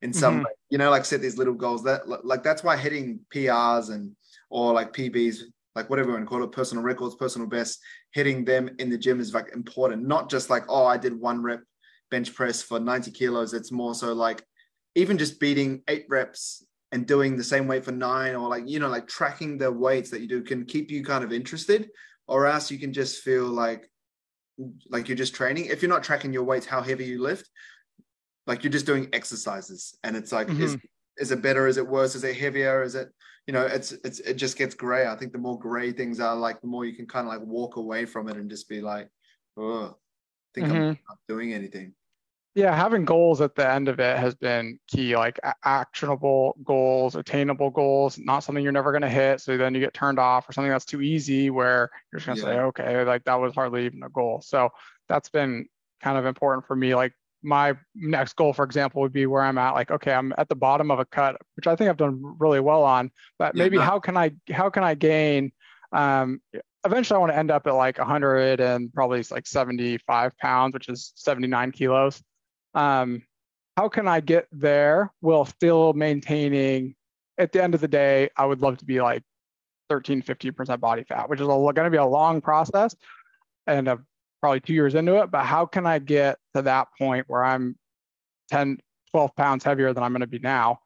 in 0.00 0.12
some 0.12 0.34
mm-hmm. 0.34 0.44
way. 0.44 0.50
You 0.70 0.78
know, 0.78 0.90
like 0.90 1.04
set 1.04 1.20
these 1.20 1.38
little 1.38 1.54
goals. 1.54 1.84
That 1.84 2.08
like 2.08 2.42
that's 2.42 2.64
why 2.64 2.76
hitting 2.76 3.20
PRs 3.34 3.90
and 3.90 4.12
or 4.50 4.72
like 4.72 4.92
PBs, 4.92 5.40
like 5.74 5.90
whatever 5.90 6.08
you 6.08 6.14
want 6.14 6.26
to 6.26 6.28
call 6.28 6.42
it, 6.44 6.52
personal 6.52 6.84
records, 6.84 7.14
personal 7.14 7.48
best, 7.48 7.80
hitting 8.12 8.44
them 8.44 8.70
in 8.78 8.90
the 8.90 8.98
gym 8.98 9.20
is 9.20 9.34
like 9.34 9.52
important. 9.52 10.06
Not 10.06 10.30
just 10.30 10.50
like, 10.50 10.64
oh, 10.68 10.86
I 10.86 10.96
did 10.96 11.18
one 11.18 11.42
rep 11.42 11.62
bench 12.10 12.34
press 12.34 12.62
for 12.62 12.78
90 12.78 13.10
kilos. 13.10 13.54
It's 13.54 13.72
more 13.72 13.94
so 13.94 14.12
like 14.12 14.44
even 14.94 15.18
just 15.18 15.40
beating 15.40 15.82
eight 15.88 16.04
reps 16.08 16.64
and 16.92 17.06
doing 17.06 17.36
the 17.36 17.44
same 17.44 17.66
weight 17.66 17.84
for 17.84 17.92
nine 17.92 18.34
or 18.34 18.48
like 18.48 18.64
you 18.66 18.78
know 18.78 18.88
like 18.88 19.08
tracking 19.08 19.58
the 19.58 19.70
weights 19.70 20.10
that 20.10 20.20
you 20.20 20.28
do 20.28 20.42
can 20.42 20.64
keep 20.64 20.90
you 20.90 21.04
kind 21.04 21.24
of 21.24 21.32
interested 21.32 21.88
or 22.28 22.46
else 22.46 22.70
you 22.70 22.78
can 22.78 22.92
just 22.92 23.22
feel 23.22 23.44
like 23.44 23.90
like 24.90 25.08
you're 25.08 25.16
just 25.16 25.34
training. 25.34 25.66
If 25.66 25.82
you're 25.82 25.88
not 25.88 26.04
tracking 26.04 26.32
your 26.32 26.44
weights 26.44 26.66
how 26.66 26.82
heavy 26.82 27.06
you 27.06 27.22
lift 27.22 27.48
like 28.46 28.62
you're 28.62 28.72
just 28.72 28.86
doing 28.86 29.08
exercises 29.12 29.96
and 30.04 30.16
it's 30.16 30.32
like 30.32 30.48
mm-hmm. 30.48 30.62
is 30.62 30.76
is 31.18 31.30
it 31.32 31.42
better? 31.42 31.66
Is 31.66 31.76
it 31.76 31.86
worse? 31.86 32.14
Is 32.14 32.24
it 32.24 32.36
heavier? 32.36 32.82
Is 32.82 32.94
it 32.94 33.08
you 33.46 33.52
know 33.52 33.66
it's 33.66 33.92
it's 34.04 34.20
it 34.20 34.34
just 34.34 34.56
gets 34.56 34.74
gray. 34.74 35.06
I 35.06 35.16
think 35.16 35.32
the 35.32 35.38
more 35.38 35.58
gray 35.58 35.92
things 35.92 36.20
are 36.20 36.36
like 36.36 36.60
the 36.60 36.66
more 36.66 36.84
you 36.84 36.94
can 36.94 37.06
kind 37.06 37.26
of 37.26 37.32
like 37.32 37.42
walk 37.42 37.76
away 37.76 38.04
from 38.04 38.28
it 38.28 38.36
and 38.36 38.50
just 38.50 38.68
be 38.68 38.80
like 38.80 39.08
oh 39.56 39.84
i 39.86 39.90
think 40.54 40.66
mm-hmm. 40.68 40.76
i'm 40.76 40.98
not 41.08 41.18
doing 41.28 41.52
anything 41.52 41.94
yeah, 42.54 42.74
having 42.76 43.06
goals 43.06 43.40
at 43.40 43.54
the 43.54 43.68
end 43.68 43.88
of 43.88 43.98
it 43.98 44.18
has 44.18 44.34
been 44.34 44.78
key, 44.86 45.16
like 45.16 45.40
actionable 45.64 46.54
goals, 46.62 47.16
attainable 47.16 47.70
goals, 47.70 48.18
not 48.18 48.40
something 48.40 48.62
you're 48.62 48.72
never 48.72 48.92
going 48.92 49.02
to 49.02 49.08
hit. 49.08 49.40
So 49.40 49.56
then 49.56 49.74
you 49.74 49.80
get 49.80 49.94
turned 49.94 50.18
off 50.18 50.48
or 50.48 50.52
something 50.52 50.70
that's 50.70 50.84
too 50.84 51.00
easy 51.00 51.48
where 51.48 51.90
you're 52.12 52.18
just 52.18 52.26
going 52.26 52.38
to 52.38 52.44
yeah. 52.44 52.52
say, 52.52 52.60
okay, 52.60 53.04
like 53.04 53.24
that 53.24 53.40
was 53.40 53.54
hardly 53.54 53.86
even 53.86 54.02
a 54.02 54.10
goal. 54.10 54.42
So 54.44 54.68
that's 55.08 55.30
been 55.30 55.66
kind 56.02 56.18
of 56.18 56.26
important 56.26 56.66
for 56.66 56.76
me. 56.76 56.94
Like 56.94 57.14
my 57.42 57.74
next 57.94 58.36
goal, 58.36 58.52
for 58.52 58.66
example, 58.66 59.00
would 59.00 59.14
be 59.14 59.24
where 59.24 59.42
I'm 59.42 59.56
at. 59.56 59.70
Like, 59.70 59.90
okay, 59.90 60.12
I'm 60.12 60.34
at 60.36 60.50
the 60.50 60.54
bottom 60.54 60.90
of 60.90 60.98
a 60.98 61.06
cut, 61.06 61.38
which 61.56 61.66
I 61.66 61.74
think 61.74 61.88
I've 61.88 61.96
done 61.96 62.20
really 62.38 62.60
well 62.60 62.84
on, 62.84 63.10
but 63.38 63.56
yeah, 63.56 63.62
maybe 63.62 63.78
how 63.78 63.98
can 63.98 64.18
I, 64.18 64.32
how 64.52 64.68
can 64.68 64.84
I 64.84 64.94
gain, 64.94 65.52
um, 65.92 66.42
eventually 66.84 67.16
I 67.16 67.20
want 67.20 67.32
to 67.32 67.38
end 67.38 67.50
up 67.50 67.66
at 67.66 67.74
like 67.74 67.96
100 67.96 68.60
and 68.60 68.92
probably 68.92 69.24
like 69.30 69.46
75 69.46 70.36
pounds, 70.36 70.74
which 70.74 70.90
is 70.90 71.12
79 71.16 71.72
kilos 71.72 72.22
um, 72.74 73.22
how 73.76 73.88
can 73.88 74.06
I 74.06 74.20
get 74.20 74.46
there 74.52 75.12
while 75.20 75.44
still 75.44 75.92
maintaining 75.92 76.94
at 77.38 77.52
the 77.52 77.62
end 77.62 77.74
of 77.74 77.80
the 77.80 77.88
day, 77.88 78.30
I 78.36 78.46
would 78.46 78.60
love 78.60 78.78
to 78.78 78.84
be 78.84 79.00
like 79.00 79.22
13, 79.88 80.22
15% 80.22 80.80
body 80.80 81.04
fat, 81.04 81.28
which 81.28 81.40
is 81.40 81.46
going 81.46 81.74
to 81.74 81.90
be 81.90 81.96
a 81.96 82.04
long 82.04 82.40
process 82.40 82.94
and 83.66 83.88
probably 84.40 84.60
two 84.60 84.74
years 84.74 84.94
into 84.94 85.16
it. 85.22 85.30
But 85.30 85.44
how 85.44 85.66
can 85.66 85.86
I 85.86 85.98
get 85.98 86.38
to 86.54 86.62
that 86.62 86.88
point 86.98 87.24
where 87.28 87.44
I'm 87.44 87.76
10, 88.50 88.78
12 89.10 89.36
pounds 89.36 89.64
heavier 89.64 89.92
than 89.92 90.02
I'm 90.02 90.12
going 90.12 90.20
to 90.20 90.26
be 90.26 90.38
now, 90.38 90.80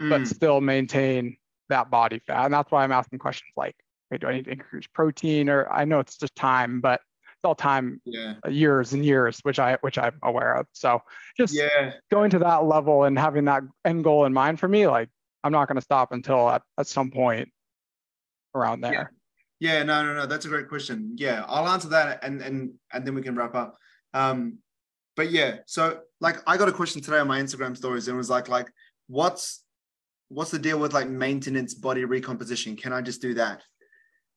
mm. 0.00 0.10
but 0.10 0.26
still 0.26 0.60
maintain 0.60 1.36
that 1.68 1.90
body 1.90 2.20
fat? 2.26 2.46
And 2.46 2.54
that's 2.54 2.70
why 2.70 2.84
I'm 2.84 2.92
asking 2.92 3.18
questions 3.18 3.52
like, 3.56 3.76
hey, 4.10 4.18
do 4.18 4.26
I 4.26 4.34
need 4.34 4.46
to 4.46 4.52
increase 4.52 4.86
protein? 4.86 5.48
Or 5.48 5.70
I 5.70 5.84
know 5.84 6.00
it's 6.00 6.16
just 6.16 6.34
time, 6.34 6.80
but 6.80 7.00
all 7.44 7.54
time, 7.54 8.00
yeah. 8.04 8.34
years 8.48 8.92
and 8.92 9.04
years, 9.04 9.40
which 9.42 9.58
I 9.58 9.78
which 9.80 9.98
I'm 9.98 10.18
aware 10.22 10.54
of. 10.54 10.66
So 10.72 11.02
just 11.36 11.54
yeah. 11.54 11.92
going 12.10 12.30
to 12.30 12.38
that 12.40 12.64
level 12.64 13.04
and 13.04 13.18
having 13.18 13.44
that 13.46 13.62
end 13.84 14.04
goal 14.04 14.24
in 14.24 14.32
mind 14.32 14.60
for 14.60 14.68
me, 14.68 14.86
like 14.86 15.08
I'm 15.42 15.52
not 15.52 15.68
going 15.68 15.76
to 15.76 15.82
stop 15.82 16.12
until 16.12 16.48
at, 16.48 16.62
at 16.78 16.86
some 16.86 17.10
point 17.10 17.50
around 18.54 18.80
there. 18.80 18.92
Yeah. 18.92 19.06
Yeah, 19.60 19.82
no, 19.82 20.04
no, 20.04 20.14
no. 20.14 20.26
That's 20.26 20.44
a 20.44 20.48
great 20.48 20.68
question. 20.68 21.14
Yeah, 21.16 21.44
I'll 21.46 21.68
answer 21.68 21.88
that, 21.88 22.22
and 22.22 22.42
and 22.42 22.72
and 22.92 23.06
then 23.06 23.14
we 23.14 23.22
can 23.22 23.34
wrap 23.34 23.54
up. 23.54 23.78
Um, 24.12 24.58
but 25.16 25.30
yeah, 25.30 25.58
so 25.66 26.00
like 26.20 26.36
I 26.46 26.56
got 26.56 26.68
a 26.68 26.72
question 26.72 27.00
today 27.00 27.18
on 27.18 27.28
my 27.28 27.40
Instagram 27.40 27.76
stories, 27.76 28.08
and 28.08 28.14
it 28.14 28.18
was 28.18 28.28
like, 28.28 28.48
like, 28.48 28.70
what's 29.06 29.64
what's 30.28 30.50
the 30.50 30.58
deal 30.58 30.78
with 30.78 30.92
like 30.92 31.08
maintenance 31.08 31.72
body 31.72 32.04
recomposition? 32.04 32.76
Can 32.76 32.92
I 32.92 33.00
just 33.00 33.22
do 33.22 33.34
that? 33.34 33.62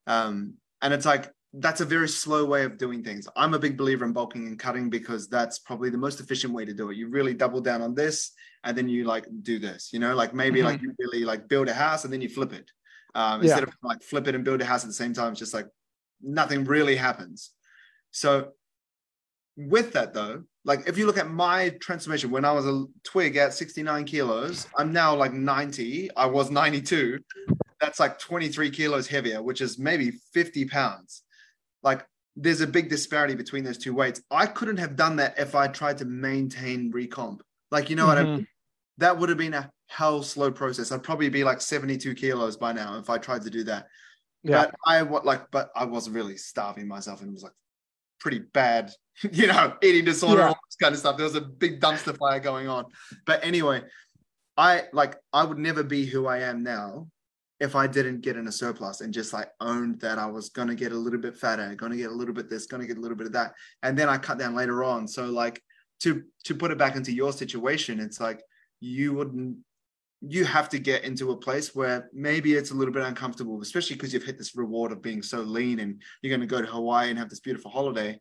Um, 0.06 0.54
and 0.82 0.93
it's 0.93 1.06
like 1.06 1.30
that's 1.54 1.82
a 1.82 1.86
very 1.86 2.10
slow 2.10 2.46
way 2.46 2.64
of 2.64 2.78
doing 2.78 3.04
things. 3.04 3.28
I'm 3.36 3.54
a 3.54 3.60
big 3.60 3.78
believer 3.78 4.06
in 4.06 4.14
bulking 4.14 4.48
and 4.48 4.60
cutting 4.60 4.90
because 4.90 5.28
that's 5.28 5.60
probably 5.60 5.90
the 5.90 5.98
most 5.98 6.20
efficient 6.20 6.54
way 6.54 6.66
to 6.66 6.74
do 6.74 6.90
it. 6.90 6.98
You 6.98 7.10
really 7.10 7.34
double 7.34 7.62
down 7.62 7.82
on 7.82 7.96
this, 7.96 8.32
and 8.64 8.78
then 8.78 8.90
you 8.90 9.06
like 9.06 9.26
do 9.44 9.60
this. 9.60 9.92
You 9.94 10.00
know, 10.00 10.16
like 10.16 10.34
maybe 10.34 10.60
mm-hmm. 10.60 10.68
like 10.68 10.82
you 10.82 10.94
really 11.00 11.24
like 11.24 11.48
build 11.48 11.70
a 11.70 11.74
house 11.74 12.04
and 12.04 12.14
then 12.14 12.22
you 12.22 12.30
flip 12.30 12.54
it 12.54 12.70
um, 13.16 13.42
instead 13.42 13.60
yeah. 13.60 13.64
of 13.64 13.74
like 13.82 14.04
flip 14.04 14.28
it 14.28 14.36
and 14.36 14.44
build 14.44 14.62
a 14.62 14.66
house 14.66 14.84
at 14.84 14.88
the 14.88 14.94
same 14.94 15.14
time. 15.14 15.32
It's 15.32 15.40
just 15.40 15.54
like 15.54 15.68
nothing 16.22 16.64
really 16.66 16.96
happens. 16.96 17.52
So 18.12 18.52
with 19.56 19.94
that 19.94 20.14
though, 20.14 20.44
like 20.66 20.88
if 20.88 20.98
you 20.98 21.06
look 21.06 21.18
at 21.18 21.30
my 21.30 21.70
transformation 21.82 22.30
when 22.30 22.46
I 22.46 22.52
was 22.52 22.66
a 22.68 22.86
twig 23.04 23.38
at 23.38 23.54
69 23.54 24.06
kilos, 24.06 24.68
I'm 24.78 24.92
now 24.92 25.16
like 25.16 25.34
90. 25.34 26.10
I 26.16 26.26
was 26.26 26.52
92. 26.52 27.20
That's 27.80 28.00
like 28.00 28.20
23 28.20 28.70
kilos 28.70 29.08
heavier, 29.08 29.42
which 29.42 29.62
is 29.62 29.80
maybe 29.80 30.12
50 30.34 30.66
pounds. 30.66 31.24
Like 31.84 32.06
there's 32.36 32.62
a 32.62 32.68
big 32.68 32.90
disparity 32.90 33.36
between 33.36 33.63
those 33.63 33.78
two 33.78 33.94
weights. 33.94 34.22
I 34.30 34.46
couldn't 34.46 34.78
have 34.78 34.96
done 34.96 35.16
that 35.18 35.40
if 35.40 35.56
I 35.56 35.68
tried 35.68 35.98
to 36.00 36.06
maintain 36.06 36.92
recomp. 36.92 37.40
Like, 37.72 37.90
you 37.90 37.96
know 37.96 38.04
mm-hmm. 38.04 38.10
what 38.10 38.18
I 38.18 38.22
mm-hmm. 38.24 38.36
mean? 38.38 38.48
That 39.00 39.18
would 39.18 39.30
have 39.30 39.38
been 39.38 39.54
a 39.54 39.72
hell 39.88 40.22
slow 40.24 40.52
process. 40.52 40.92
I'd 40.92 41.04
probably 41.04 41.30
be 41.30 41.44
like 41.44 41.62
72 41.62 42.13
kilos 42.16 42.58
by 42.58 42.74
now 42.74 42.98
if 43.00 43.10
I 43.10 43.18
tried 43.18 43.44
to 43.44 43.50
do 43.50 43.63
that. 43.66 43.88
Yeah. 44.44 44.66
But 44.66 44.76
I 44.86 45.02
what 45.02 45.26
like, 45.26 45.50
but 45.52 45.72
I 45.76 45.86
wasn't 45.86 46.16
really 46.16 46.38
starving 46.38 46.88
myself 46.88 47.22
and 47.22 47.30
it 47.30 47.34
was 47.34 47.44
like 47.44 47.54
pretty 48.20 48.40
bad, 48.40 48.92
you 49.32 49.48
know, 49.48 49.74
eating 49.82 50.06
disorder, 50.06 50.42
yeah. 50.42 50.48
all 50.50 50.60
this 50.68 50.76
kind 50.82 50.94
of 50.94 51.00
stuff. 51.00 51.18
There 51.18 51.26
was 51.26 51.36
a 51.36 51.42
big 51.42 51.82
dumpster 51.82 52.18
fire 52.18 52.40
going 52.40 52.68
on. 52.68 52.86
But 53.26 53.44
anyway, 53.44 53.82
I 54.56 54.84
like 54.94 55.16
I 55.34 55.44
would 55.44 55.58
never 55.58 55.84
be 55.84 56.06
who 56.06 56.28
I 56.28 56.40
am 56.40 56.63
now 56.63 57.08
if 57.60 57.76
I 57.76 57.88
didn't 57.88 58.22
get 58.22 58.38
in 58.38 58.48
a 58.48 58.52
surplus 58.52 59.02
and 59.02 59.13
just 59.13 59.34
like 59.34 59.50
owned 59.60 60.00
that 60.02 60.20
I 60.20 60.28
was 60.28 60.50
gonna 60.50 60.76
get 60.76 60.91
a 60.91 60.98
little 60.98 61.20
bit 61.20 61.38
fatter, 61.38 61.74
gonna 61.76 61.98
get 61.98 62.12
a 62.12 62.15
little 62.15 62.34
bit 62.34 62.50
this, 62.50 62.67
gonna 62.67 62.86
get 62.88 62.98
a 62.98 63.02
little 63.02 63.17
bit 63.17 63.28
of 63.28 63.34
that. 63.34 63.54
And 63.84 63.98
then 63.98 64.10
I 64.10 64.17
cut 64.17 64.38
down 64.38 64.56
later 64.56 64.84
on. 64.84 65.08
So 65.08 65.26
like 65.26 65.62
to 66.02 66.24
to 66.46 66.56
put 66.56 66.72
it 66.72 66.78
back 66.78 66.96
into 66.96 67.12
your 67.12 67.34
situation, 67.34 68.00
it's 68.00 68.20
like 68.20 68.41
you 68.80 69.13
wouldn't 69.13 69.58
you 70.22 70.46
have 70.46 70.67
to 70.70 70.80
get 70.80 71.04
into 71.04 71.32
a 71.32 71.38
place 71.38 71.76
where 71.76 72.10
maybe 72.12 72.56
it's 72.56 72.72
a 72.72 72.74
little 72.74 72.93
bit 72.93 73.04
uncomfortable, 73.04 73.62
especially 73.62 73.96
because 73.96 74.13
you've 74.13 74.24
hit 74.24 74.38
this 74.38 74.56
reward 74.56 74.91
of 74.91 75.02
being 75.02 75.22
so 75.22 75.41
lean 75.41 75.80
and 75.80 76.02
you're 76.22 76.36
going 76.36 76.48
to 76.48 76.48
go 76.48 76.62
to 76.62 76.67
Hawaii 76.67 77.10
and 77.10 77.20
have 77.20 77.30
this 77.30 77.39
beautiful 77.39 77.70
holiday. 77.70 78.20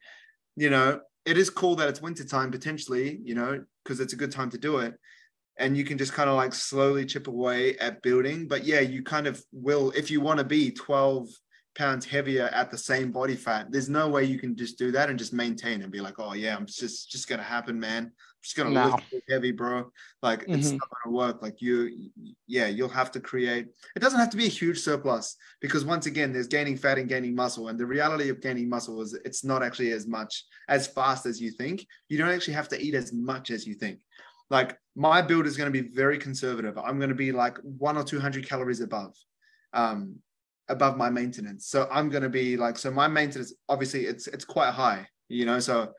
You 0.56 0.70
know, 0.70 1.00
it 1.24 1.38
is 1.38 1.48
cool 1.48 1.74
that 1.76 1.88
it's 1.88 2.02
wintertime 2.02 2.50
potentially, 2.50 3.18
you 3.24 3.34
know, 3.34 3.64
because 3.82 4.00
it's 4.00 4.12
a 4.12 4.16
good 4.16 4.30
time 4.30 4.50
to 4.50 4.58
do 4.58 4.78
it. 4.78 4.94
And 5.58 5.76
you 5.76 5.84
can 5.84 5.98
just 5.98 6.12
kind 6.12 6.28
of 6.28 6.36
like 6.36 6.54
slowly 6.54 7.06
chip 7.06 7.28
away 7.28 7.76
at 7.78 8.02
building. 8.02 8.46
But 8.46 8.64
yeah, 8.64 8.80
you 8.80 9.02
kind 9.02 9.26
of 9.26 9.42
will, 9.52 9.90
if 9.92 10.10
you 10.10 10.20
want 10.20 10.38
to 10.38 10.44
be 10.44 10.70
12 10.70 11.28
pounds 11.74 12.04
heavier 12.06 12.48
at 12.52 12.70
the 12.70 12.78
same 12.78 13.12
body 13.12 13.36
fat, 13.36 13.68
there's 13.70 13.88
no 13.88 14.08
way 14.08 14.24
you 14.24 14.38
can 14.38 14.56
just 14.56 14.78
do 14.78 14.90
that 14.92 15.08
and 15.08 15.18
just 15.18 15.32
maintain 15.32 15.82
and 15.82 15.92
be 15.92 16.00
like, 16.00 16.18
oh 16.18 16.34
yeah, 16.34 16.56
I'm 16.56 16.66
just 16.66 17.10
just 17.10 17.28
gonna 17.28 17.42
happen, 17.42 17.80
man 17.80 18.12
just 18.46 18.56
gonna 18.56 18.70
no. 18.70 18.96
lift 19.10 19.24
heavy, 19.28 19.50
bro. 19.50 19.90
Like 20.22 20.42
mm-hmm. 20.42 20.54
it's 20.54 20.70
not 20.70 20.88
gonna 21.04 21.16
work. 21.16 21.42
Like 21.42 21.60
you, 21.60 22.10
yeah, 22.46 22.68
you'll 22.68 22.88
have 22.88 23.10
to 23.12 23.20
create. 23.20 23.66
It 23.96 23.98
doesn't 23.98 24.18
have 24.18 24.30
to 24.30 24.36
be 24.36 24.46
a 24.46 24.50
huge 24.50 24.78
surplus 24.78 25.36
because 25.60 25.84
once 25.84 26.06
again, 26.06 26.32
there's 26.32 26.46
gaining 26.46 26.76
fat 26.76 26.98
and 26.98 27.08
gaining 27.08 27.34
muscle, 27.34 27.68
and 27.68 27.78
the 27.78 27.86
reality 27.86 28.28
of 28.28 28.40
gaining 28.40 28.68
muscle 28.68 29.00
is 29.02 29.18
it's 29.24 29.44
not 29.44 29.62
actually 29.64 29.90
as 29.90 30.06
much 30.06 30.44
as 30.68 30.86
fast 30.86 31.26
as 31.26 31.40
you 31.40 31.50
think. 31.50 31.86
You 32.08 32.18
don't 32.18 32.28
actually 32.28 32.54
have 32.54 32.68
to 32.68 32.80
eat 32.80 32.94
as 32.94 33.12
much 33.12 33.50
as 33.50 33.66
you 33.66 33.74
think. 33.74 33.98
Like 34.50 34.78
my 34.94 35.22
build 35.22 35.46
is 35.46 35.56
going 35.56 35.72
to 35.72 35.82
be 35.82 35.88
very 35.88 36.18
conservative. 36.18 36.78
I'm 36.78 36.98
going 36.98 37.10
to 37.10 37.14
be 37.14 37.32
like 37.32 37.58
one 37.62 37.96
or 37.96 38.04
two 38.04 38.20
hundred 38.20 38.48
calories 38.48 38.80
above. 38.80 39.14
Um, 39.72 40.16
above 40.68 40.96
my 40.96 41.10
maintenance. 41.10 41.66
So 41.68 41.88
I'm 41.92 42.08
going 42.08 42.24
to 42.24 42.28
be 42.28 42.56
like, 42.56 42.76
so 42.76 42.90
my 42.90 43.06
maintenance, 43.06 43.54
obviously 43.68 44.06
it's, 44.06 44.26
it's 44.26 44.44
quite 44.44 44.72
high, 44.72 45.06
you 45.28 45.46
know, 45.46 45.60
so 45.60 45.92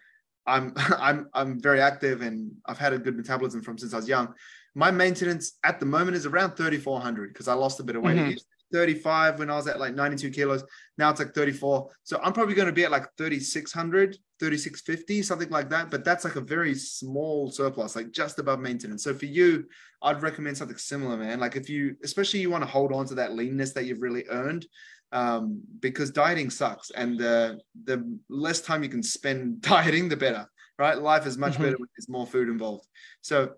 I'm 0.48 0.74
I'm 0.98 1.28
I'm 1.34 1.62
very 1.62 1.82
active 1.82 2.22
and 2.22 2.52
I've 2.66 2.78
had 2.78 2.94
a 2.94 2.98
good 2.98 3.16
metabolism 3.16 3.62
from 3.62 3.78
since 3.78 3.94
I 3.94 3.98
was 3.98 4.08
young. 4.08 4.34
My 4.74 4.92
maintenance 4.92 5.58
at 5.64 5.80
the 5.80 5.86
moment 5.86 6.16
is 6.16 6.26
around 6.26 6.56
3,400 6.56 7.34
because 7.34 7.48
I 7.48 7.54
lost 7.54 7.80
a 7.80 7.84
bit 7.84 7.96
of 7.96 8.04
weight. 8.04 8.18
Mm-hmm. 8.18 8.38
35 8.74 9.40
when 9.40 9.50
I 9.50 9.56
was 9.56 9.68
at 9.68 9.80
like 9.80 9.96
92 9.96 10.30
kilos. 10.30 10.64
Now 10.98 11.10
it's 11.10 11.20
like 11.20 11.34
34. 11.34 11.90
So 12.04 12.20
I'm 12.22 12.34
probably 12.34 12.54
going 12.54 12.68
to 12.68 12.74
be 12.74 12.84
at 12.84 12.92
like 12.92 13.08
3,600, 13.18 14.18
3,650, 14.39 15.21
something 15.23 15.50
like 15.50 15.69
that. 15.69 15.89
But 15.89 16.04
that's 16.04 16.23
like 16.23 16.36
a 16.36 16.41
very 16.41 16.76
small 16.76 17.50
surplus, 17.50 17.95
like 17.95 18.12
just 18.12 18.39
above 18.39 18.60
maintenance. 18.60 19.04
So 19.04 19.13
for 19.13 19.26
you, 19.26 19.65
I'd 20.02 20.21
recommend 20.21 20.58
something 20.58 20.78
similar, 20.78 21.17
man. 21.17 21.39
Like 21.39 21.56
if 21.56 21.69
you, 21.69 21.95
especially 22.04 22.41
you 22.41 22.50
want 22.50 22.63
to 22.63 22.69
hold 22.69 22.91
on 22.91 23.06
to 23.08 23.15
that 23.15 23.34
leanness 23.34 23.73
that 23.73 23.86
you've 23.86 24.02
really 24.02 24.26
earned, 24.30 24.65
um, 25.12 25.62
because 25.80 26.12
dieting 26.12 26.50
sucks, 26.50 26.91
and 26.91 27.17
the 27.17 27.60
the 27.86 28.17
less 28.30 28.62
time 28.62 28.84
you 28.84 28.89
can 28.89 29.04
spend 29.04 29.62
dieting, 29.62 30.10
the 30.10 30.17
better. 30.17 30.47
Right? 30.78 30.97
Life 30.97 31.26
is 31.26 31.38
much 31.38 31.54
mm-hmm. 31.54 31.63
better 31.63 31.78
when 31.78 31.88
there's 31.97 32.10
more 32.10 32.28
food 32.28 32.50
involved. 32.50 32.88
So, 33.21 33.54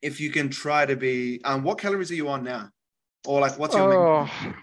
if 0.00 0.20
you 0.20 0.30
can 0.30 0.48
try 0.48 0.86
to 0.86 0.96
be, 0.96 1.42
um, 1.44 1.62
what 1.62 1.78
calories 1.78 2.10
are 2.10 2.14
you 2.14 2.28
on 2.28 2.44
now, 2.44 2.70
or 3.26 3.40
like 3.40 3.58
what's 3.58 3.74
your? 3.74 3.92
Oh, 3.92 4.24
maintenance? 4.24 4.56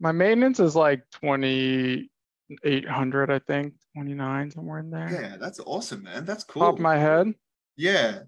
my 0.00 0.12
maintenance 0.12 0.60
is 0.60 0.74
like 0.74 1.02
twenty 1.12 2.10
eight 2.64 2.88
hundred, 2.88 3.30
I 3.30 3.38
think, 3.38 3.74
twenty 3.94 4.14
nine 4.14 4.50
somewhere 4.50 4.78
in 4.80 4.90
there. 4.90 5.08
Yeah, 5.10 5.36
that's 5.38 5.60
awesome, 5.60 6.04
man. 6.04 6.24
That's 6.24 6.44
cool. 6.44 6.62
Top 6.62 6.74
of 6.74 6.80
my 6.80 6.96
head. 6.96 7.34
Yeah, 7.76 8.20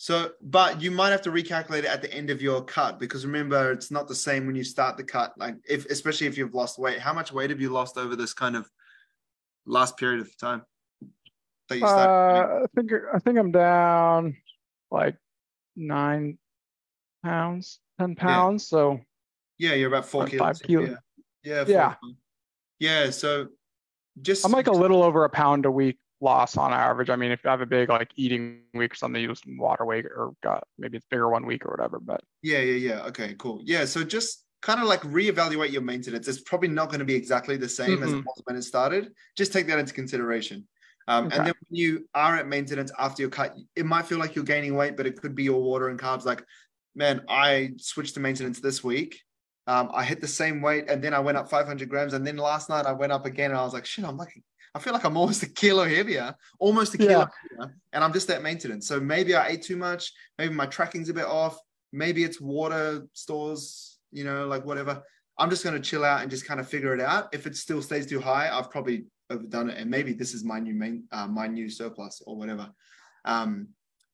so, 0.00 0.30
but 0.40 0.80
you 0.80 0.92
might 0.92 1.10
have 1.10 1.22
to 1.22 1.32
recalculate 1.32 1.80
it 1.80 1.86
at 1.86 2.02
the 2.02 2.14
end 2.14 2.30
of 2.30 2.40
your 2.40 2.62
cut 2.62 3.00
because 3.00 3.26
remember, 3.26 3.72
it's 3.72 3.90
not 3.90 4.06
the 4.06 4.14
same 4.14 4.46
when 4.46 4.54
you 4.54 4.62
start 4.62 4.96
the 4.96 5.02
cut. 5.02 5.32
Like, 5.36 5.56
if 5.68 5.86
especially 5.86 6.28
if 6.28 6.38
you've 6.38 6.54
lost 6.54 6.78
weight, 6.78 7.00
how 7.00 7.12
much 7.12 7.32
weight 7.32 7.50
have 7.50 7.60
you 7.60 7.70
lost 7.70 7.98
over 7.98 8.14
this 8.14 8.32
kind 8.32 8.54
of 8.54 8.70
last 9.66 9.96
period 9.96 10.20
of 10.20 10.38
time? 10.38 10.62
That 11.68 11.78
you 11.78 11.84
uh, 11.84 12.60
I 12.62 12.66
think 12.76 12.92
I 13.12 13.18
think 13.18 13.38
I'm 13.38 13.50
down 13.50 14.36
like 14.92 15.16
nine 15.74 16.38
pounds, 17.24 17.80
ten 17.98 18.14
pounds. 18.14 18.68
Yeah. 18.70 18.78
So 18.78 19.00
yeah, 19.58 19.74
you're 19.74 19.88
about 19.88 20.06
four 20.06 20.26
kilos. 20.26 20.38
Five 20.38 20.62
kilos. 20.62 20.96
Yeah, 21.42 21.64
yeah, 21.66 21.66
yeah. 21.66 21.94
yeah. 22.78 23.10
So 23.10 23.48
just 24.22 24.44
I'm 24.44 24.52
like 24.52 24.66
a 24.66 24.72
little 24.72 25.02
over 25.02 25.24
a 25.24 25.30
pound 25.30 25.66
a 25.66 25.70
week 25.70 25.98
loss 26.20 26.56
on 26.56 26.72
average. 26.72 27.10
I 27.10 27.16
mean, 27.16 27.30
if 27.30 27.42
you 27.44 27.50
have 27.50 27.60
a 27.60 27.66
big 27.66 27.88
like 27.88 28.10
eating 28.16 28.60
week 28.74 28.92
or 28.92 28.96
something, 28.96 29.20
you 29.20 29.28
lose 29.28 29.42
some 29.42 29.56
water 29.56 29.84
weight 29.84 30.04
or 30.04 30.32
got 30.42 30.64
maybe 30.78 30.96
it's 30.96 31.06
bigger 31.10 31.28
one 31.28 31.46
week 31.46 31.64
or 31.64 31.70
whatever. 31.70 32.00
But 32.00 32.22
yeah, 32.42 32.58
yeah, 32.58 32.94
yeah. 32.94 33.02
Okay, 33.06 33.34
cool. 33.38 33.60
Yeah, 33.64 33.84
so 33.84 34.04
just 34.04 34.44
kind 34.60 34.80
of 34.80 34.86
like 34.86 35.02
reevaluate 35.02 35.70
your 35.70 35.82
maintenance. 35.82 36.26
It's 36.26 36.40
probably 36.40 36.68
not 36.68 36.88
going 36.88 36.98
to 36.98 37.04
be 37.04 37.14
exactly 37.14 37.56
the 37.56 37.68
same 37.68 37.90
mm-hmm. 37.90 38.04
as 38.04 38.12
it 38.12 38.24
was 38.24 38.42
when 38.44 38.56
it 38.56 38.62
started. 38.62 39.12
Just 39.36 39.52
take 39.52 39.66
that 39.68 39.78
into 39.78 39.94
consideration. 39.94 40.66
Um, 41.06 41.26
okay. 41.26 41.36
And 41.36 41.46
then 41.46 41.54
when 41.68 41.76
you 41.76 42.08
are 42.14 42.36
at 42.36 42.46
maintenance 42.46 42.92
after 42.98 43.22
your 43.22 43.30
cut, 43.30 43.54
it 43.76 43.86
might 43.86 44.06
feel 44.06 44.18
like 44.18 44.34
you're 44.34 44.44
gaining 44.44 44.74
weight, 44.74 44.96
but 44.96 45.06
it 45.06 45.20
could 45.20 45.34
be 45.34 45.44
your 45.44 45.62
water 45.62 45.88
and 45.88 45.98
carbs. 45.98 46.24
Like, 46.24 46.44
man, 46.94 47.22
I 47.28 47.72
switched 47.78 48.14
to 48.14 48.20
maintenance 48.20 48.60
this 48.60 48.84
week. 48.84 49.22
Um, 49.68 49.90
I 49.94 50.02
hit 50.02 50.20
the 50.20 50.26
same 50.26 50.60
weight 50.62 50.88
and 50.88 51.04
then 51.04 51.14
I 51.14 51.20
went 51.20 51.38
up 51.38 51.48
500 51.48 51.88
grams. 51.88 52.14
And 52.14 52.26
then 52.26 52.38
last 52.38 52.68
night 52.68 52.86
I 52.86 52.92
went 52.92 53.12
up 53.12 53.26
again 53.26 53.50
and 53.50 53.60
I 53.60 53.62
was 53.62 53.74
like, 53.74 53.84
shit, 53.86 54.04
I'm 54.04 54.16
like 54.16 54.42
I 54.74 54.80
feel 54.80 54.92
like 54.92 55.04
I'm 55.04 55.16
almost 55.16 55.42
a 55.42 55.48
kilo 55.48 55.84
heavier, 55.84 56.34
almost 56.58 56.94
a 56.94 56.98
kilo 56.98 57.10
yeah. 57.10 57.26
heavier, 57.50 57.76
and 57.92 58.04
I'm 58.04 58.12
just 58.12 58.30
at 58.30 58.42
maintenance. 58.42 58.86
So 58.86 59.00
maybe 59.00 59.34
I 59.34 59.48
ate 59.48 59.62
too 59.62 59.76
much. 59.76 60.12
Maybe 60.38 60.54
my 60.54 60.66
tracking's 60.66 61.08
a 61.08 61.14
bit 61.14 61.24
off. 61.24 61.58
Maybe 61.92 62.22
it's 62.22 62.40
water 62.40 63.06
stores, 63.12 63.98
you 64.12 64.24
know, 64.24 64.46
like 64.46 64.64
whatever. 64.64 65.02
I'm 65.38 65.50
just 65.50 65.64
going 65.64 65.74
to 65.74 65.80
chill 65.80 66.04
out 66.04 66.22
and 66.22 66.30
just 66.30 66.46
kind 66.46 66.60
of 66.60 66.68
figure 66.68 66.94
it 66.94 67.00
out. 67.00 67.28
If 67.32 67.46
it 67.46 67.56
still 67.56 67.80
stays 67.80 68.06
too 68.06 68.20
high, 68.20 68.50
I've 68.52 68.70
probably 68.70 69.06
overdone 69.30 69.70
it, 69.70 69.78
and 69.78 69.90
maybe 69.90 70.12
this 70.12 70.34
is 70.34 70.44
my 70.44 70.58
new 70.58 70.74
main, 70.74 71.04
uh, 71.12 71.26
my 71.26 71.46
new 71.46 71.68
surplus 71.68 72.22
or 72.26 72.36
whatever. 72.36 72.70
Um, 73.24 73.68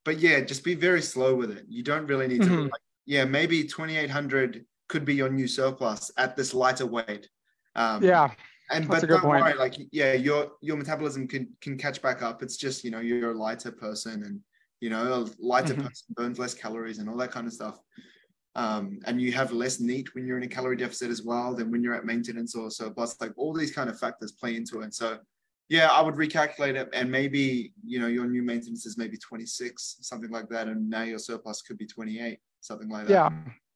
but 0.05 0.19
yeah, 0.19 0.41
just 0.41 0.65
be 0.65 0.75
very 0.75 1.03
slow 1.03 1.35
with 1.35 1.51
it. 1.51 1.65
You 1.69 1.83
don't 1.83 2.07
really 2.07 2.29
need 2.29 2.43
to. 2.43 2.49
Mm-hmm. 2.49 2.63
Like, 2.63 2.83
yeah, 3.07 3.25
maybe 3.25 3.65
2,800 3.65 4.65
could 4.95 5.05
be 5.05 5.17
your 5.17 5.29
new 5.29 5.49
surplus 5.49 6.13
at 6.17 6.37
this 6.37 6.55
lighter 6.55 6.87
weight. 6.87 7.29
Um, 7.75 8.01
yeah. 8.01 8.31
And 8.71 8.87
but 8.87 9.01
don't 9.09 9.21
point. 9.21 9.43
worry, 9.43 9.55
like 9.55 9.75
yeah, 9.91 10.13
your 10.13 10.53
your 10.61 10.77
metabolism 10.77 11.27
can 11.27 11.49
can 11.61 11.77
catch 11.77 12.01
back 12.01 12.23
up. 12.23 12.45
It's 12.45 12.57
just 12.57 12.85
you 12.85 12.93
know 12.93 13.01
you're 13.01 13.33
a 13.33 13.37
lighter 13.37 13.73
person, 13.73 14.23
and 14.23 14.41
you 14.81 14.91
know 14.91 15.03
a 15.03 15.21
lighter 15.45 15.75
mm-hmm. 15.75 15.89
person 15.89 16.07
burns 16.11 16.39
less 16.39 16.55
calories 16.55 16.99
and 16.99 17.09
all 17.09 17.17
that 17.17 17.33
kind 17.33 17.49
of 17.49 17.53
stuff. 17.53 17.81
Um, 18.55 19.01
and 19.07 19.21
you 19.21 19.33
have 19.33 19.51
less 19.51 19.81
NEAT 19.81 20.15
when 20.15 20.29
you're 20.29 20.39
in 20.39 20.45
a 20.45 20.55
calorie 20.57 20.77
deficit 20.77 21.11
as 21.11 21.23
well 21.25 21.57
than 21.57 21.73
when 21.73 21.83
you're 21.83 21.97
at 21.97 22.07
maintenance 22.07 22.55
or 22.55 22.71
surplus. 22.71 23.17
Like 23.21 23.33
all 23.37 23.53
these 23.53 23.75
kind 23.75 23.91
of 23.91 23.99
factors 23.99 24.31
play 24.31 24.55
into 24.55 24.81
it. 24.83 24.95
So 24.95 25.19
yeah, 25.69 25.89
I 25.89 26.01
would 26.03 26.15
recalculate 26.15 26.77
it, 26.77 26.89
and 26.93 27.11
maybe 27.11 27.73
you 27.85 27.99
know 27.99 28.07
your 28.07 28.27
new 28.27 28.43
maintenance 28.43 28.87
is 28.87 28.97
maybe 28.97 29.17
26, 29.17 29.97
something 30.03 30.31
like 30.31 30.49
that, 30.51 30.69
and 30.69 30.89
now 30.89 31.03
your 31.03 31.19
surplus 31.19 31.63
could 31.63 31.79
be 31.79 31.87
28, 31.87 32.39
something 32.61 32.89
like 32.89 33.09
that. 33.09 33.13
Yeah, 33.13 33.31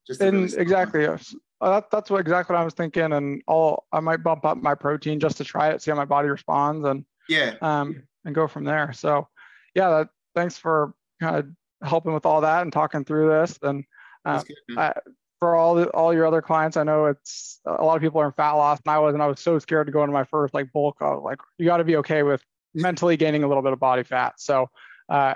just 0.08 0.20
and 0.20 0.52
exactly. 0.54 1.06
Uh, 1.06 1.18
that, 1.60 1.90
that's 1.90 2.10
what 2.10 2.20
exactly 2.20 2.54
what 2.54 2.60
I 2.60 2.64
was 2.64 2.74
thinking, 2.74 3.12
and 3.12 3.42
I'll 3.48 3.84
I 3.92 4.00
might 4.00 4.22
bump 4.22 4.44
up 4.44 4.58
my 4.58 4.74
protein 4.74 5.20
just 5.20 5.36
to 5.36 5.44
try 5.44 5.68
it, 5.70 5.82
see 5.82 5.90
how 5.90 5.96
my 5.96 6.04
body 6.04 6.28
responds, 6.28 6.86
and 6.86 7.04
yeah, 7.28 7.54
um, 7.60 8.02
and 8.24 8.34
go 8.34 8.48
from 8.48 8.64
there. 8.64 8.92
So, 8.92 9.28
yeah, 9.74 9.90
that, 9.90 10.08
thanks 10.34 10.56
for 10.56 10.94
kind 11.20 11.36
of 11.36 11.46
helping 11.88 12.14
with 12.14 12.26
all 12.26 12.40
that 12.40 12.62
and 12.62 12.72
talking 12.72 13.04
through 13.04 13.28
this, 13.28 13.58
and 13.62 13.84
uh, 14.24 14.42
I, 14.76 14.94
for 15.40 15.54
all 15.54 15.74
the, 15.74 15.88
all 15.90 16.14
your 16.14 16.26
other 16.26 16.42
clients, 16.42 16.76
I 16.76 16.84
know 16.84 17.06
it's 17.06 17.60
a 17.66 17.84
lot 17.84 17.96
of 17.96 18.02
people 18.02 18.20
are 18.20 18.26
in 18.26 18.32
fat 18.32 18.52
loss, 18.52 18.80
and 18.84 18.92
I 18.92 18.98
was, 18.98 19.14
and 19.14 19.22
I 19.22 19.26
was 19.26 19.40
so 19.40 19.58
scared 19.58 19.86
to 19.86 19.92
go 19.92 20.02
into 20.02 20.12
my 20.12 20.24
first 20.24 20.54
like 20.54 20.72
bulk. 20.72 20.96
I 21.00 21.10
was 21.10 21.22
like, 21.24 21.38
you 21.58 21.66
got 21.66 21.78
to 21.78 21.84
be 21.84 21.96
okay 21.96 22.22
with 22.22 22.42
mentally 22.74 23.16
gaining 23.16 23.42
a 23.42 23.48
little 23.48 23.62
bit 23.62 23.72
of 23.72 23.80
body 23.80 24.04
fat. 24.04 24.34
So, 24.38 24.68
uh, 25.08 25.34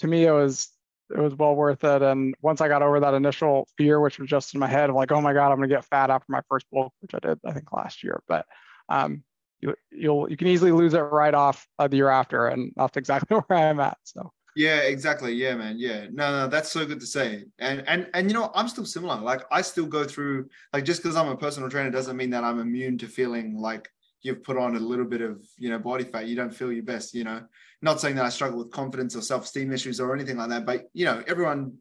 to 0.00 0.06
me, 0.08 0.24
it 0.24 0.32
was 0.32 0.70
it 1.12 1.20
was 1.20 1.34
well 1.34 1.54
worth 1.54 1.84
it. 1.84 2.02
And 2.02 2.34
once 2.40 2.60
I 2.60 2.68
got 2.68 2.82
over 2.82 3.00
that 3.00 3.14
initial 3.14 3.68
fear, 3.76 4.00
which 4.00 4.18
was 4.18 4.28
just 4.28 4.54
in 4.54 4.60
my 4.60 4.66
head 4.66 4.90
of 4.90 4.96
like, 4.96 5.12
oh 5.12 5.20
my 5.20 5.32
god, 5.32 5.50
I'm 5.50 5.58
gonna 5.58 5.68
get 5.68 5.84
fat 5.84 6.10
after 6.10 6.26
my 6.28 6.40
first 6.48 6.66
bulk, 6.72 6.92
which 7.00 7.14
I 7.14 7.18
did, 7.18 7.40
I 7.46 7.52
think 7.52 7.72
last 7.72 8.02
year. 8.02 8.22
But 8.26 8.46
um, 8.88 9.22
you 9.60 9.74
you'll 9.90 10.30
you 10.30 10.36
can 10.36 10.48
easily 10.48 10.72
lose 10.72 10.94
it 10.94 11.00
right 11.00 11.34
off 11.34 11.66
uh, 11.78 11.88
the 11.88 11.96
year 11.96 12.08
after, 12.08 12.48
and 12.48 12.72
that's 12.76 12.96
exactly 12.96 13.36
where 13.46 13.58
I'm 13.58 13.80
at. 13.80 13.98
So. 14.04 14.32
Yeah, 14.54 14.80
exactly. 14.80 15.32
Yeah, 15.32 15.54
man. 15.54 15.76
Yeah. 15.78 16.08
No, 16.12 16.30
no, 16.30 16.48
that's 16.48 16.70
so 16.70 16.84
good 16.84 17.00
to 17.00 17.06
say. 17.06 17.44
And 17.58 17.88
and 17.88 18.08
and 18.12 18.28
you 18.28 18.34
know, 18.34 18.50
I'm 18.54 18.68
still 18.68 18.84
similar. 18.84 19.18
Like 19.18 19.44
I 19.50 19.62
still 19.62 19.86
go 19.86 20.04
through 20.04 20.48
like 20.74 20.84
just 20.84 21.02
because 21.02 21.16
I'm 21.16 21.28
a 21.28 21.36
personal 21.36 21.70
trainer 21.70 21.90
doesn't 21.90 22.16
mean 22.16 22.30
that 22.30 22.44
I'm 22.44 22.58
immune 22.58 22.98
to 22.98 23.06
feeling 23.06 23.56
like 23.56 23.88
you've 24.20 24.42
put 24.44 24.58
on 24.58 24.76
a 24.76 24.80
little 24.80 25.06
bit 25.06 25.22
of, 25.22 25.42
you 25.58 25.70
know, 25.70 25.78
body 25.78 26.04
fat. 26.04 26.26
You 26.26 26.36
don't 26.36 26.54
feel 26.54 26.70
your 26.70 26.84
best, 26.84 27.14
you 27.14 27.24
know. 27.24 27.42
Not 27.82 28.00
saying 28.00 28.16
that 28.16 28.24
I 28.24 28.30
struggle 28.30 28.58
with 28.58 28.70
confidence 28.70 29.16
or 29.16 29.22
self-esteem 29.22 29.72
issues 29.72 30.00
or 30.00 30.14
anything 30.14 30.36
like 30.36 30.50
that, 30.50 30.64
but 30.64 30.84
you 30.94 31.04
know, 31.04 31.22
everyone 31.26 31.74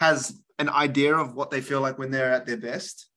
has 0.00 0.42
an 0.58 0.68
idea 0.68 1.14
of 1.14 1.34
what 1.34 1.50
they 1.50 1.60
feel 1.60 1.80
like 1.80 1.98
when 1.98 2.10
they're 2.10 2.32
at 2.32 2.46
their 2.46 2.56
best. 2.56 3.08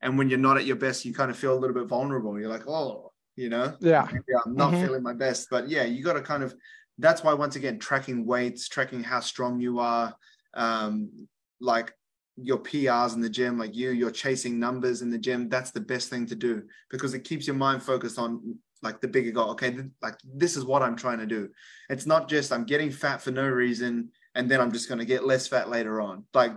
And 0.00 0.16
when 0.16 0.28
you're 0.28 0.38
not 0.38 0.56
at 0.56 0.64
your 0.64 0.76
best, 0.76 1.04
you 1.04 1.12
kind 1.12 1.30
of 1.30 1.36
feel 1.36 1.52
a 1.52 1.58
little 1.58 1.74
bit 1.74 1.86
vulnerable. 1.86 2.38
You're 2.38 2.48
like, 2.48 2.66
oh, 2.68 3.12
you 3.36 3.48
know, 3.48 3.76
yeah, 3.80 4.06
yeah 4.28 4.38
I'm 4.46 4.54
not 4.54 4.72
mm-hmm. 4.72 4.84
feeling 4.84 5.02
my 5.02 5.12
best. 5.12 5.48
But 5.50 5.68
yeah, 5.68 5.84
you 5.84 6.04
got 6.04 6.14
to 6.14 6.22
kind 6.22 6.42
of 6.42 6.54
that's 6.98 7.24
why 7.24 7.34
once 7.34 7.56
again 7.56 7.78
tracking 7.78 8.24
weights 8.26 8.68
tracking 8.68 9.02
how 9.02 9.20
strong 9.20 9.60
you 9.60 9.78
are 9.78 10.14
um, 10.54 11.28
like 11.60 11.92
your 12.36 12.58
prs 12.58 13.14
in 13.14 13.20
the 13.20 13.30
gym 13.30 13.58
like 13.58 13.76
you 13.76 13.90
you're 13.90 14.10
chasing 14.10 14.58
numbers 14.58 15.02
in 15.02 15.10
the 15.10 15.18
gym 15.18 15.48
that's 15.48 15.70
the 15.70 15.80
best 15.80 16.08
thing 16.10 16.26
to 16.26 16.34
do 16.34 16.62
because 16.90 17.14
it 17.14 17.22
keeps 17.22 17.46
your 17.46 17.54
mind 17.54 17.80
focused 17.82 18.18
on 18.18 18.58
like 18.84 19.00
the 19.00 19.08
bigger 19.08 19.30
goal 19.30 19.50
okay 19.50 19.70
th- 19.70 19.86
like 20.02 20.16
this 20.24 20.56
is 20.56 20.64
what 20.64 20.82
i'm 20.82 20.96
trying 20.96 21.18
to 21.18 21.26
do 21.26 21.48
it's 21.88 22.06
not 22.06 22.28
just 22.28 22.52
i'm 22.52 22.64
getting 22.64 22.90
fat 22.90 23.20
for 23.20 23.30
no 23.30 23.48
reason 23.48 24.10
and 24.34 24.50
then 24.50 24.60
i'm 24.60 24.72
just 24.72 24.88
going 24.88 24.98
to 24.98 25.04
get 25.04 25.26
less 25.26 25.48
fat 25.48 25.68
later 25.68 26.00
on 26.00 26.24
like 26.34 26.52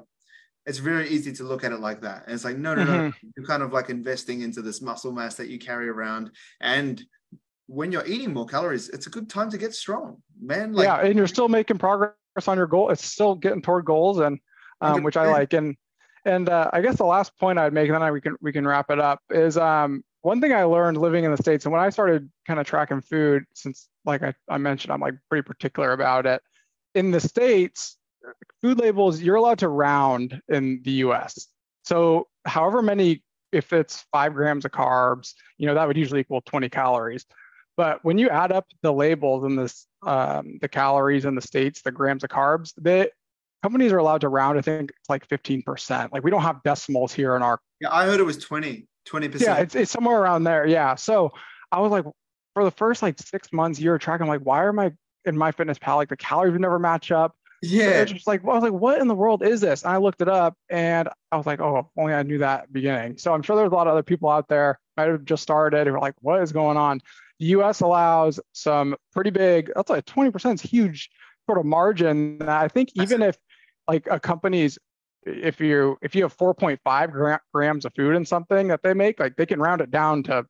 it's 0.66 0.80
very 0.80 1.08
easy 1.10 1.32
to 1.32 1.44
look 1.44 1.64
at 1.64 1.72
it 1.72 1.80
like 1.80 2.02
that 2.02 2.24
and 2.26 2.34
it's 2.34 2.44
like 2.44 2.58
no 2.58 2.76
no 2.76 2.84
mm-hmm. 2.84 2.92
no 2.92 3.14
you're 3.36 3.46
kind 3.46 3.64
of 3.64 3.74
like 3.74 3.90
investing 3.90 4.42
into 4.42 4.62
this 4.62 4.82
muscle 4.82 5.12
mass 5.12 5.36
that 5.36 5.48
you 5.48 5.58
carry 5.58 5.90
around 5.90 6.30
and 6.62 7.04
when 7.68 7.92
you're 7.92 8.06
eating 8.06 8.34
more 8.34 8.46
calories, 8.46 8.90
it's 8.90 9.08
a 9.08 9.10
good 9.10 9.30
time 9.30 9.50
to 9.52 9.58
get 9.58 9.76
strong, 9.76 10.22
man. 10.42 10.74
Like, 10.74 10.86
yeah, 10.86 11.06
and 11.06 11.16
you're 11.16 11.28
still 11.28 11.50
making 11.50 11.78
progress 11.78 12.14
on 12.48 12.58
your 12.58 12.68
goal. 12.68 12.90
It's 12.90 13.06
still 13.06 13.36
getting 13.36 13.62
toward 13.62 13.86
goals, 13.86 14.20
and 14.20 14.40
um, 14.82 15.04
which 15.04 15.18
I 15.18 15.30
like. 15.30 15.54
And 15.54 15.76
and 16.26 16.50
uh, 16.50 16.70
I 16.74 16.82
guess 16.82 16.96
the 16.96 17.06
last 17.06 17.38
point 17.38 17.60
I'd 17.60 17.74
make, 17.74 17.90
and 17.90 18.02
then 18.02 18.14
we 18.14 18.22
can 18.22 18.36
we 18.42 18.52
can 18.52 18.66
wrap 18.66 18.90
it 18.90 19.00
up, 19.00 19.20
is 19.30 19.58
um, 19.58 20.04
one 20.28 20.42
thing 20.42 20.52
I 20.52 20.64
learned 20.64 20.98
living 20.98 21.24
in 21.24 21.32
the 21.32 21.38
states, 21.38 21.64
and 21.64 21.72
when 21.72 21.82
I 21.82 21.90
started 21.90 22.30
kind 22.46 22.60
of 22.60 22.68
tracking 22.68 23.00
food, 23.00 23.46
since 23.54 23.88
like 24.04 24.24
I, 24.24 24.34
I 24.50 24.58
mentioned, 24.58 24.92
I'm 24.92 25.00
like 25.00 25.14
pretty 25.30 25.44
particular 25.44 25.94
about 25.94 26.26
it. 26.26 26.42
In 26.96 27.12
the 27.12 27.22
states, 27.22 27.98
food 28.62 28.78
labels 28.78 29.22
you're 29.22 29.38
allowed 29.38 29.60
to 29.60 29.70
round 29.70 30.42
in 30.50 30.82
the 30.84 30.92
U.S. 31.06 31.48
So 31.84 32.28
however 32.46 32.82
many, 32.82 33.24
if 33.54 33.72
it's 33.72 34.06
five 34.12 34.34
grams 34.34 34.66
of 34.66 34.72
carbs, 34.72 35.32
you 35.58 35.66
know 35.66 35.76
that 35.76 35.88
would 35.88 35.96
usually 35.96 36.20
equal 36.20 36.42
20 36.42 36.68
calories. 36.68 37.26
But 37.78 38.04
when 38.04 38.18
you 38.18 38.28
add 38.28 38.52
up 38.52 38.66
the 38.82 38.92
labels 38.92 39.46
and 39.46 39.58
this, 39.58 39.88
um, 40.06 40.58
the 40.60 40.68
calories 40.68 41.24
in 41.24 41.36
the 41.36 41.42
states, 41.42 41.84
the 41.84 41.92
grams 41.92 42.26
of 42.26 42.32
carbs, 42.32 42.74
the 42.76 43.10
companies 43.64 43.94
are 43.94 44.00
allowed 44.00 44.22
to 44.22 44.30
round. 44.30 44.58
I 44.58 44.62
think 44.62 44.90
it's 44.90 45.10
like 45.10 45.26
15%. 45.30 46.12
Like 46.12 46.26
we 46.26 46.32
don't 46.32 46.42
have 46.42 46.62
decimals 46.64 47.14
here 47.14 47.38
in 47.38 47.44
our. 47.44 47.62
Yeah, 47.80 47.94
I 47.94 48.06
heard 48.06 48.20
it 48.20 48.24
was 48.24 48.40
20, 48.40 48.88
20%. 49.12 49.40
Yeah, 49.40 49.58
it's, 49.58 49.76
it's 49.76 49.92
somewhere 49.92 50.20
around 50.20 50.44
there. 50.44 50.66
Yeah. 50.66 50.96
So 50.96 51.32
I 51.72 51.80
was 51.80 51.92
like, 51.92 52.06
for 52.54 52.64
the 52.64 52.72
first 52.72 53.02
like 53.02 53.20
six 53.20 53.52
months, 53.54 53.80
year 53.80 53.98
tracking, 53.98 54.24
I'm 54.24 54.30
like, 54.30 54.42
why 54.42 54.64
are 54.64 54.74
my 54.74 54.92
in 55.26 55.36
MyFitnessPal 55.36 55.96
like 55.98 56.10
the 56.10 56.18
calories 56.18 56.54
would 56.54 56.62
never 56.62 56.80
match 56.80 57.12
up? 57.12 57.36
Yeah. 57.62 57.86
So 57.86 57.90
it's 57.90 58.12
just 58.12 58.28
like, 58.28 58.44
well, 58.44 58.54
I 58.54 58.60
was 58.60 58.64
like, 58.72 58.80
what 58.80 59.00
in 59.00 59.08
the 59.08 59.16
world 59.16 59.44
is 59.44 59.62
this? 59.62 59.84
And 59.84 59.92
I 59.92 59.98
looked 59.98 60.22
it 60.22 60.30
up 60.30 60.56
and 60.70 61.10
I 61.32 61.38
was 61.38 61.46
like, 61.46 61.60
oh, 61.60 61.90
only 61.98 62.14
I 62.14 62.24
knew 62.24 62.38
that 62.40 62.72
beginning. 62.72 63.18
So 63.18 63.34
I'm 63.34 63.42
sure 63.42 63.56
there's 63.56 63.72
a 63.72 63.76
lot 63.76 63.88
of 63.88 63.94
other 63.94 64.04
people 64.04 64.30
out 64.30 64.48
there 64.48 64.80
might 64.96 65.10
have 65.10 65.26
just 65.26 65.44
started 65.44 65.88
who 65.88 65.94
are 65.94 66.00
like, 66.00 66.16
what 66.22 66.42
is 66.42 66.52
going 66.52 66.78
on? 66.78 67.02
The 67.40 67.48
US 67.48 67.82
allows 67.82 68.40
some 68.54 68.96
pretty 69.14 69.30
big, 69.30 69.72
that's 69.76 69.90
like 69.90 70.06
20% 70.06 70.56
is 70.56 70.62
huge 70.62 71.10
sort 71.46 71.60
of 71.60 71.66
margin. 71.66 72.42
I 72.42 72.68
think 72.68 72.90
even 72.96 73.22
if 73.22 73.38
like 73.88 74.08
a 74.10 74.20
company's, 74.20 74.78
if 75.28 75.60
you 75.60 75.98
if 76.02 76.16
you 76.16 76.24
have 76.24 76.36
4.5 76.36 77.12
gra- 77.12 77.42
grams 77.54 77.86
of 77.86 77.94
food 77.96 78.16
in 78.16 78.26
something 78.26 78.68
that 78.70 78.82
they 78.84 78.94
make, 78.94 79.20
like 79.20 79.36
they 79.36 79.46
can 79.46 79.60
round 79.60 79.82
it 79.82 79.92
down 79.92 80.24
to 80.24 80.46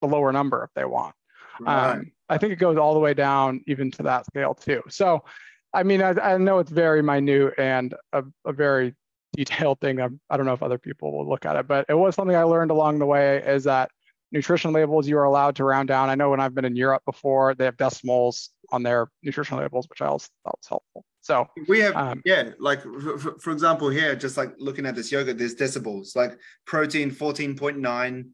the 0.00 0.08
lower 0.08 0.32
number 0.32 0.64
if 0.64 0.70
they 0.74 0.84
want. 0.84 1.14
Right. 1.60 1.92
Um, 1.92 2.12
I 2.28 2.38
think 2.38 2.52
it 2.52 2.56
goes 2.56 2.76
all 2.76 2.94
the 2.94 3.00
way 3.00 3.14
down 3.14 3.62
even 3.66 3.90
to 3.92 4.02
that 4.04 4.26
scale 4.26 4.54
too. 4.54 4.82
So, 4.88 5.24
I 5.72 5.82
mean, 5.82 6.02
I, 6.02 6.10
I 6.10 6.38
know 6.38 6.58
it's 6.58 6.70
very 6.70 7.02
minute 7.02 7.54
and 7.58 7.94
a, 8.12 8.24
a 8.44 8.52
very 8.52 8.94
detailed 9.36 9.80
thing. 9.80 10.00
I, 10.00 10.08
I 10.30 10.36
don't 10.36 10.46
know 10.46 10.52
if 10.52 10.62
other 10.62 10.78
people 10.78 11.16
will 11.16 11.28
look 11.28 11.46
at 11.46 11.56
it, 11.56 11.66
but 11.66 11.86
it 11.88 11.94
was 11.94 12.14
something 12.14 12.36
I 12.36 12.42
learned 12.42 12.70
along 12.70 12.98
the 12.98 13.06
way 13.06 13.42
is 13.44 13.64
that 13.64 13.90
nutrition 14.30 14.72
labels 14.72 15.08
you 15.08 15.18
are 15.18 15.24
allowed 15.24 15.56
to 15.56 15.64
round 15.64 15.88
down. 15.88 16.10
I 16.10 16.14
know 16.14 16.30
when 16.30 16.40
I've 16.40 16.54
been 16.54 16.64
in 16.64 16.76
Europe 16.76 17.02
before, 17.06 17.54
they 17.54 17.64
have 17.64 17.76
decimals 17.76 18.50
on 18.70 18.82
their 18.82 19.08
nutrition 19.22 19.56
labels, 19.58 19.88
which 19.88 20.02
I 20.02 20.06
also 20.06 20.28
thought 20.44 20.58
was 20.58 20.68
helpful. 20.68 21.04
So 21.20 21.46
we 21.66 21.80
have, 21.80 21.96
um, 21.96 22.22
yeah, 22.24 22.50
like 22.58 22.82
for, 22.82 23.38
for, 23.38 23.50
example, 23.50 23.90
here, 23.90 24.14
just 24.14 24.36
like 24.36 24.54
looking 24.58 24.86
at 24.86 24.94
this 24.94 25.12
yogurt, 25.12 25.38
there's 25.38 25.54
decibels 25.54 26.16
like 26.16 26.38
protein 26.64 27.10
14.9, 27.10 28.28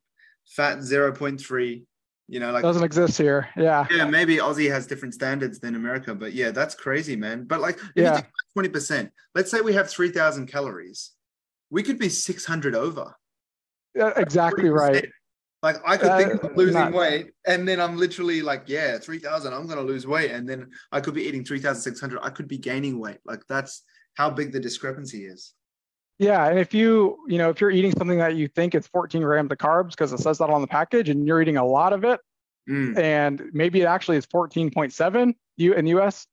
fat 0.47 0.79
0.3. 0.79 1.85
You 2.27 2.41
know, 2.41 2.53
like 2.53 2.63
doesn't 2.63 2.85
exist 2.85 3.19
here. 3.19 3.51
Yeah. 3.55 3.87
Yeah, 3.91 4.07
maybe 4.07 4.37
Aussie 4.37 4.71
has 4.71 4.87
different 4.87 5.13
standards 5.13 5.61
than 5.61 5.75
America, 5.75 6.15
but 6.15 6.33
yeah, 6.33 6.53
that's 6.53 6.75
crazy, 6.75 7.17
man. 7.17 7.45
But 7.45 7.61
like, 7.61 7.79
yeah, 7.95 8.23
twenty 8.55 8.71
percent. 8.71 9.13
Let's 9.35 9.51
say 9.51 9.61
we 9.61 9.75
have 9.75 9.91
three 9.91 10.11
thousand 10.11 10.47
calories, 10.47 11.11
we 11.69 11.83
could 11.83 11.99
be 11.99 12.09
six 12.09 12.45
hundred 12.47 12.75
over. 12.75 13.15
Yeah, 13.95 14.13
exactly 14.17 14.71
right. 14.71 15.07
Like 15.65 15.81
I 15.87 15.97
could 15.97 16.11
uh, 16.11 16.19
think 16.19 16.45
of 16.45 16.55
losing 16.59 16.75
not, 16.75 16.93
weight, 16.93 17.31
and 17.47 17.67
then 17.67 17.81
I'm 17.81 17.97
literally 17.97 18.43
like, 18.43 18.65
yeah, 18.67 18.99
three 18.99 19.19
thousand. 19.19 19.55
I'm 19.55 19.67
gonna 19.67 19.81
lose 19.81 20.07
weight, 20.07 20.31
and 20.31 20.47
then 20.47 20.69
I 20.93 21.01
could 21.01 21.15
be 21.15 21.23
eating 21.23 21.43
three 21.43 21.59
thousand 21.59 21.81
six 21.81 21.99
hundred. 21.99 22.21
I 22.23 22.29
could 22.29 22.47
be 22.47 22.59
gaining 22.59 23.01
weight. 23.01 23.17
Like 23.25 23.41
that's 23.49 23.83
how 24.13 24.29
big 24.29 24.53
the 24.53 24.61
discrepancy 24.61 25.25
is. 25.25 25.55
Yeah, 26.19 26.47
and 26.49 26.59
if 26.59 26.75
you 26.75 27.17
you 27.29 27.39
know 27.39 27.49
if 27.49 27.63
you're 27.63 27.71
eating 27.71 27.93
something 27.93 28.19
that 28.19 28.37
you 28.37 28.47
think 28.47 28.75
it's 28.75 28.87
14 28.89 29.23
grams 29.23 29.51
of 29.51 29.57
carbs 29.57 29.93
because 29.93 30.13
it 30.13 30.19
says 30.19 30.37
that 30.37 30.51
on 30.51 30.61
the 30.61 30.67
package, 30.67 31.09
and 31.09 31.27
you're 31.27 31.41
eating 31.41 31.57
a 31.57 31.65
lot 31.65 31.95
of 31.95 32.05
it, 32.05 32.21
mm. 32.69 32.95
and 32.99 33.41
maybe 33.55 33.81
it 33.81 33.87
actually 33.87 34.19
is 34.19 34.27
14.7, 34.27 35.35
you 35.57 35.73
in 35.73 35.87
the 35.87 35.93
U.S. 35.93 36.27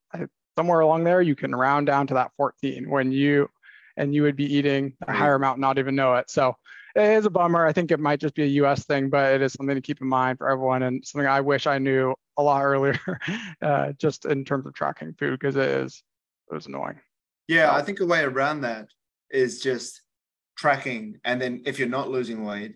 somewhere 0.57 0.81
along 0.81 1.05
there, 1.05 1.21
you 1.21 1.37
can 1.37 1.55
round 1.55 1.87
down 1.87 2.05
to 2.07 2.15
that 2.15 2.31
14 2.35 2.89
when 2.89 3.13
you 3.13 3.49
and 3.95 4.13
you 4.13 4.23
would 4.23 4.35
be 4.35 4.53
eating 4.53 4.91
a 5.07 5.13
higher 5.13 5.35
amount, 5.35 5.59
not 5.59 5.77
even 5.77 5.95
know 5.95 6.15
it. 6.15 6.29
So 6.29 6.57
it 6.95 7.03
is 7.17 7.25
a 7.25 7.29
bummer. 7.29 7.65
I 7.65 7.73
think 7.73 7.91
it 7.91 7.99
might 7.99 8.19
just 8.19 8.35
be 8.35 8.43
a 8.43 8.63
US 8.63 8.85
thing, 8.85 9.09
but 9.09 9.33
it 9.33 9.41
is 9.41 9.53
something 9.53 9.75
to 9.75 9.81
keep 9.81 10.01
in 10.01 10.07
mind 10.07 10.37
for 10.37 10.49
everyone 10.49 10.83
and 10.83 11.05
something 11.05 11.27
I 11.27 11.41
wish 11.41 11.67
I 11.67 11.77
knew 11.77 12.13
a 12.37 12.43
lot 12.43 12.61
earlier, 12.63 12.99
uh, 13.61 13.93
just 13.93 14.25
in 14.25 14.45
terms 14.45 14.65
of 14.65 14.73
tracking 14.73 15.13
food, 15.13 15.39
because 15.39 15.55
it 15.55 15.67
is 15.67 16.03
it 16.49 16.53
was 16.53 16.65
annoying. 16.65 16.99
Yeah, 17.47 17.73
I 17.73 17.81
think 17.81 17.99
a 17.99 18.05
way 18.05 18.21
around 18.21 18.61
that 18.61 18.87
is 19.29 19.61
just 19.61 20.01
tracking. 20.57 21.19
And 21.23 21.41
then 21.41 21.63
if 21.65 21.79
you're 21.79 21.87
not 21.87 22.09
losing 22.09 22.43
weight, 22.43 22.75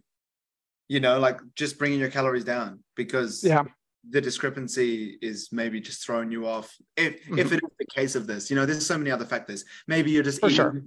you 0.88 1.00
know, 1.00 1.20
like 1.20 1.40
just 1.56 1.78
bringing 1.78 2.00
your 2.00 2.10
calories 2.10 2.44
down 2.44 2.80
because 2.96 3.44
yeah. 3.44 3.64
the 4.10 4.22
discrepancy 4.22 5.18
is 5.22 5.50
maybe 5.52 5.82
just 5.82 6.06
throwing 6.06 6.32
you 6.32 6.48
off. 6.48 6.74
If, 6.96 7.24
mm-hmm. 7.24 7.40
if 7.40 7.52
it 7.52 7.56
is 7.56 7.72
the 7.80 7.86
case 7.86 8.16
of 8.16 8.28
this, 8.28 8.50
you 8.50 8.56
know, 8.56 8.66
there's 8.66 8.86
so 8.86 8.98
many 8.98 9.12
other 9.12 9.26
factors. 9.26 9.66
Maybe 9.88 10.12
you're 10.12 10.24
just 10.24 10.40
For 10.40 10.48
eating 10.48 10.56
sure 10.56 10.82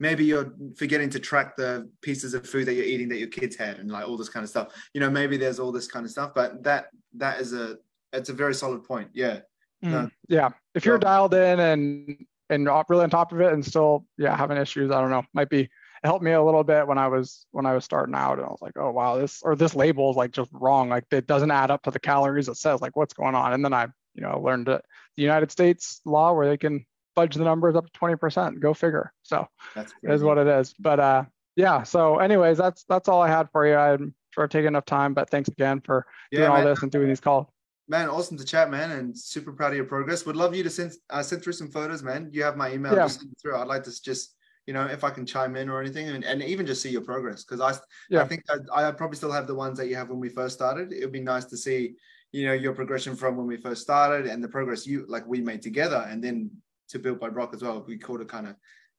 maybe 0.00 0.24
you're 0.24 0.52
forgetting 0.76 1.10
to 1.10 1.20
track 1.20 1.56
the 1.56 1.88
pieces 2.02 2.34
of 2.34 2.46
food 2.46 2.66
that 2.66 2.74
you're 2.74 2.84
eating 2.84 3.08
that 3.10 3.18
your 3.18 3.28
kids 3.28 3.54
had 3.54 3.78
and 3.78 3.90
like 3.90 4.08
all 4.08 4.16
this 4.16 4.28
kind 4.28 4.42
of 4.42 4.50
stuff. 4.50 4.74
You 4.94 5.00
know 5.00 5.10
maybe 5.10 5.36
there's 5.36 5.60
all 5.60 5.70
this 5.70 5.86
kind 5.86 6.04
of 6.04 6.10
stuff 6.10 6.32
but 6.34 6.62
that 6.64 6.86
that 7.14 7.40
is 7.40 7.52
a 7.52 7.76
it's 8.12 8.30
a 8.30 8.34
very 8.34 8.54
solid 8.54 8.84
point. 8.84 9.10
Yeah. 9.12 9.40
Mm, 9.84 10.10
yeah. 10.28 10.50
If 10.74 10.84
you're 10.84 10.98
dialed 10.98 11.34
in 11.34 11.60
and 11.60 12.16
and 12.48 12.68
really 12.88 13.04
on 13.04 13.10
top 13.10 13.32
of 13.32 13.40
it 13.40 13.52
and 13.52 13.64
still 13.64 14.04
yeah 14.18 14.36
having 14.36 14.56
issues 14.56 14.90
i 14.90 15.00
don't 15.00 15.10
know 15.10 15.22
might 15.32 15.48
be 15.48 15.60
it 15.60 15.70
helped 16.02 16.24
me 16.24 16.32
a 16.32 16.42
little 16.42 16.64
bit 16.64 16.86
when 16.86 16.98
i 16.98 17.06
was 17.06 17.46
when 17.52 17.64
i 17.64 17.72
was 17.72 17.84
starting 17.84 18.14
out 18.14 18.38
and 18.38 18.46
i 18.46 18.50
was 18.50 18.60
like 18.60 18.72
oh 18.76 18.90
wow 18.90 19.16
this 19.16 19.40
or 19.42 19.54
this 19.54 19.74
label 19.74 20.10
is 20.10 20.16
like 20.16 20.32
just 20.32 20.50
wrong. 20.52 20.88
Like 20.88 21.04
it 21.12 21.26
doesn't 21.26 21.50
add 21.50 21.70
up 21.70 21.82
to 21.84 21.90
the 21.90 22.00
calories. 22.00 22.48
It 22.48 22.56
says 22.56 22.80
like 22.80 22.96
what's 22.96 23.14
going 23.14 23.34
on. 23.34 23.52
And 23.52 23.64
then 23.64 23.72
i 23.72 23.86
you 24.14 24.22
know 24.22 24.40
learned 24.40 24.66
the 24.66 24.82
united 25.16 25.50
states 25.50 26.00
law 26.04 26.32
where 26.32 26.48
they 26.48 26.56
can 26.56 26.84
fudge 27.20 27.34
the 27.34 27.44
numbers 27.44 27.76
up 27.76 27.90
to 27.90 28.00
20%. 28.00 28.60
Go 28.60 28.74
figure. 28.74 29.12
So 29.22 29.46
that's 29.74 29.92
is 30.02 30.22
what 30.22 30.38
it 30.38 30.46
is. 30.46 30.74
But 30.78 31.00
uh, 31.00 31.24
yeah. 31.56 31.82
So, 31.82 32.18
anyways, 32.18 32.58
that's 32.58 32.84
that's 32.88 33.08
all 33.08 33.20
I 33.22 33.28
had 33.28 33.48
for 33.52 33.66
you. 33.66 33.74
I'm 33.74 34.14
sure 34.32 34.44
I've 34.44 34.50
taken 34.50 34.68
enough 34.68 34.86
time, 34.86 35.14
but 35.14 35.28
thanks 35.30 35.48
again 35.48 35.80
for 35.80 36.06
yeah, 36.30 36.40
doing 36.40 36.50
man. 36.50 36.60
all 36.60 36.66
this 36.66 36.82
and 36.82 36.90
doing 36.90 37.08
these 37.08 37.20
calls. 37.20 37.46
Man, 37.88 38.08
awesome 38.08 38.36
to 38.38 38.44
chat, 38.44 38.70
man, 38.70 38.92
and 38.92 39.18
super 39.18 39.52
proud 39.52 39.72
of 39.72 39.76
your 39.76 39.84
progress. 39.84 40.24
Would 40.24 40.36
love 40.36 40.54
you 40.54 40.62
to 40.62 40.70
send 40.70 40.92
uh, 41.10 41.22
send 41.22 41.42
through 41.42 41.54
some 41.54 41.70
photos, 41.70 42.02
man. 42.02 42.30
You 42.32 42.42
have 42.44 42.56
my 42.56 42.72
email. 42.72 42.94
Yeah. 42.94 43.04
Just 43.04 43.20
send 43.20 43.34
through. 43.40 43.56
I'd 43.56 43.66
like 43.66 43.84
to 43.84 44.02
just 44.02 44.36
you 44.66 44.74
know 44.74 44.86
if 44.86 45.02
I 45.04 45.10
can 45.10 45.26
chime 45.26 45.56
in 45.56 45.68
or 45.68 45.80
anything, 45.80 46.08
and, 46.08 46.24
and 46.24 46.42
even 46.42 46.66
just 46.66 46.82
see 46.82 46.90
your 46.90 47.02
progress 47.02 47.44
because 47.44 47.60
I 47.60 47.78
yeah. 48.08 48.22
I 48.22 48.28
think 48.28 48.44
I, 48.48 48.88
I 48.88 48.92
probably 48.92 49.16
still 49.16 49.32
have 49.32 49.46
the 49.46 49.54
ones 49.54 49.76
that 49.78 49.88
you 49.88 49.96
have 49.96 50.08
when 50.08 50.20
we 50.20 50.28
first 50.28 50.54
started. 50.54 50.92
It 50.92 51.00
would 51.00 51.12
be 51.12 51.20
nice 51.20 51.46
to 51.46 51.56
see 51.56 51.96
you 52.32 52.46
know 52.46 52.52
your 52.52 52.72
progression 52.72 53.16
from 53.16 53.36
when 53.36 53.46
we 53.46 53.56
first 53.56 53.82
started 53.82 54.26
and 54.26 54.42
the 54.42 54.48
progress 54.48 54.86
you 54.86 55.04
like 55.08 55.26
we 55.26 55.40
made 55.40 55.62
together 55.62 56.06
and 56.08 56.22
then 56.22 56.50
to 56.90 56.98
Built 56.98 57.20
By 57.20 57.28
Brock 57.28 57.52
as 57.54 57.62
well. 57.62 57.84
We 57.86 57.98
call 57.98 58.18
to 58.18 58.24
kind 58.24 58.46
of 58.46 58.56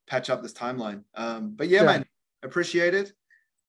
patch 0.08 0.30
up 0.30 0.42
this 0.42 0.54
timeline. 0.54 1.04
Um, 1.16 1.54
but 1.56 1.68
yeah, 1.68 1.82
yeah, 1.82 1.86
man, 1.86 2.06
appreciate 2.44 2.94
it. 2.94 3.14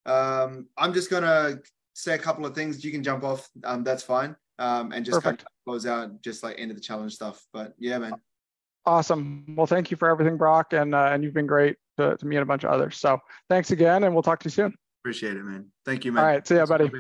Um, 0.07 0.67
I'm 0.77 0.93
just 0.93 1.11
gonna 1.11 1.59
say 1.95 2.15
a 2.15 2.19
couple 2.19 2.47
of 2.47 2.55
things. 2.55 2.85
You 2.85 2.91
can 2.91 3.03
jump 3.03 3.25
off. 3.25 3.49
Um, 3.65 3.85
that's 3.85 4.03
fine. 4.03 4.37
Um, 4.59 4.93
and 4.93 5.05
just 5.05 5.17
Perfect. 5.17 5.41
kind 5.41 5.47
of 5.47 5.65
close 5.65 5.87
out, 5.87 6.23
just 6.23 6.43
like 6.43 6.57
end 6.59 6.71
of 6.71 6.77
the 6.77 6.83
challenge 6.83 7.15
stuff. 7.15 7.45
But 7.53 7.75
yeah, 7.79 7.99
man. 7.99 8.15
Awesome. 8.85 9.45
Well, 9.57 9.67
thank 9.67 9.91
you 9.91 9.97
for 9.97 10.11
everything, 10.11 10.37
Brock, 10.37 10.73
and 10.73 10.95
uh, 10.95 11.11
and 11.13 11.23
you've 11.23 11.35
been 11.35 11.47
great 11.47 11.77
to, 11.99 12.17
to 12.17 12.27
me 12.27 12.37
and 12.37 12.43
a 12.43 12.47
bunch 12.47 12.65
of 12.65 12.71
others. 12.71 12.97
So 12.97 13.19
thanks 13.49 13.71
again, 13.71 14.05
and 14.05 14.15
we'll 14.15 14.23
talk 14.23 14.41
to 14.41 14.47
you 14.47 14.51
soon. 14.51 14.75
Appreciate 15.03 15.37
it, 15.37 15.45
man. 15.45 15.67
Thank 15.85 16.05
you, 16.05 16.13
man. 16.13 16.25
All 16.25 16.31
right. 16.31 16.47
See 16.47 16.57
ya, 16.57 16.67
buddy. 16.67 16.91